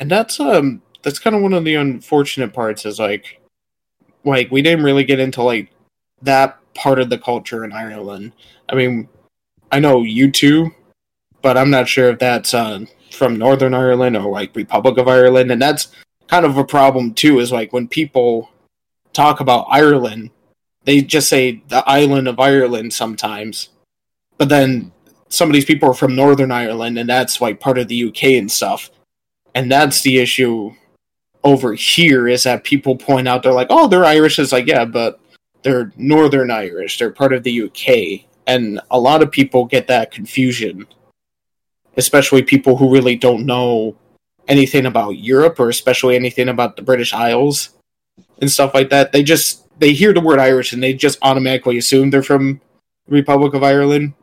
And 0.00 0.10
that's 0.10 0.38
um 0.38 0.82
that's 1.02 1.18
kind 1.18 1.36
of 1.36 1.42
one 1.42 1.52
of 1.52 1.64
the 1.64 1.74
unfortunate 1.74 2.52
parts 2.52 2.84
is 2.84 2.98
like 2.98 3.40
like 4.24 4.50
we 4.50 4.62
didn't 4.62 4.84
really 4.84 5.04
get 5.04 5.20
into 5.20 5.42
like 5.42 5.70
that 6.22 6.58
part 6.74 6.98
of 6.98 7.10
the 7.10 7.18
culture 7.18 7.64
in 7.64 7.72
Ireland. 7.72 8.32
I 8.68 8.74
mean, 8.74 9.08
I 9.70 9.80
know 9.80 10.02
U2, 10.02 10.72
but 11.42 11.56
I'm 11.56 11.70
not 11.70 11.88
sure 11.88 12.10
if 12.10 12.18
that's 12.18 12.54
uh, 12.54 12.84
from 13.10 13.36
Northern 13.36 13.74
Ireland 13.74 14.16
or 14.16 14.30
like 14.30 14.54
Republic 14.54 14.98
of 14.98 15.08
Ireland, 15.08 15.50
and 15.50 15.60
that's 15.60 15.88
kind 16.26 16.44
of 16.44 16.56
a 16.56 16.64
problem 16.64 17.14
too. 17.14 17.38
Is 17.38 17.52
like 17.52 17.72
when 17.72 17.88
people 17.88 18.50
talk 19.12 19.40
about 19.40 19.66
Ireland, 19.70 20.30
they 20.84 21.00
just 21.00 21.28
say 21.28 21.62
the 21.68 21.88
island 21.88 22.28
of 22.28 22.40
Ireland 22.40 22.92
sometimes, 22.92 23.70
but 24.36 24.48
then 24.48 24.92
some 25.28 25.48
of 25.48 25.54
these 25.54 25.64
people 25.64 25.90
are 25.90 25.94
from 25.94 26.16
Northern 26.16 26.50
Ireland, 26.50 26.98
and 26.98 27.08
that's 27.08 27.40
like 27.40 27.60
part 27.60 27.78
of 27.78 27.88
the 27.88 28.04
UK 28.08 28.24
and 28.24 28.50
stuff, 28.50 28.90
and 29.54 29.70
that's 29.70 30.02
the 30.02 30.18
issue 30.18 30.74
over 31.44 31.74
here 31.74 32.28
is 32.28 32.42
that 32.44 32.64
people 32.64 32.96
point 32.96 33.28
out 33.28 33.42
they're 33.42 33.52
like, 33.52 33.68
oh, 33.70 33.88
they're 33.88 34.04
Irish. 34.04 34.38
It's 34.38 34.52
like, 34.52 34.66
yeah, 34.66 34.84
but 34.84 35.20
they're 35.62 35.92
Northern 35.96 36.50
Irish. 36.50 36.98
They're 36.98 37.10
part 37.10 37.32
of 37.32 37.42
the 37.42 37.62
UK, 37.62 38.26
and 38.46 38.80
a 38.90 38.98
lot 38.98 39.22
of 39.22 39.30
people 39.30 39.64
get 39.64 39.86
that 39.88 40.10
confusion, 40.10 40.86
especially 41.96 42.42
people 42.42 42.76
who 42.76 42.92
really 42.92 43.16
don't 43.16 43.46
know 43.46 43.96
anything 44.46 44.86
about 44.86 45.18
Europe 45.18 45.60
or 45.60 45.68
especially 45.68 46.16
anything 46.16 46.48
about 46.48 46.76
the 46.76 46.82
British 46.82 47.12
Isles 47.12 47.70
and 48.40 48.50
stuff 48.50 48.74
like 48.74 48.90
that. 48.90 49.12
They 49.12 49.22
just 49.22 49.66
they 49.78 49.92
hear 49.92 50.12
the 50.12 50.20
word 50.20 50.38
Irish 50.38 50.72
and 50.72 50.82
they 50.82 50.94
just 50.94 51.18
automatically 51.22 51.78
assume 51.78 52.10
they're 52.10 52.22
from 52.22 52.60
the 53.06 53.14
Republic 53.14 53.54
of 53.54 53.62
Ireland. 53.62 54.14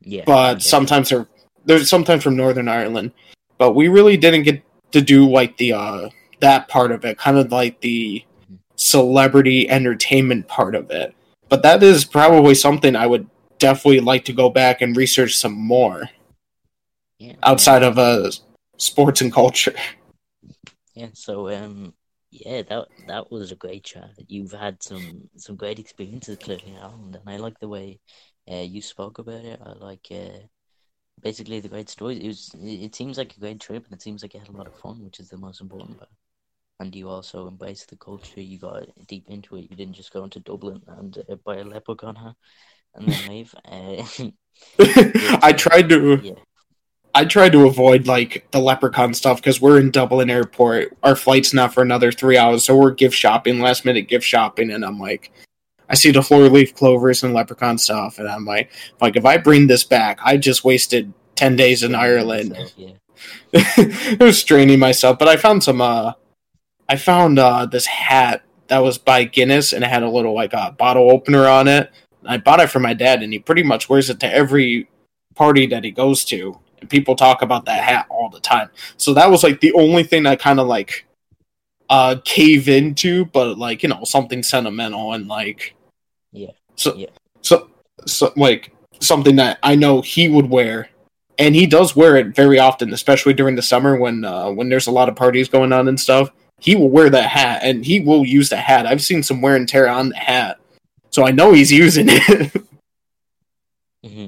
Yeah, 0.00 0.24
but 0.26 0.62
sometimes 0.62 1.10
they're 1.10 1.28
they're 1.64 1.84
sometimes 1.84 2.22
from 2.22 2.36
Northern 2.36 2.68
Ireland. 2.68 3.12
But 3.58 3.72
we 3.72 3.88
really 3.88 4.16
didn't 4.16 4.44
get 4.44 4.62
to 4.92 5.00
do 5.00 5.28
like 5.28 5.56
the 5.56 5.72
uh 5.72 6.08
that 6.40 6.68
part 6.68 6.92
of 6.92 7.04
it, 7.04 7.18
kind 7.18 7.38
of 7.38 7.50
like 7.52 7.80
the 7.80 8.24
celebrity 8.76 9.68
entertainment 9.68 10.48
part 10.48 10.74
of 10.74 10.90
it. 10.90 11.14
But 11.48 11.62
that 11.62 11.82
is 11.82 12.04
probably 12.04 12.54
something 12.54 12.94
I 12.94 13.06
would 13.06 13.28
definitely 13.58 14.00
like 14.00 14.24
to 14.26 14.32
go 14.32 14.50
back 14.50 14.80
and 14.80 14.96
research 14.96 15.34
some 15.36 15.54
more. 15.54 16.10
Yeah, 17.18 17.34
outside 17.42 17.82
of 17.82 17.98
uh 17.98 18.30
sports 18.76 19.20
and 19.20 19.32
culture. 19.32 19.74
Yeah, 20.94 21.10
so 21.14 21.48
um 21.48 21.94
yeah, 22.30 22.62
that 22.62 22.88
that 23.06 23.30
was 23.30 23.52
a 23.52 23.56
great 23.56 23.84
chat. 23.84 24.10
You've 24.26 24.52
had 24.52 24.82
some 24.82 25.28
some 25.36 25.54
great 25.56 25.78
experiences 25.78 26.38
Cliffy 26.38 26.76
Island, 26.76 27.16
and 27.16 27.28
I 27.28 27.36
like 27.36 27.58
the 27.60 27.68
way 27.68 28.00
uh, 28.50 28.56
you 28.56 28.82
spoke 28.82 29.18
about 29.18 29.44
it. 29.44 29.60
I 29.64 29.72
like 29.72 30.08
uh, 30.10 30.40
basically 31.22 31.60
the 31.60 31.68
great 31.68 31.88
stories. 31.88 32.18
It 32.18 32.26
was. 32.26 32.50
It 32.60 32.94
seems 32.94 33.16
like 33.16 33.36
a 33.36 33.40
great 33.40 33.60
trip, 33.60 33.84
and 33.84 33.94
it 33.94 34.02
seems 34.02 34.22
like 34.22 34.34
you 34.34 34.40
had 34.40 34.48
a 34.48 34.56
lot 34.56 34.66
of 34.66 34.74
fun, 34.78 35.04
which 35.04 35.20
is 35.20 35.28
the 35.28 35.38
most 35.38 35.60
important 35.60 35.98
part. 35.98 36.10
And 36.80 36.94
you 36.94 37.08
also 37.08 37.48
embraced 37.48 37.90
the 37.90 37.96
culture. 37.96 38.40
You 38.40 38.58
got 38.58 38.84
deep 39.08 39.24
into 39.28 39.56
it. 39.56 39.68
You 39.70 39.76
didn't 39.76 39.94
just 39.94 40.12
go 40.12 40.22
into 40.24 40.38
Dublin 40.38 40.80
and 40.86 41.18
uh, 41.28 41.34
buy 41.44 41.56
a 41.56 41.64
leprechaun 41.64 42.14
hat 42.14 42.34
and 42.94 43.08
then 43.08 43.28
leave. 43.28 43.54
Uh, 43.64 44.04
I 45.42 45.52
tried 45.52 45.88
to. 45.88 46.20
Yeah. 46.22 46.32
I 47.14 47.24
tried 47.24 47.52
to 47.52 47.66
avoid 47.66 48.06
like 48.06 48.46
the 48.52 48.60
leprechaun 48.60 49.12
stuff 49.14 49.38
because 49.38 49.60
we're 49.60 49.80
in 49.80 49.90
Dublin 49.90 50.30
Airport. 50.30 50.96
Our 51.02 51.16
flight's 51.16 51.52
not 51.52 51.74
for 51.74 51.82
another 51.82 52.12
three 52.12 52.36
hours, 52.36 52.64
so 52.64 52.76
we're 52.76 52.92
gift 52.92 53.16
shopping, 53.16 53.60
last 53.60 53.84
minute 53.84 54.08
gift 54.08 54.24
shopping, 54.24 54.70
and 54.70 54.84
I'm 54.84 55.00
like, 55.00 55.32
I 55.88 55.94
see 55.94 56.12
the 56.12 56.22
four 56.22 56.48
leaf 56.48 56.74
clovers 56.74 57.24
and 57.24 57.34
leprechaun 57.34 57.78
stuff, 57.78 58.18
and 58.18 58.28
I'm 58.28 58.44
like, 58.44 58.70
like 59.00 59.16
if 59.16 59.24
I 59.24 59.38
bring 59.38 59.66
this 59.66 59.84
back, 59.84 60.20
I 60.22 60.36
just 60.36 60.64
wasted 60.64 61.12
ten 61.34 61.56
days 61.56 61.82
in 61.82 61.94
Ireland. 61.94 62.56
yeah. 62.76 62.90
it 63.52 64.20
was 64.20 64.38
straining 64.38 64.78
myself, 64.78 65.18
but 65.18 65.26
I 65.26 65.36
found 65.36 65.64
some. 65.64 65.80
uh 65.80 66.12
I 66.88 66.96
found 66.96 67.38
uh 67.38 67.66
this 67.66 67.86
hat 67.86 68.42
that 68.68 68.78
was 68.78 68.98
by 68.98 69.24
Guinness, 69.24 69.72
and 69.72 69.82
it 69.82 69.90
had 69.90 70.02
a 70.02 70.10
little 70.10 70.34
like 70.34 70.52
a 70.52 70.58
uh, 70.58 70.70
bottle 70.70 71.10
opener 71.10 71.46
on 71.46 71.68
it. 71.68 71.90
I 72.24 72.36
bought 72.38 72.60
it 72.60 72.70
for 72.70 72.80
my 72.80 72.94
dad, 72.94 73.22
and 73.22 73.32
he 73.32 73.38
pretty 73.38 73.62
much 73.62 73.88
wears 73.88 74.10
it 74.10 74.20
to 74.20 74.32
every 74.32 74.88
party 75.34 75.66
that 75.66 75.84
he 75.84 75.90
goes 75.90 76.24
to, 76.26 76.58
and 76.80 76.90
people 76.90 77.16
talk 77.16 77.42
about 77.42 77.64
that 77.64 77.82
hat 77.82 78.06
all 78.10 78.28
the 78.28 78.40
time. 78.40 78.70
So 78.96 79.14
that 79.14 79.30
was 79.30 79.42
like 79.42 79.60
the 79.60 79.72
only 79.72 80.02
thing 80.02 80.26
I 80.26 80.36
kind 80.36 80.60
of 80.60 80.66
like 80.66 81.06
uh 81.88 82.16
cave 82.24 82.68
into, 82.68 83.24
but 83.26 83.58
like 83.58 83.82
you 83.82 83.88
know 83.88 84.04
something 84.04 84.42
sentimental 84.42 85.12
and 85.12 85.28
like 85.28 85.74
yeah. 86.32 86.50
So 86.76 86.94
yeah. 86.94 87.08
so 87.42 87.70
so 88.06 88.32
like 88.36 88.72
something 89.00 89.36
that 89.36 89.58
I 89.62 89.74
know 89.74 90.02
he 90.02 90.28
would 90.28 90.50
wear, 90.50 90.90
and 91.38 91.54
he 91.54 91.66
does 91.66 91.96
wear 91.96 92.16
it 92.16 92.34
very 92.34 92.58
often, 92.58 92.92
especially 92.92 93.34
during 93.34 93.56
the 93.56 93.62
summer 93.62 93.98
when 93.98 94.24
uh, 94.24 94.50
when 94.50 94.68
there's 94.68 94.86
a 94.86 94.92
lot 94.92 95.08
of 95.08 95.16
parties 95.16 95.48
going 95.48 95.72
on 95.72 95.88
and 95.88 95.98
stuff. 95.98 96.30
He 96.60 96.74
will 96.74 96.90
wear 96.90 97.08
that 97.10 97.28
hat, 97.28 97.60
and 97.62 97.84
he 97.84 98.00
will 98.00 98.24
use 98.24 98.48
the 98.48 98.56
hat. 98.56 98.86
I've 98.86 99.02
seen 99.02 99.22
some 99.22 99.40
wear 99.40 99.56
and 99.56 99.68
tear 99.68 99.88
on 99.88 100.10
the 100.10 100.16
hat, 100.16 100.58
so 101.10 101.26
I 101.26 101.30
know 101.30 101.52
he's 101.52 101.72
using 101.84 102.06
it. 102.08 102.52
mm-hmm. 104.04 104.26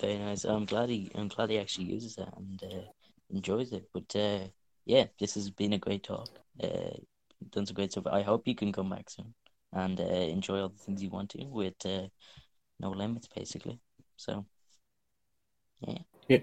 Very 0.00 0.18
nice. 0.18 0.44
I'm 0.44 0.64
glad 0.64 0.88
he 0.88 1.10
I'm 1.14 1.28
glad 1.28 1.50
he 1.50 1.58
actually 1.58 1.86
uses 1.86 2.18
it 2.18 2.28
and 2.36 2.62
uh, 2.64 2.82
enjoys 3.30 3.72
it. 3.72 3.88
But 3.94 4.14
uh, 4.16 4.48
yeah, 4.84 5.06
this 5.20 5.34
has 5.34 5.50
been 5.50 5.74
a 5.74 5.78
great 5.78 6.02
talk. 6.02 6.28
Uh, 6.62 6.96
done 7.50 7.66
some 7.66 7.74
great 7.74 7.92
stuff. 7.92 8.06
I 8.06 8.22
hope 8.22 8.48
you 8.48 8.54
can 8.54 8.72
come 8.72 8.90
back 8.90 9.10
soon 9.10 9.34
and 9.72 10.00
uh, 10.00 10.04
enjoy 10.04 10.60
all 10.60 10.68
the 10.68 10.78
things 10.78 11.02
you 11.02 11.10
want 11.10 11.30
to 11.30 11.44
with 11.44 11.74
uh, 11.84 12.08
no 12.80 12.90
limits, 12.90 13.28
basically. 13.34 13.78
So, 14.16 14.44
yeah. 15.80 15.98
Yeah, 16.28 16.38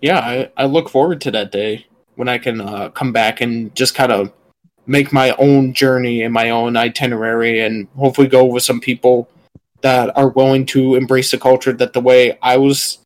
yeah. 0.00 0.18
I, 0.18 0.50
I 0.56 0.66
look 0.66 0.88
forward 0.88 1.20
to 1.22 1.30
that 1.32 1.52
day 1.52 1.86
when 2.14 2.28
I 2.28 2.38
can 2.38 2.60
uh, 2.60 2.90
come 2.90 3.12
back 3.12 3.40
and 3.40 3.74
just 3.74 3.94
kind 3.94 4.12
of 4.12 4.32
make 4.88 5.12
my 5.12 5.30
own 5.38 5.72
journey 5.74 6.22
and 6.22 6.32
my 6.32 6.50
own 6.50 6.76
itinerary, 6.76 7.60
and 7.60 7.86
hopefully 7.96 8.26
go 8.26 8.44
with 8.44 8.64
some 8.64 8.80
people 8.80 9.28
that 9.82 10.16
are 10.16 10.30
willing 10.30 10.66
to 10.66 10.96
embrace 10.96 11.30
the 11.30 11.38
culture 11.38 11.72
that 11.72 11.92
the 11.92 12.00
way 12.00 12.36
I 12.42 12.56
was 12.56 12.98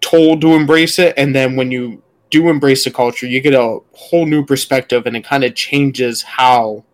told 0.00 0.40
to 0.40 0.54
embrace 0.54 0.98
it, 0.98 1.12
and 1.18 1.34
then 1.34 1.56
when 1.56 1.70
you 1.70 2.02
do 2.30 2.48
embrace 2.48 2.84
the 2.84 2.90
culture, 2.90 3.26
you 3.26 3.40
get 3.40 3.54
a 3.54 3.80
whole 3.92 4.26
new 4.26 4.44
perspective, 4.44 5.06
and 5.06 5.16
it 5.16 5.24
kind 5.24 5.44
of 5.44 5.54
changes 5.54 6.22
how 6.22 6.84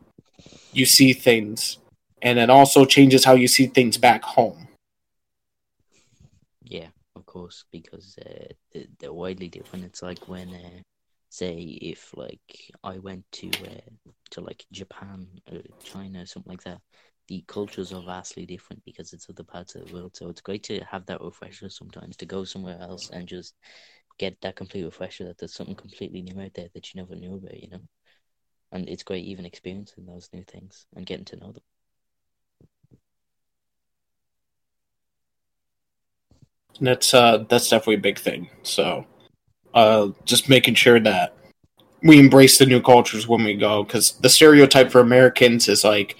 you 0.72 0.86
see 0.86 1.12
things, 1.12 1.78
and 2.22 2.38
it 2.38 2.50
also 2.50 2.84
changes 2.84 3.24
how 3.24 3.34
you 3.34 3.46
see 3.46 3.66
things 3.66 3.98
back 3.98 4.22
home. 4.22 4.68
Yeah, 6.62 6.88
of 7.14 7.26
course, 7.26 7.64
because 7.70 8.18
uh, 8.24 8.80
they're 8.98 9.12
widely 9.12 9.48
different. 9.48 9.84
It's 9.84 10.02
like 10.02 10.26
when, 10.28 10.48
uh, 10.48 10.80
say, 11.32 11.54
if 11.80 12.12
like 12.16 12.70
I 12.84 12.98
went 12.98 13.24
to 13.32 13.48
uh, 13.48 13.90
to 14.32 14.40
like 14.40 14.64
Japan 14.72 15.26
or 15.50 15.60
China, 15.82 16.22
or 16.22 16.26
something 16.26 16.50
like 16.50 16.64
that, 16.64 16.80
the 17.28 17.44
cultures 17.46 17.92
are 17.92 18.02
vastly 18.02 18.46
different 18.46 18.84
because 18.84 19.12
it's 19.12 19.28
other 19.30 19.44
parts 19.44 19.74
of 19.74 19.86
the 19.86 19.94
world. 19.94 20.16
So 20.16 20.28
it's 20.28 20.40
great 20.40 20.62
to 20.64 20.80
have 20.84 21.06
that 21.06 21.20
refresher 21.20 21.68
sometimes 21.68 22.16
to 22.18 22.26
go 22.26 22.44
somewhere 22.44 22.78
else 22.80 23.10
and 23.10 23.26
just 23.26 23.54
get 24.18 24.40
that 24.42 24.56
complete 24.56 24.84
refresher 24.84 25.24
that 25.24 25.38
there's 25.38 25.54
something 25.54 25.74
completely 25.76 26.22
new 26.22 26.40
out 26.40 26.54
there 26.54 26.68
that 26.74 26.92
you 26.94 27.00
never 27.00 27.14
knew 27.14 27.34
about, 27.36 27.60
you 27.60 27.68
know. 27.70 27.80
And 28.72 28.88
it's 28.88 29.02
great 29.02 29.24
even 29.24 29.44
experiencing 29.46 30.06
those 30.06 30.28
new 30.32 30.44
things 30.44 30.86
and 30.94 31.06
getting 31.06 31.24
to 31.26 31.36
know 31.36 31.52
them. 31.52 31.62
That's 36.80 37.14
uh 37.14 37.44
that's 37.48 37.68
definitely 37.68 37.96
a 37.96 37.98
big 37.98 38.18
thing. 38.18 38.50
So 38.62 39.06
uh 39.74 40.08
just 40.24 40.48
making 40.48 40.74
sure 40.74 41.00
that 41.00 41.34
we 42.02 42.18
embrace 42.18 42.58
the 42.58 42.66
new 42.66 42.80
cultures 42.80 43.28
when 43.28 43.44
we 43.44 43.54
go 43.54 43.84
because 43.84 44.12
the 44.12 44.28
stereotype 44.28 44.90
for 44.90 45.00
Americans 45.00 45.68
is 45.68 45.84
like 45.84 46.16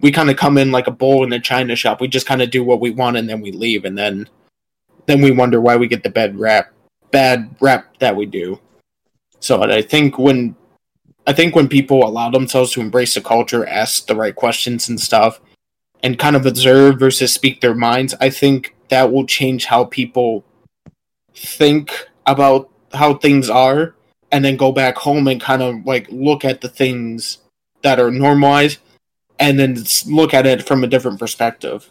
we 0.00 0.10
kind 0.10 0.30
of 0.30 0.36
come 0.36 0.58
in 0.58 0.72
like 0.72 0.86
a 0.86 0.92
bull 0.92 1.24
in 1.24 1.32
a 1.32 1.40
china 1.40 1.76
shop. 1.76 2.00
We 2.00 2.08
just 2.08 2.26
kind 2.26 2.42
of 2.42 2.50
do 2.50 2.64
what 2.64 2.80
we 2.80 2.90
want 2.90 3.16
and 3.16 3.28
then 3.28 3.40
we 3.40 3.52
leave, 3.52 3.84
and 3.84 3.96
then 3.96 4.28
then 5.06 5.20
we 5.20 5.30
wonder 5.30 5.60
why 5.60 5.76
we 5.76 5.88
get 5.88 6.02
the 6.02 6.10
bad 6.10 6.38
rap, 6.38 6.72
bad 7.10 7.54
rap 7.60 7.96
that 7.98 8.16
we 8.16 8.26
do. 8.26 8.60
So 9.40 9.62
I 9.62 9.82
think 9.82 10.18
when 10.18 10.56
I 11.26 11.32
think 11.32 11.54
when 11.54 11.68
people 11.68 12.06
allow 12.06 12.30
themselves 12.30 12.72
to 12.72 12.80
embrace 12.80 13.14
the 13.14 13.20
culture, 13.20 13.66
ask 13.66 14.06
the 14.06 14.16
right 14.16 14.34
questions 14.34 14.88
and 14.88 15.00
stuff, 15.00 15.40
and 16.02 16.18
kind 16.18 16.36
of 16.36 16.46
observe 16.46 16.98
versus 16.98 17.32
speak 17.32 17.60
their 17.60 17.74
minds, 17.74 18.14
I 18.20 18.30
think 18.30 18.74
that 18.88 19.12
will 19.12 19.26
change 19.26 19.66
how 19.66 19.84
people 19.84 20.44
think 21.34 21.92
about 22.26 22.69
how 22.92 23.14
things 23.14 23.48
are 23.48 23.94
and 24.32 24.44
then 24.44 24.56
go 24.56 24.72
back 24.72 24.96
home 24.96 25.26
and 25.28 25.40
kind 25.40 25.62
of 25.62 25.84
like 25.84 26.06
look 26.10 26.44
at 26.44 26.60
the 26.60 26.68
things 26.68 27.38
that 27.82 27.98
are 27.98 28.10
normalized 28.10 28.78
and 29.38 29.58
then 29.58 29.76
look 30.06 30.34
at 30.34 30.46
it 30.46 30.66
from 30.66 30.84
a 30.84 30.86
different 30.86 31.18
perspective. 31.18 31.90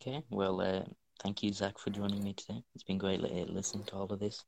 Okay, 0.00 0.22
well, 0.30 0.60
uh, 0.60 0.82
thank 1.22 1.42
you, 1.42 1.52
Zach, 1.52 1.78
for 1.78 1.90
joining 1.90 2.22
me 2.22 2.32
today. 2.32 2.62
It's 2.74 2.84
been 2.84 2.98
great 2.98 3.20
listening 3.20 3.84
to 3.84 3.94
all 3.94 4.12
of 4.12 4.18
this. 4.18 4.44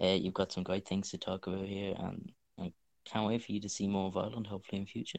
Uh, 0.00 0.06
you've 0.08 0.34
got 0.34 0.52
some 0.52 0.62
great 0.62 0.86
things 0.86 1.10
to 1.10 1.18
talk 1.18 1.46
about 1.46 1.66
here, 1.66 1.94
and 1.98 2.30
I 2.58 2.72
can't 3.04 3.26
wait 3.26 3.44
for 3.44 3.52
you 3.52 3.60
to 3.60 3.68
see 3.68 3.88
more 3.88 4.06
of 4.06 4.16
Ireland, 4.16 4.46
hopefully 4.46 4.80
in 4.80 4.86
future. 4.86 5.18